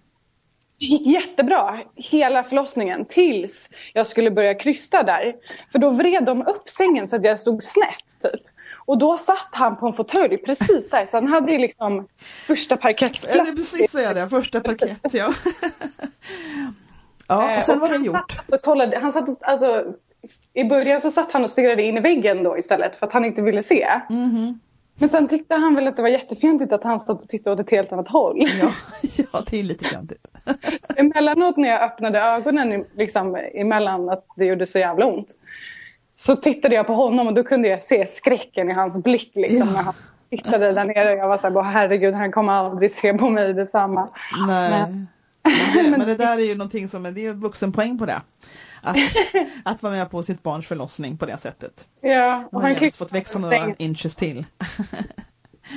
Det 0.80 0.86
gick 0.86 1.08
jättebra 1.08 1.80
hela 1.96 2.44
förlossningen 2.44 3.06
tills 3.06 3.70
jag 3.94 4.08
skulle 4.08 4.32
börja 4.32 4.54
krysta 4.54 5.04
där. 5.04 5.36
För 5.72 5.80
då 5.80 5.90
vred 5.90 6.24
de 6.26 6.42
upp 6.42 6.70
sängen 6.70 7.08
så 7.08 7.16
att 7.16 7.24
jag 7.24 7.40
stod 7.40 7.64
snett 7.64 8.22
typ. 8.22 8.42
Och 8.86 8.98
då 8.98 9.18
satt 9.18 9.50
han 9.52 9.76
på 9.76 9.88
en 9.88 9.94
fåtölj 9.94 10.38
precis 10.38 10.90
där 10.90 11.06
så 11.06 11.18
han 11.18 11.28
hade 11.28 11.52
ju 11.52 11.58
liksom 11.58 12.08
första 12.48 12.74
Jag 12.74 12.82
parkettsplats. 12.82 13.38
tänkte 13.38 13.56
precis 13.56 13.92
säga 13.92 14.14
det, 14.14 14.30
första 14.30 14.60
parkett 14.60 15.14
ja. 15.14 15.34
ja, 17.28 17.52
Eh, 17.52 17.58
och 17.58 17.64
sen 17.64 17.80
var 17.80 17.88
det 17.88 17.94
han 17.94 18.04
gjort. 18.04 18.16
Satt, 18.32 18.38
alltså, 18.38 18.58
kollade, 18.58 19.00
han 19.00 19.12
satt 19.14 19.30
och, 19.30 19.36
alltså, 19.42 19.84
I 20.54 20.64
början 20.64 21.02
så 21.02 21.12
satt 21.12 21.32
han 21.32 21.44
och 21.44 21.50
stirrade 21.50 21.84
in 21.84 21.98
i 21.98 22.00
väggen 22.02 22.44
då 22.44 22.58
istället 22.58 22.96
för 22.96 23.08
att 23.08 23.14
han 23.14 23.26
inte 23.26 23.42
ville 23.42 23.64
se. 23.64 23.88
Mhm. 24.10 24.60
Men 25.00 25.10
sen 25.10 25.28
tyckte 25.28 25.56
han 25.56 25.76
väl 25.76 25.88
att 25.88 25.96
det 25.96 26.02
var 26.02 26.10
jättefjantigt 26.10 26.74
att 26.74 26.84
han 26.84 27.00
satt 27.00 27.24
och 27.24 27.30
tittade 27.30 27.54
åt 27.54 27.60
ett 27.60 27.72
helt 27.72 27.92
annat 27.92 28.08
håll. 28.08 28.48
Ja, 28.62 28.72
ja, 29.32 29.44
det 29.50 29.60
är 29.60 29.64
lite 29.64 29.86
klantigt. 29.86 30.28
Så 30.82 30.94
emellanåt 30.98 31.58
när 31.58 31.70
jag 31.70 31.82
öppnade 31.84 32.20
ögonen 32.20 32.86
liksom, 32.96 33.36
emellan 33.54 34.10
att 34.10 34.26
det 34.36 34.46
gjorde 34.46 34.66
så 34.66 34.80
jävla 34.80 35.06
ont. 35.06 35.28
Så 36.16 36.36
tittade 36.36 36.76
jag 36.76 36.88
på 36.88 36.94
honom 36.94 37.28
och 37.28 37.34
då 37.34 37.44
kunde 37.44 37.68
jag 37.68 37.84
se 37.84 38.06
skräcken 38.06 38.70
i 38.70 38.74
hans 38.74 39.04
blick 39.04 39.32
liksom, 39.36 39.58
Ja. 39.68 39.74
när 39.74 39.84
han 39.84 39.94
tittade 40.30 40.72
där 40.72 40.86
nere. 40.86 41.14
Jag 41.16 41.28
var 41.28 41.38
så 41.38 41.48
här, 41.48 41.58
"Åh, 41.58 41.64
herregud 41.64 42.14
han 42.14 42.32
kommer 42.32 42.54
aldrig 42.54 42.92
se 42.92 43.14
på 43.14 43.30
mig 43.30 43.54
detsamma. 43.54 44.10
Nej. 44.48 44.70
Men- 44.72 45.08
Men 45.48 45.92
det, 45.92 45.92
men 45.98 46.08
det 46.08 46.16
där 46.16 46.38
är 46.38 46.44
ju 46.46 46.56
någonting 46.56 46.88
som, 46.88 47.04
det 47.04 47.26
är 47.26 47.34
vuxenpoäng 47.34 47.98
på 47.98 48.06
det. 48.06 48.22
Att, 48.82 48.98
att 49.64 49.84
vara 49.84 49.94
med 49.94 50.10
på 50.12 50.24
sitt 50.24 50.44
barns 50.44 50.68
förlossning 50.68 51.18
på 51.18 51.26
det 51.26 51.38
sättet. 51.38 51.88
Ja, 52.02 52.44
Och 52.46 52.54
och 52.54 52.62
han 52.62 52.72
har 52.76 52.98
fått 52.98 53.14
växa 53.14 53.40
några 53.40 53.74
inches 53.78 54.16
till. 54.16 54.46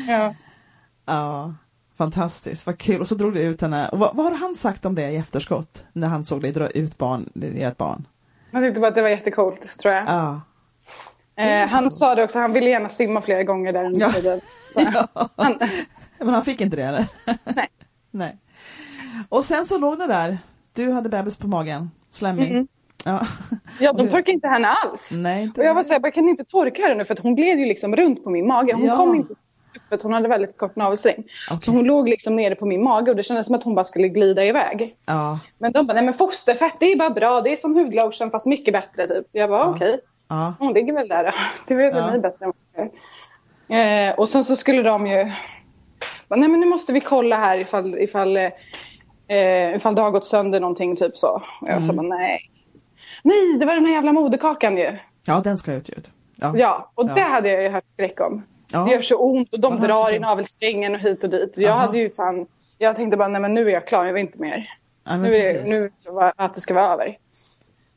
Ja. 0.08 0.34
Ja, 1.06 1.54
fantastiskt, 1.98 2.66
vad 2.66 2.78
kul. 2.78 3.00
Och 3.00 3.08
så 3.08 3.14
drog 3.14 3.34
du 3.34 3.40
ut 3.40 3.60
henne. 3.62 3.88
Och 3.88 3.98
vad, 3.98 4.16
vad 4.16 4.26
har 4.26 4.38
han 4.38 4.54
sagt 4.54 4.84
om 4.84 4.94
det 4.94 5.10
i 5.10 5.16
efterskott? 5.16 5.84
När 5.92 6.08
han 6.08 6.24
såg 6.24 6.42
dig 6.42 6.52
dra 6.52 6.68
ut 6.68 6.98
barn, 6.98 7.30
i 7.34 7.62
ett 7.62 7.76
barn? 7.76 8.06
Han 8.52 8.62
tyckte 8.62 8.80
bara 8.80 8.88
att 8.88 8.94
det 8.94 9.02
var 9.02 9.08
jättecoolt 9.08 9.78
tror 9.78 9.94
jag. 9.94 10.04
Ja. 10.08 10.40
Eh, 11.44 11.68
han 11.68 11.90
sa 11.90 12.14
det 12.14 12.24
också, 12.24 12.38
han 12.38 12.52
ville 12.52 12.70
gärna 12.70 12.88
svimma 12.88 13.22
flera 13.22 13.42
gånger 13.42 13.72
där 13.72 13.84
under 13.84 14.00
Ja. 14.00 14.12
tiden. 14.12 14.40
Ja. 14.74 15.28
han, 15.36 15.58
Men 16.18 16.28
han 16.34 16.44
fick 16.44 16.60
inte 16.60 16.76
det 16.76 16.84
eller? 16.84 17.06
nej. 17.44 17.68
Nej. 18.10 18.38
Och 19.28 19.44
sen 19.44 19.66
så 19.66 19.78
låg 19.78 19.98
det 19.98 20.06
där. 20.06 20.38
Du 20.74 20.92
hade 20.92 21.08
bebis 21.08 21.36
på 21.36 21.46
magen, 21.46 21.90
slemming. 22.10 22.50
Mm. 22.50 22.68
Ja. 23.04 23.26
Ja, 23.80 23.92
de 23.96 24.08
torkade 24.08 24.32
inte 24.32 24.48
henne 24.48 24.68
alls. 24.68 25.12
Nej, 25.16 25.42
inte 25.42 25.60
Och 25.60 25.66
jag 25.66 25.74
var 25.74 25.82
såhär, 25.82 26.00
jag 26.02 26.14
kan 26.14 26.28
inte 26.28 26.44
torka 26.44 26.82
henne 26.82 26.94
nu 26.94 27.04
för 27.04 27.14
att 27.14 27.20
hon 27.20 27.36
gled 27.36 27.58
ju 27.58 27.66
liksom 27.66 27.96
runt 27.96 28.24
på 28.24 28.30
min 28.30 28.46
mage. 28.46 28.72
Hon 28.74 28.84
Ja. 28.84 28.96
kom 28.96 29.14
inte 29.14 29.34
för 29.88 29.94
att 29.96 30.02
hon 30.02 30.12
hade 30.12 30.28
väldigt 30.28 30.56
kort 30.58 30.76
navelsträng. 30.76 31.24
Okej. 31.50 31.60
Så 31.60 31.70
hon 31.70 31.84
låg 31.84 32.08
liksom 32.08 32.36
nere 32.36 32.54
på 32.54 32.66
min 32.66 32.82
mage 32.82 33.10
och 33.10 33.16
det 33.16 33.22
kändes 33.22 33.46
som 33.46 33.54
att 33.54 33.62
hon 33.62 33.74
bara 33.74 33.84
skulle 33.84 34.08
glida 34.08 34.44
iväg. 34.44 34.96
Ja. 35.06 35.38
Men 35.58 35.72
de 35.72 35.86
bara, 35.86 35.94
nej 35.94 36.04
men 36.04 36.14
fosterfett 36.14 36.76
det 36.80 36.86
är 36.92 36.96
bara 36.96 37.10
bra, 37.10 37.40
det 37.40 37.52
är 37.52 37.56
som 37.56 37.74
hudlotion 37.74 38.30
fast 38.30 38.46
mycket 38.46 38.72
bättre 38.74 39.08
typ. 39.08 39.26
Jag 39.32 39.50
bara, 39.50 39.60
Ja. 39.60 39.70
okej. 39.74 40.00
Ja. 40.28 40.54
Hon 40.58 40.72
ligger 40.72 40.92
väl 40.92 41.08
där 41.08 41.24
då. 41.24 41.30
Det 41.66 41.74
vet 41.74 41.94
väl 41.94 42.02
Ja. 42.06 42.12
ni 42.12 42.18
bättre 42.18 42.44
än 42.44 42.52
vad 42.76 42.90
jag 43.68 44.08
eh, 44.08 44.14
Och 44.14 44.28
sen 44.28 44.44
så 44.44 44.56
skulle 44.56 44.82
de 44.82 45.06
ju... 45.06 45.16
Nej 46.28 46.48
men 46.48 46.60
nu 46.60 46.66
måste 46.66 46.92
vi 46.92 47.00
kolla 47.00 47.36
här 47.36 47.58
ifall, 47.58 47.98
ifall, 47.98 48.38
eh, 49.30 49.76
ifall 49.76 49.94
det 49.94 50.02
har 50.02 50.10
gått 50.10 50.24
sönder 50.24 50.60
någonting 50.60 50.96
typ 50.96 51.16
så. 51.18 51.42
Och 51.60 51.68
jag 51.68 51.84
sa 51.84 51.92
Mm. 51.92 52.08
bara 52.08 52.16
nej. 52.18 52.50
Nej, 53.22 53.58
det 53.58 53.66
var 53.66 53.74
den 53.74 53.86
här 53.86 53.92
jävla 53.92 54.12
moderkakan 54.12 54.76
ju. 54.76 54.96
ja, 55.26 55.40
den 55.44 55.58
ska 55.58 55.72
ut 55.72 55.88
ju. 55.88 55.94
Ja. 56.36 56.52
Ja, 56.56 56.92
och 56.94 57.08
Ja. 57.08 57.14
det 57.14 57.20
hade 57.20 57.48
jag 57.48 57.62
ju 57.62 57.68
hört 57.68 57.84
skräck 57.94 58.20
om. 58.20 58.42
Ja. 58.72 58.84
Det 58.84 58.90
gör 58.92 59.00
så 59.00 59.16
ont 59.16 59.52
och 59.54 59.60
de 59.60 59.72
Aha, 59.72 59.86
drar 59.86 60.12
i 60.14 60.18
navelsträngen 60.18 60.94
och 60.94 61.00
hit 61.00 61.24
och 61.24 61.30
dit. 61.30 61.56
Och 61.56 61.62
jag 61.62 61.70
Aha. 61.70 61.80
hade 61.80 61.98
ju 61.98 62.10
fan... 62.10 62.46
Jag 62.78 62.96
tänkte 62.96 63.16
bara, 63.16 63.28
nej 63.28 63.40
men 63.40 63.54
nu 63.54 63.68
är 63.68 63.72
jag 63.72 63.86
klar, 63.86 64.04
jag 64.04 64.12
vill 64.12 64.20
inte 64.20 64.38
mer. 64.38 64.68
Ja, 65.04 65.10
men 65.16 65.22
Nu 65.22 65.34
är 65.36 65.64
nu 65.64 65.90
är 66.20 66.32
att 66.36 66.54
det 66.54 66.60
ska 66.60 66.74
vara 66.74 66.92
över. 66.92 67.18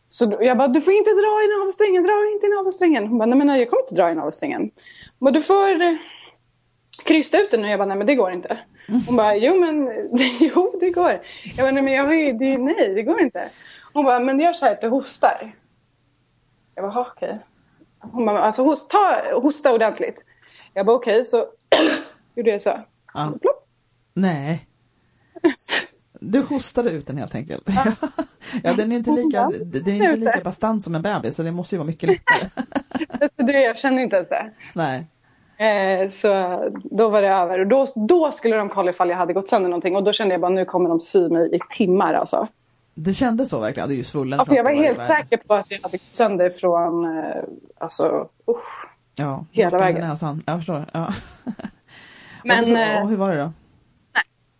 Så 0.07 0.37
jag 0.41 0.57
bara, 0.57 0.67
du 0.67 0.81
får 0.81 0.93
inte 0.93 1.09
dra 1.09 1.41
i 1.43 1.57
navelsträngen, 1.59 2.03
dra 2.03 2.13
inte 2.33 2.45
i 2.45 2.49
navelsträngen. 2.49 3.07
Hon 3.07 3.17
bara, 3.17 3.25
nej 3.25 3.37
men 3.37 3.47
nej, 3.47 3.59
jag 3.59 3.69
kommer 3.69 3.83
inte 3.83 3.95
dra 3.95 4.11
i 4.11 4.15
navelsträngen. 4.15 4.71
Bara, 5.19 5.31
du 5.31 5.41
får 5.41 5.81
eh, 5.81 5.95
krysta 7.05 7.37
ut 7.37 7.51
den. 7.51 7.63
Och 7.63 7.69
jag 7.69 7.79
bara, 7.79 7.85
nej 7.85 7.97
men 7.97 8.07
det 8.07 8.15
går 8.15 8.31
inte. 8.31 8.57
Hon 9.05 9.15
bara, 9.15 9.35
jo 9.35 9.59
men 9.59 9.89
jo 10.39 10.77
det 10.79 10.89
går. 10.89 11.19
Jag 11.43 11.57
bara, 11.57 11.71
nej 11.71 11.83
men 11.83 11.93
jag 11.93 12.03
har 12.03 12.13
ju, 12.13 12.33
det, 12.33 12.57
nej 12.57 12.93
det 12.95 13.03
går 13.03 13.21
inte. 13.21 13.49
Hon 13.93 14.05
bara, 14.05 14.19
men 14.19 14.39
gör 14.39 14.53
så 14.53 14.65
här 14.65 14.71
att 14.71 14.81
du 14.81 14.87
hostar. 14.87 15.55
Jag 16.75 16.83
bara, 16.83 16.91
"Ha, 16.91 17.11
okej. 17.15 17.39
Hon 17.99 18.25
bara, 18.25 18.41
alltså 18.43 18.63
host, 18.63 18.89
ta, 18.89 19.21
hosta 19.41 19.73
ordentligt. 19.73 20.25
Jag 20.73 20.85
bara, 20.85 20.95
okej 20.95 21.25
så 21.25 21.45
gjorde 22.35 22.49
jag 22.49 22.61
så. 22.61 22.79
Ja. 23.13 23.33
Plopp. 23.41 23.67
Nej. 24.13 24.67
Du 26.19 26.41
hostade 26.41 26.89
ut 26.89 27.07
den 27.07 27.17
helt 27.17 27.35
enkelt. 27.35 27.69
Ja, 28.63 28.73
den 28.77 28.91
är 28.91 28.95
inte 28.95 29.11
lika, 29.11 29.51
det 29.65 29.91
är 29.91 29.95
inte 29.95 30.15
lika 30.15 30.41
bastant 30.43 30.83
som 30.83 30.95
en 30.95 31.01
bebis 31.01 31.35
så 31.35 31.43
det 31.43 31.51
måste 31.51 31.75
ju 31.75 31.77
vara 31.79 31.87
mycket 31.87 32.09
lättare. 32.09 32.49
Alltså, 33.21 33.43
det, 33.43 33.61
jag 33.61 33.77
känner 33.77 34.01
inte 34.01 34.15
ens 34.15 34.29
det. 34.29 34.51
Nej. 34.73 35.07
Eh, 35.57 36.09
så 36.09 36.59
då 36.83 37.09
var 37.09 37.21
det 37.21 37.27
över. 37.29 37.59
Och 37.59 37.67
då, 37.67 37.87
då 37.95 38.31
skulle 38.31 38.55
de 38.55 38.69
kolla 38.69 38.91
ifall 38.91 39.09
jag 39.09 39.17
hade 39.17 39.33
gått 39.33 39.49
sönder 39.49 39.69
någonting. 39.69 39.95
Och 39.95 40.03
då 40.03 40.13
kände 40.13 40.33
jag 40.33 40.41
bara 40.41 40.51
nu 40.51 40.65
kommer 40.65 40.89
de 40.89 40.99
sy 40.99 41.29
mig 41.29 41.55
i 41.55 41.59
timmar 41.69 42.13
alltså. 42.13 42.47
Det 42.95 43.13
kändes 43.13 43.49
så 43.49 43.59
verkligen, 43.59 43.89
du 43.89 43.95
är 43.95 43.97
ju 43.97 44.03
svullen. 44.03 44.39
Alltså 44.39 44.55
jag 44.55 44.63
var 44.63 44.71
helt 44.71 44.97
början. 44.97 45.17
säker 45.17 45.37
på 45.37 45.53
att 45.53 45.71
jag 45.71 45.79
hade 45.81 45.97
gått 45.97 46.15
sönder 46.15 46.49
från, 46.49 47.17
eh, 47.17 47.43
alltså 47.77 48.27
usch. 48.49 48.87
Ja, 49.15 49.45
hela 49.51 49.77
vägen. 49.77 50.01
Näsan. 50.01 50.41
Jag 50.45 50.57
förstår. 50.57 50.85
Ja. 50.91 51.13
Men 52.43 52.63
och, 52.63 52.79
eh, 52.79 53.03
och 53.03 53.09
hur 53.09 53.17
var 53.17 53.31
det 53.31 53.37
då? 53.37 53.51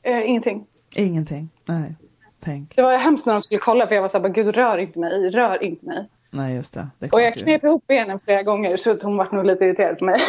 eh, 0.10 0.30
ingenting. 0.30 0.66
Ingenting. 0.96 1.50
Nej. 1.66 1.96
Tänk. 2.40 2.76
Det 2.76 2.82
var 2.82 2.98
hemskt 2.98 3.26
när 3.26 3.34
de 3.34 3.42
skulle 3.42 3.60
kolla 3.60 3.88
för 3.88 3.96
jag 3.96 4.02
var 4.02 4.10
såhär, 4.10 4.30
gud 4.30 4.56
rör 4.56 4.78
inte 4.78 5.00
mig, 5.00 5.30
rör 5.30 5.64
inte 5.64 5.86
mig. 5.86 6.10
Nej 6.34 6.56
just 6.56 6.74
det. 6.74 6.88
det 7.00 7.12
Och 7.12 7.22
jag 7.22 7.34
knep 7.34 7.64
ihop 7.64 7.88
benen 7.88 8.20
flera 8.20 8.44
gånger 8.44 8.78
så 8.78 8.92
att 8.92 9.02
hon 9.02 9.18
var 9.18 9.28
nog 9.32 9.46
lite 9.46 9.66
irriterad 9.66 9.98
på 9.98 10.06
mig. 10.06 10.20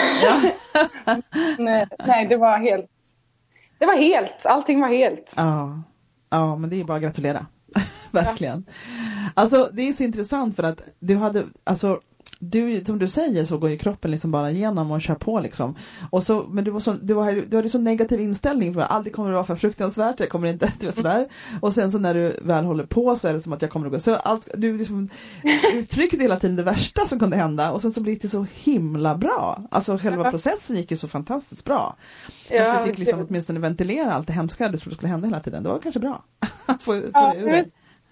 nej, 1.58 1.86
nej, 2.06 2.26
det 2.26 2.36
var 2.36 2.58
helt, 2.58 2.86
det 3.78 3.86
var 3.86 3.96
helt, 3.96 4.46
allting 4.46 4.80
var 4.80 4.88
helt. 4.88 5.34
Ja. 5.36 5.82
ja, 6.30 6.56
men 6.56 6.70
det 6.70 6.80
är 6.80 6.84
bara 6.84 6.96
att 6.96 7.02
gratulera. 7.02 7.46
Verkligen. 8.10 8.66
Alltså 9.34 9.70
det 9.72 9.88
är 9.88 9.92
så 9.92 10.02
intressant 10.02 10.56
för 10.56 10.62
att 10.62 10.82
du 10.98 11.16
hade, 11.16 11.44
alltså 11.64 12.00
du, 12.38 12.84
som 12.84 12.98
du 12.98 13.08
säger 13.08 13.44
så 13.44 13.58
går 13.58 13.70
ju 13.70 13.78
kroppen 13.78 14.10
liksom 14.10 14.30
bara 14.30 14.50
igenom 14.50 14.90
och 14.90 15.02
kör 15.02 15.14
på 15.14 15.40
liksom. 15.40 15.76
Och 16.10 16.22
så, 16.22 16.44
men 16.48 16.64
du, 16.64 16.70
var 16.70 16.80
så, 16.80 16.92
du, 16.92 17.14
var, 17.14 17.32
du 17.48 17.56
hade 17.56 17.68
så 17.68 17.78
negativ 17.78 18.20
inställning 18.20 18.74
för 18.74 18.80
allt 18.80 19.12
kommer 19.12 19.28
att 19.30 19.34
vara 19.34 19.44
för 19.44 19.56
fruktansvärt, 19.56 20.20
jag 20.20 20.28
kommer 20.28 20.48
inte, 20.48 20.72
du 20.80 20.86
vet 20.86 20.96
sådär. 20.96 21.28
Och 21.60 21.74
sen 21.74 21.92
så 21.92 21.98
när 21.98 22.14
du 22.14 22.36
väl 22.42 22.64
håller 22.64 22.84
på 22.86 23.16
så 23.16 23.28
är 23.28 23.32
det 23.32 23.40
som 23.40 23.52
att 23.52 23.62
jag 23.62 23.70
kommer 23.70 23.86
att 23.86 23.92
gå, 23.92 23.98
så 23.98 24.14
allt, 24.14 24.48
du 24.54 24.78
liksom 24.78 25.08
uttryckte 25.74 26.16
hela 26.16 26.38
tiden 26.38 26.56
det 26.56 26.62
värsta 26.62 27.06
som 27.06 27.18
kunde 27.18 27.36
hända 27.36 27.72
och 27.72 27.82
sen 27.82 27.92
så 27.92 28.00
blir 28.02 28.18
det 28.22 28.28
så 28.28 28.46
himla 28.54 29.14
bra. 29.14 29.62
Alltså 29.70 29.98
själva 29.98 30.30
processen 30.30 30.76
gick 30.76 30.90
ju 30.90 30.96
så 30.96 31.08
fantastiskt 31.08 31.64
bra. 31.64 31.96
Fast 32.26 32.50
Ja, 32.50 32.78
du 32.80 32.86
fick 32.86 32.98
liksom 32.98 33.26
åtminstone 33.28 33.60
ventilera 33.60 34.12
allt 34.12 34.26
det 34.26 34.32
hemska 34.32 34.68
du 34.68 34.78
trodde 34.78 34.96
skulle 34.96 35.08
hända 35.08 35.26
hela 35.28 35.40
tiden. 35.40 35.62
Det 35.62 35.68
var 35.68 35.78
kanske 35.78 36.00
bra. 36.00 36.24
att 36.66 36.82
få, 36.82 37.00
få 37.00 37.06
Ja, 37.14 37.32
det 37.34 37.40
ur 37.40 37.50
dig. 37.50 37.70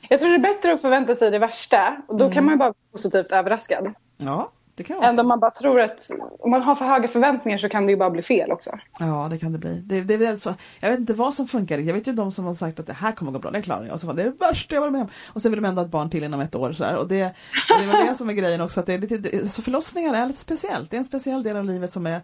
jag 0.09 0.21
tror 0.21 0.29
det 0.29 0.35
är 0.35 0.39
bättre 0.55 0.73
att 0.73 0.81
förvänta 0.81 1.15
sig 1.15 1.31
det 1.31 1.39
värsta 1.39 1.97
och 2.09 2.17
då 2.19 2.25
Mm. 2.25 2.35
kan 2.35 2.45
man 2.45 2.55
ju 2.55 2.59
bara 2.59 2.71
bli 2.73 2.81
positivt 2.93 3.33
överraskad. 3.33 3.93
Ja, 4.25 4.51
Det 4.75 4.83
kan 4.85 4.97
vara 4.97 5.09
Ändå 5.09 5.23
så. 5.23 5.27
man 5.29 5.41
bara 5.41 5.51
tror 5.51 5.81
att 5.81 6.11
om 6.41 6.51
man 6.51 6.63
har 6.63 6.75
för 6.75 6.85
höga 6.85 7.09
förväntningar 7.09 7.59
så 7.59 7.69
kan 7.69 7.87
det 7.87 7.93
ju 7.93 7.97
bara 7.99 8.11
bli 8.11 8.23
fel 8.23 8.53
också. 8.53 8.71
Ja, 8.99 9.29
det 9.31 9.39
kan 9.39 9.53
det 9.53 9.59
bli. 9.59 9.83
Det, 9.85 10.01
det 10.01 10.15
är 10.15 10.19
väl 10.19 10.41
så. 10.41 10.55
Jag 10.81 10.91
vet 10.91 10.99
inte 11.01 11.15
vad 11.15 11.35
som 11.35 11.47
funkar. 11.49 11.79
Jag 11.79 11.95
vet 11.95 12.07
ju 12.07 12.13
de 12.13 12.33
som 12.33 12.45
har 12.45 12.55
sagt 12.55 12.81
att 12.81 12.87
det 12.87 12.93
här 12.93 13.13
kommer 13.13 13.33
gå 13.33 13.39
bra, 13.39 13.51
det 13.51 13.63
klarar 13.63 13.85
jag. 13.85 13.95
Och 13.95 14.01
så 14.01 14.07
var 14.07 14.15
det 14.15 14.23
det 14.23 14.31
värsta 14.41 14.75
jag 14.75 14.81
varit 14.81 14.93
med 14.93 15.03
om. 15.03 15.09
Och 15.33 15.43
sen 15.43 15.53
vill 15.53 15.63
de 15.63 15.69
ändå 15.69 15.81
ha 15.81 15.87
ett 15.87 15.93
barn 15.93 16.11
till 16.11 16.25
inom 16.25 16.41
ett 16.41 16.55
år. 16.55 16.73
Så 16.73 16.85
här. 16.85 16.97
Och, 16.99 17.09
det, 17.09 17.25
och 17.27 17.33
det 17.79 17.85
är 17.85 17.93
väl 17.93 18.07
det 18.07 18.15
som 18.15 18.29
är 18.29 18.33
grejen 18.35 18.61
också. 18.61 18.81
Att 18.81 18.87
det 18.87 18.95
är 18.95 18.99
lite, 18.99 19.19
det- 19.19 19.53
så 19.53 19.63
förlossningar 19.63 20.15
är 20.15 20.27
lite 20.27 20.39
speciellt. 20.41 20.91
Det 20.91 20.97
är 20.97 20.99
en 20.99 21.05
speciell 21.05 21.43
del 21.43 21.57
av 21.57 21.65
livet 21.65 21.93
som 21.93 22.07
är 22.07 22.21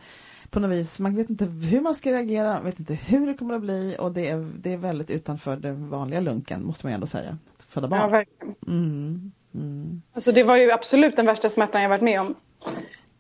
på 0.51 0.61
något 0.61 0.71
vis, 0.71 1.01
man 1.01 1.17
vet 1.17 1.31
inte 1.31 1.45
hur 1.45 1.81
man 1.81 1.95
ska 1.95 2.13
reagera, 2.13 2.53
man 2.55 2.65
vet 2.65 2.79
inte 2.81 2.95
hur 2.95 3.27
det 3.27 3.35
kommer 3.35 3.55
att 3.55 3.61
bli 3.61 3.97
och 3.99 4.13
det 4.13 4.29
är, 4.29 4.51
det 4.57 4.73
är 4.73 4.77
väldigt 4.77 5.11
utanför 5.11 5.57
den 5.57 5.91
vanliga 5.91 6.21
lunken 6.21 6.65
måste 6.67 6.87
man 6.87 6.93
ändå 6.95 7.07
säga. 7.07 7.39
Att 7.59 7.65
Föda 7.65 7.87
Ja, 7.87 7.91
barn. 7.91 8.11
verkligen. 8.11 8.55
Mm, 8.67 9.33
mm. 9.61 10.03
Alltså 10.15 10.33
det 10.33 10.43
var 10.43 10.57
ju 10.57 10.71
absolut 10.71 11.17
den 11.17 11.27
värsta 11.27 11.49
smärtan 11.49 11.83
jag 11.83 11.89
varit 11.89 12.03
med 12.03 12.21
om 12.21 12.35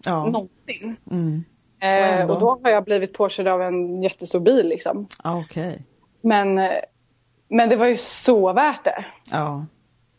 Ja. 0.04 0.26
någonsin. 0.26 0.96
Mm. 1.10 1.44
Eh, 1.80 2.30
och 2.30 2.40
då 2.40 2.60
har 2.64 2.70
jag 2.70 2.84
blivit 2.84 3.12
påkörd 3.12 3.48
av 3.48 3.62
en 3.62 4.02
jättestor 4.02 4.40
bil 4.40 4.68
liksom. 4.68 5.06
Okej. 5.24 5.82
Men, 6.22 6.58
eh, 6.58 6.70
men 7.48 7.68
det 7.68 7.76
var 7.76 7.86
ju 7.86 7.96
så 7.96 8.52
värt 8.52 8.84
det. 8.84 9.04
Ja. 9.30 9.66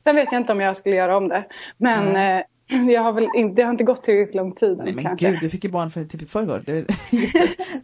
Sen 0.03 0.15
vet 0.15 0.31
jag 0.31 0.41
inte 0.41 0.51
om 0.51 0.59
jag 0.59 0.77
skulle 0.77 0.95
göra 0.95 1.17
om 1.17 1.27
det. 1.27 1.43
Men 1.77 2.15
eh, 2.15 2.43
jag 2.93 3.01
har 3.01 3.11
väl 3.13 3.27
inte, 3.35 3.55
det 3.55 3.63
har 3.65 3.71
inte 3.71 3.83
gått 3.83 4.03
tillräckligt 4.03 4.35
lång 4.35 4.51
tid 4.51 4.77
Nej 4.77 4.93
men 4.95 5.03
kanske. 5.03 5.31
gud, 5.31 5.39
du 5.41 5.49
fick 5.49 5.63
ju 5.63 5.69
barn 5.69 5.91
för 5.91 6.05
typ 6.05 6.21
i 6.21 6.25
förrgår. 6.25 6.63
Det 6.65 6.71
är, 6.77 6.85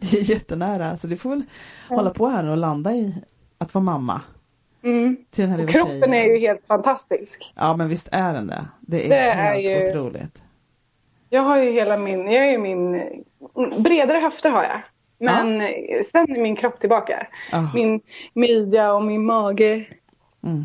det 0.00 0.18
är 0.18 0.30
jättenära. 0.30 0.96
Så 0.96 1.06
du 1.06 1.16
får 1.16 1.30
väl 1.30 1.42
hålla 1.88 2.10
på 2.10 2.26
här 2.26 2.44
och 2.48 2.56
landa 2.56 2.92
i 2.92 3.14
att 3.58 3.74
vara 3.74 3.84
mamma. 3.84 4.20
Mm. 4.82 5.16
Till 5.30 5.44
den 5.44 5.52
här 5.52 5.64
Och 5.64 5.70
kroppen 5.70 6.00
tjejen. 6.00 6.14
är 6.14 6.24
ju 6.24 6.38
helt 6.38 6.66
fantastisk. 6.66 7.52
Ja 7.56 7.76
men 7.76 7.88
visst 7.88 8.08
är 8.12 8.34
den 8.34 8.46
det. 8.46 8.64
Det 8.80 9.04
är, 9.04 9.08
Det 9.08 9.16
är 9.16 9.34
helt 9.54 9.64
ju- 9.64 9.88
otroligt. 9.90 10.42
Jag 11.30 11.42
har 11.42 11.56
ju 11.62 11.70
hela 11.72 11.98
min, 11.98 12.30
jag 12.30 12.46
är 12.46 12.50
ju 12.50 12.58
min, 12.58 13.02
bredare 13.82 14.18
höfter 14.18 14.50
har 14.50 14.62
jag. 14.62 14.80
Men 15.18 15.60
eh, 15.60 16.02
sen 16.12 16.36
är 16.36 16.40
min 16.40 16.56
kropp 16.56 16.80
tillbaka. 16.80 17.26
Ah. 17.52 17.66
Min 17.74 18.00
midja 18.34 18.92
och 18.94 19.02
min 19.02 19.24
mage. 19.24 19.86
Mm. 20.44 20.64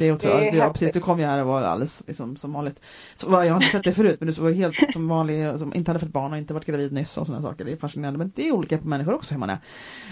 Det 0.00 0.08
är 0.08 0.12
otroligt. 0.12 0.38
Det 0.38 0.48
är 0.48 0.54
ja, 0.54 0.72
precis, 0.72 0.92
du 0.92 1.00
kom 1.00 1.18
ju 1.18 1.24
här 1.24 1.40
och 1.40 1.46
var 1.46 1.62
alldeles 1.62 2.02
liksom, 2.06 2.36
som 2.36 2.52
vanligt. 2.52 2.80
Så, 3.14 3.26
jag 3.30 3.36
har 3.36 3.56
inte 3.56 3.66
sett 3.66 3.84
det 3.84 3.92
förut 3.92 4.20
men 4.20 4.34
du 4.34 4.40
var 4.40 4.50
helt 4.50 4.92
som 4.92 5.08
vanlig, 5.08 5.58
som 5.58 5.74
inte 5.74 5.90
hade 5.90 5.98
fått 5.98 6.12
barn 6.12 6.32
och 6.32 6.38
inte 6.38 6.54
varit 6.54 6.66
gravid 6.66 6.92
nyss 6.92 7.18
och 7.18 7.26
sådana 7.26 7.42
saker. 7.42 7.64
Det 7.64 7.72
är 7.72 7.76
fascinerande. 7.76 8.18
Men 8.18 8.32
det 8.34 8.48
är 8.48 8.52
olika 8.52 8.78
på 8.78 8.88
människor 8.88 9.14
också 9.14 9.34
hur 9.34 9.38
man 9.38 9.50
är. 9.50 9.58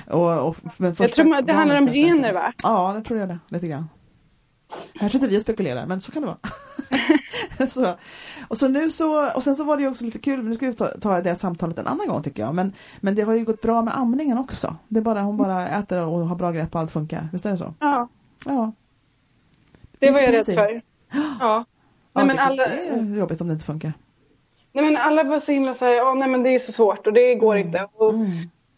Och, 0.06 0.48
och, 0.48 0.56
men 0.76 0.94
Jag 0.98 1.12
tror 1.12 1.24
man, 1.24 1.44
det 1.44 1.52
handlar 1.52 1.78
om 1.78 1.86
gener 1.86 2.32
va? 2.32 2.52
Ja, 2.62 2.92
det 2.96 3.02
tror 3.02 3.20
jag 3.20 3.28
det. 3.28 3.38
Lite 3.48 3.68
grann. 3.68 3.88
Här 5.00 5.08
sitter 5.08 5.28
vi 5.28 5.38
och 5.38 5.42
spekulerar, 5.42 5.86
men 5.86 6.00
så 6.00 6.12
kan 6.12 6.22
det 6.22 6.26
vara. 6.28 6.38
så, 7.68 7.94
och, 8.48 8.56
så 8.56 8.68
nu 8.68 8.90
så, 8.90 9.30
och 9.36 9.42
sen 9.42 9.56
så 9.56 9.64
var 9.64 9.76
det 9.76 9.82
ju 9.82 9.88
också 9.88 10.04
lite 10.04 10.18
kul, 10.18 10.44
nu 10.44 10.54
ska 10.54 10.66
vi 10.66 10.72
ta, 10.72 10.86
ta 10.86 11.20
det 11.20 11.36
samtalet 11.36 11.78
en 11.78 11.86
annan 11.86 12.06
gång 12.06 12.22
tycker 12.22 12.42
jag. 12.42 12.54
Men, 12.54 12.72
men 13.00 13.14
det 13.14 13.22
har 13.22 13.34
ju 13.34 13.44
gått 13.44 13.62
bra 13.62 13.82
med 13.82 13.98
amningen 13.98 14.38
också. 14.38 14.76
Det 14.88 14.98
är 14.98 15.02
bara, 15.02 15.22
hon 15.22 15.36
bara 15.36 15.68
äter 15.68 16.02
och 16.02 16.28
har 16.28 16.36
bra 16.36 16.52
grepp 16.52 16.74
och 16.74 16.80
allt 16.80 16.90
funkar. 16.90 17.28
Visst 17.32 17.46
är 17.46 17.50
det 17.50 17.56
så? 17.56 17.74
Ja, 17.78 18.08
Ja. 18.46 18.72
Det 19.98 20.10
var 20.10 20.20
jag 20.20 20.32
rädd 20.34 20.44
för. 20.46 20.82
Ja. 21.40 21.64
Nej, 22.12 22.26
men 22.26 22.36
det, 22.36 22.42
alla, 22.42 22.68
det 22.68 22.88
är 22.88 23.18
jobbigt 23.18 23.40
om 23.40 23.46
det 23.48 23.52
inte 23.52 23.64
funkar. 23.64 23.92
nej 24.72 24.84
men 24.84 24.96
alla 24.96 25.24
var 25.24 25.38
så 25.38 25.52
himla 25.52 25.74
såhär, 25.74 26.00
oh, 26.02 26.14
nej 26.18 26.28
men 26.28 26.42
det 26.42 26.50
är 26.50 26.58
så 26.58 26.72
svårt 26.72 27.06
och 27.06 27.12
det 27.12 27.34
går 27.34 27.56
inte. 27.56 27.88
Och, 27.94 28.12
Mm. 28.14 28.30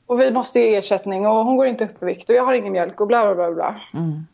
och 0.07 0.21
vi 0.21 0.31
måste 0.33 0.61
ge 0.61 0.77
ersättning 0.77 1.27
och 1.27 1.45
hon 1.45 1.57
går 1.57 1.67
inte 1.67 1.85
upp 1.85 2.03
i 2.03 2.07
vikt 2.07 2.29
och 2.31 2.35
jag 2.35 2.45
har 2.45 2.55
ingen 2.55 2.73
mjölk 2.73 3.01
och 3.01 3.07
bla 3.07 3.23
bla 3.23 3.35
bla. 3.35 3.55
bla. 3.55 3.81
Mm. 3.95 4.27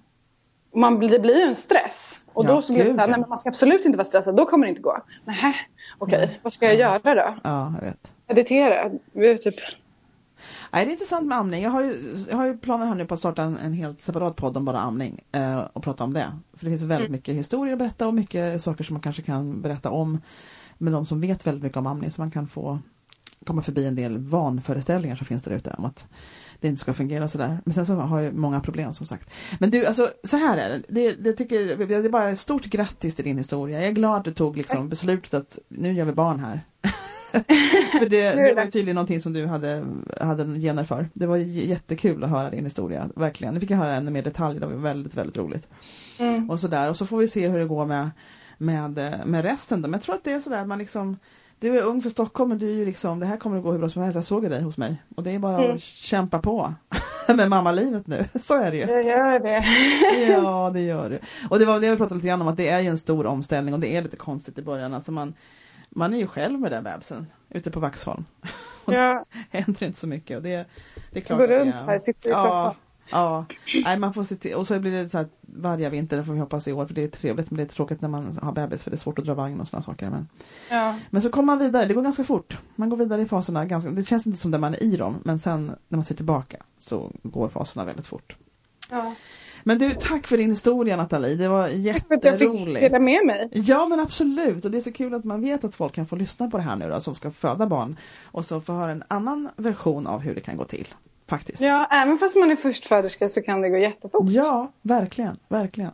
Man, 0.75 1.01
det 1.01 1.19
blir 1.19 1.37
ju 1.37 1.43
en 1.43 1.55
stress. 1.55 2.21
Och 2.33 2.45
Ja, 2.45 2.49
då 2.49 2.63
så 2.63 2.73
blir 2.73 2.85
det 2.85 2.95
så 2.95 3.01
här, 3.01 3.09
nej 3.09 3.21
men 3.21 3.29
man 3.29 3.39
ska 3.39 3.51
absolut 3.51 3.85
inte 3.85 3.99
vara 3.99 4.05
stressad, 4.05 4.37
då 4.37 4.45
kommer 4.45 4.67
det 4.67 4.71
inte 4.71 4.83
gå. 4.83 4.99
Nähä, 5.25 5.55
okej, 5.99 6.41
vad 6.43 6.53
ska 6.53 6.67
jag 6.67 6.75
göra 6.77 7.15
då? 7.15 7.35
Ja, 7.45 7.73
jag 7.81 7.87
vet. 7.87 8.13
Meditera? 8.29 8.91
Typ, 9.39 9.55
Nej, 10.73 10.85
det 10.85 10.91
är 10.91 10.93
intressant 10.93 11.27
med 11.27 11.39
amning. 11.39 11.63
Jag 11.63 11.71
har 11.71 11.83
ju, 11.83 12.15
jag 12.31 12.37
har 12.37 12.47
ju 12.47 12.59
planer 12.59 12.87
här 12.87 12.95
nu 12.95 13.07
på 13.07 13.15
att 13.15 13.21
starta 13.21 13.43
en, 13.43 13.57
en 13.57 13.73
helt 13.73 14.01
separat 14.01 14.37
podd 14.37 14.57
om 14.57 14.65
bara 14.65 14.81
amning 14.81 15.21
eh, 15.33 15.59
och 15.59 15.83
prata 15.83 16.05
om 16.05 16.13
det. 16.13 16.33
För 16.55 16.65
det 16.65 16.71
finns 16.71 16.83
väldigt 16.83 17.11
mycket 17.11 17.35
historier 17.35 17.73
att 17.73 17.79
berätta 17.79 18.07
och 18.07 18.15
mycket 18.15 18.63
saker 18.63 18.85
som 18.85 18.95
man 18.95 19.03
kanske 19.03 19.23
kan 19.23 19.63
berätta 19.63 19.91
om 19.91 20.21
med 20.79 20.93
de 20.93 21.07
som 21.07 21.21
vet 21.21 21.47
väldigt 21.47 21.63
mycket 21.63 21.77
om 21.77 21.87
amning 21.87 22.11
så 22.11 22.21
man 22.21 22.31
kan 22.31 22.47
få 22.47 22.79
komma 23.47 23.63
förbi 23.63 23.87
en 23.87 23.95
del 23.95 24.19
vanföreställningar 24.19 25.17
som 25.17 25.27
finns 25.27 25.43
där 25.43 25.53
ute 25.53 25.75
om 25.79 25.85
att 25.85 26.07
det 26.61 26.69
inte 26.69 26.81
ska 26.81 26.95
fungera 26.95 27.29
sådär. 27.29 27.59
Men 27.65 27.75
sen 27.75 27.87
så 27.87 27.95
har 27.95 28.21
jag 28.21 28.35
många 28.35 28.61
problem 28.61 28.95
som 28.95 29.07
sagt. 29.07 29.35
Men 29.59 29.71
du, 29.71 29.87
alltså 29.87 30.11
så 30.25 30.37
här 30.37 30.59
är 30.59 30.69
det. 30.69 30.83
Det, 30.89 31.13
det, 31.13 31.33
tycker, 31.33 31.87
det 31.87 31.95
är 31.95 32.09
bara 32.09 32.29
ett 32.29 32.39
stort 32.39 32.65
grattis 32.65 33.17
till 33.17 33.25
din 33.25 33.39
historia. 33.39 33.79
Jag 33.79 33.89
är 33.89 33.93
glad 33.93 34.17
att 34.17 34.25
du 34.25 34.35
tog 34.35 34.57
liksom 34.57 34.89
beslutet 34.89 35.35
att 35.35 35.59
nu 35.69 35.93
gör 35.93 36.05
vi 36.05 36.13
barn 36.13 36.41
här. 36.41 36.61
för 37.99 38.09
det, 38.09 38.31
det 38.35 38.55
var 38.55 38.63
tydligen 38.67 38.95
någonting 38.95 39.21
som 39.21 39.33
du 39.33 39.47
hade, 39.47 39.85
hade 40.21 40.61
gener 40.61 40.85
för. 40.85 41.09
Det 41.13 41.27
var 41.27 41.37
jättekul 41.37 42.25
att 42.25 42.31
höra 42.31 42.51
din 42.51 42.65
historia, 42.65 43.09
verkligen. 43.17 43.55
Nu 43.55 43.61
fick 43.61 43.71
jag 43.71 43.77
höra 43.79 43.97
ännu 43.97 44.11
mer 44.11 44.23
detaljer, 44.23 44.61
det 44.61 44.67
var 44.67 44.75
väldigt, 44.75 45.15
väldigt 45.17 45.37
roligt. 45.37 45.69
mm. 46.19 46.51
Och 46.51 46.61
sådär, 46.61 46.91
och 46.91 46.97
så 46.97 47.07
får 47.07 47.19
vi 47.19 47.29
se 47.29 47.49
hur 47.49 47.59
det 47.59 47.65
går 47.65 47.87
med, 47.87 48.11
med, 48.59 49.21
med 49.27 49.45
resten 49.45 49.83
då. 49.83 49.89
Men 49.89 49.99
jag 49.99 50.03
tror 50.03 50.15
att 50.15 50.25
det 50.25 50.33
är 50.33 50.41
sådär 50.41 50.61
att 50.61 50.69
man 50.69 50.79
liksom 50.79 51.17
du 51.61 51.79
är 51.79 51.83
ung 51.85 52.03
för 52.03 52.11
Stockholm 52.11 52.49
men 52.49 52.59
du 52.59 52.69
är 52.71 52.75
ju 52.75 52.87
liksom, 52.87 53.21
det 53.21 53.27
här 53.27 53.37
kommer 53.37 53.57
att 53.57 53.63
gå 53.63 53.73
hur 53.73 53.79
bra 53.79 53.89
som 53.89 54.03
helst. 54.03 54.15
Jag 54.15 54.25
såg 54.25 54.51
dig 54.51 54.63
hos 54.63 54.77
mig. 54.77 55.03
Och 55.17 55.23
det 55.23 55.31
är 55.31 55.39
bara 55.39 55.65
Mm. 55.65 55.75
att 55.77 55.83
kämpa 55.83 56.39
på 56.39 56.75
med 57.37 57.51
mammalivet 57.51 58.07
nu. 58.07 58.25
Så 58.41 58.57
är 58.63 58.71
det 58.71 58.77
ju. 58.77 58.83
jag 58.83 59.05
gör 59.05 59.39
det. 59.39 59.65
Ja, 60.33 60.71
det 60.75 60.81
gör 60.81 61.11
du. 61.11 61.19
Och 61.51 61.59
det 61.59 61.65
var 61.65 61.81
det 61.81 61.91
vi 61.91 61.97
pratade 61.97 62.15
lite 62.15 62.29
grann 62.29 62.43
om, 62.43 62.49
att 62.49 62.57
det 62.57 62.69
är 62.69 62.81
ju 62.81 62.89
en 62.89 62.99
stor 62.99 63.27
omställning 63.27 63.75
och 63.75 63.81
det 63.81 63.97
är 63.97 64.03
lite 64.03 64.17
konstigt 64.17 64.59
i 64.59 64.63
början. 64.63 64.95
Alltså 64.95 65.13
man, 65.13 65.35
man 65.97 66.15
är 66.15 66.19
ju 66.19 66.27
själv 66.27 66.61
med 66.61 66.73
den 66.73 66.85
bebisen 66.85 67.27
ute 67.51 67.71
på 67.71 67.81
Vaxholm. 67.81 68.25
Och 68.85 68.93
Jag 68.95 69.25
det 69.51 69.59
händer 69.59 69.83
inte 69.87 69.99
så 70.01 70.07
mycket. 70.07 70.37
Och 70.37 70.43
det, 70.43 70.67
det 71.13 71.19
är 71.19 71.23
klart 71.25 71.39
går 71.39 71.47
runt 71.47 71.75
är- 71.75 71.87
här, 71.87 71.99
sitter 71.99 72.29
i 72.29 72.33
Ja, 72.33 72.43
soffan. 72.43 72.75
ja. 73.11 73.45
Nej, 73.85 73.99
man 73.99 74.15
får 74.15 74.25
se 74.25 74.35
till. 74.37 74.55
Och 74.55 74.67
så 74.67 74.79
blir 74.81 74.93
det 74.93 75.09
så 75.09 75.19
här 75.19 75.29
varje 75.41 75.91
vinter, 75.91 76.23
får 76.23 76.33
vi 76.33 76.39
hoppas 76.39 76.69
i 76.69 76.73
år, 76.73 76.87
för 76.87 76.95
det 76.95 77.03
är 77.03 77.09
trevligt 77.09 77.51
men 77.51 77.57
det 77.57 77.63
är 77.63 77.69
tråkigt 77.69 78.01
när 78.01 78.09
man 78.09 78.39
har 78.43 78.53
bebis 78.53 78.83
för 78.85 78.91
det 78.91 78.95
är 78.95 78.99
svårt 78.99 79.19
att 79.19 79.25
dra 79.25 79.35
vagn 79.35 79.61
och 79.61 79.69
sådana 79.69 79.83
saker. 79.83 80.11
Men, 80.11 80.29
Ja. 80.71 80.99
men 81.11 81.23
så 81.23 81.31
kommer 81.31 81.47
man 81.47 81.59
vidare, 81.59 81.87
det 81.87 81.95
går 81.95 82.03
ganska 82.03 82.25
fort. 82.25 82.59
Man 82.77 82.89
går 82.91 82.97
vidare 82.97 83.23
i 83.23 83.27
faserna, 83.27 83.65
ganska, 83.65 83.91
det 83.91 84.03
känns 84.05 84.27
inte 84.27 84.39
som 84.39 84.51
där 84.51 84.59
man 84.59 84.75
är 84.75 84.83
i 84.83 84.97
dem, 84.97 85.17
men 85.25 85.39
sen 85.39 85.67
när 85.89 85.97
man 85.97 86.05
ser 86.05 86.15
tillbaka 86.15 86.57
så 86.79 87.13
går 87.23 87.49
faserna 87.49 87.85
väldigt 87.85 88.07
fort. 88.07 88.37
Ja. 88.91 89.15
Men 89.69 89.79
du, 89.79 89.95
tack 89.95 90.27
för 90.27 90.37
din 90.37 90.51
historia 90.51 90.97
Nathalie, 90.97 91.35
det 91.35 91.49
var 91.49 91.93
Tack 91.93 92.07
för 92.09 92.15
att 92.15 92.25
jag 92.25 92.39
fick 92.39 92.49
jätteroligt. 92.49 92.81
dela 92.81 92.99
med 92.99 93.27
mig. 93.27 93.49
Ja 93.53 93.87
men 93.89 94.01
absolut 94.01 94.65
och 94.65 94.71
det 94.71 94.77
är 94.77 94.81
så 94.81 94.93
kul 94.93 95.15
att 95.15 95.25
man 95.25 95.41
vet 95.41 95.65
att 95.65 95.75
folk 95.75 95.95
kan 95.95 96.07
få 96.07 96.17
lyssna 96.17 96.51
på 96.51 96.57
det 96.57 96.63
här 96.63 96.77
nu 96.77 96.89
då 96.91 97.01
som 97.01 97.15
ska 97.15 97.31
föda 97.31 97.67
barn 97.67 97.97
och 98.25 98.45
så 98.45 98.61
få 98.61 98.73
höra 98.73 98.93
en 98.93 99.03
annan 99.09 99.49
version 99.57 100.07
av 100.07 100.21
hur 100.21 100.35
det 100.35 100.41
kan 100.41 100.57
gå 100.57 100.65
till. 100.65 100.89
Faktiskt. 101.29 101.61
Ja, 101.61 101.87
även 101.91 102.19
fast 102.19 102.37
man 102.37 102.51
är 102.51 102.57
förstföderska 102.57 103.29
så 103.29 103.43
kan 103.43 103.61
det 103.61 103.69
gå 103.71 103.79
jättefort. 103.79 104.31
Ja, 104.31 104.73
verkligen, 104.83 105.37
verkligen. 105.49 105.91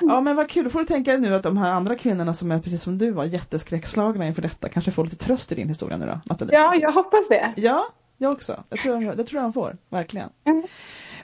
Ja 0.00 0.20
men 0.20 0.36
vad 0.36 0.48
kul, 0.50 0.64
då 0.64 0.70
får 0.70 0.78
du 0.78 0.84
tänka 0.84 1.10
dig 1.12 1.20
nu 1.20 1.34
att 1.34 1.42
de 1.42 1.56
här 1.56 1.70
andra 1.72 1.94
kvinnorna 1.94 2.34
som 2.34 2.50
är 2.52 2.58
precis 2.58 2.82
som 2.82 2.98
du 2.98 3.10
var 3.10 3.24
jätteskräckslagna 3.24 4.26
inför 4.26 4.42
detta 4.42 4.68
kanske 4.68 4.90
får 4.90 5.04
lite 5.04 5.16
tröst 5.16 5.52
i 5.52 5.54
din 5.54 5.68
historia 5.68 5.96
nu 5.96 6.06
då, 6.06 6.20
Nathalie? 6.24 6.54
Ja, 6.54 6.74
jag 6.74 6.92
hoppas 6.92 7.28
det. 7.28 7.52
Ja, 7.56 7.86
jag 8.16 8.32
också. 8.32 8.64
Jag 8.68 8.78
tror 8.78 8.94
de, 9.00 9.04
det 9.16 9.24
tror 9.24 9.42
jag 9.42 9.44
de 9.44 9.52
får, 9.52 9.76
verkligen. 9.88 10.28
Mm. 10.44 10.62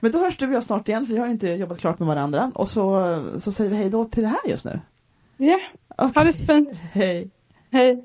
Men 0.04 0.12
då 0.12 0.18
hörs 0.18 0.36
du 0.36 0.48
och 0.48 0.54
jag 0.54 0.64
snart 0.64 0.88
igen, 0.88 1.06
för 1.06 1.14
vi 1.14 1.18
har 1.18 1.26
ju 1.26 1.32
inte 1.32 1.48
jobbat 1.48 1.78
klart 1.78 1.98
med 1.98 2.08
varandra. 2.08 2.52
Och 2.54 2.68
så, 2.68 3.22
så 3.38 3.52
säger 3.52 3.70
vi 3.70 3.76
hej 3.76 3.90
då 3.90 4.04
till 4.04 4.22
det 4.22 4.28
här 4.28 4.48
just 4.48 4.64
nu. 4.64 4.80
Ja, 5.36 5.60
Okej. 5.96 6.12
ha 6.14 6.24
det 6.24 6.32
så 6.32 6.44
fint. 6.44 6.80
Hej. 6.92 7.30
Hej. 7.70 8.04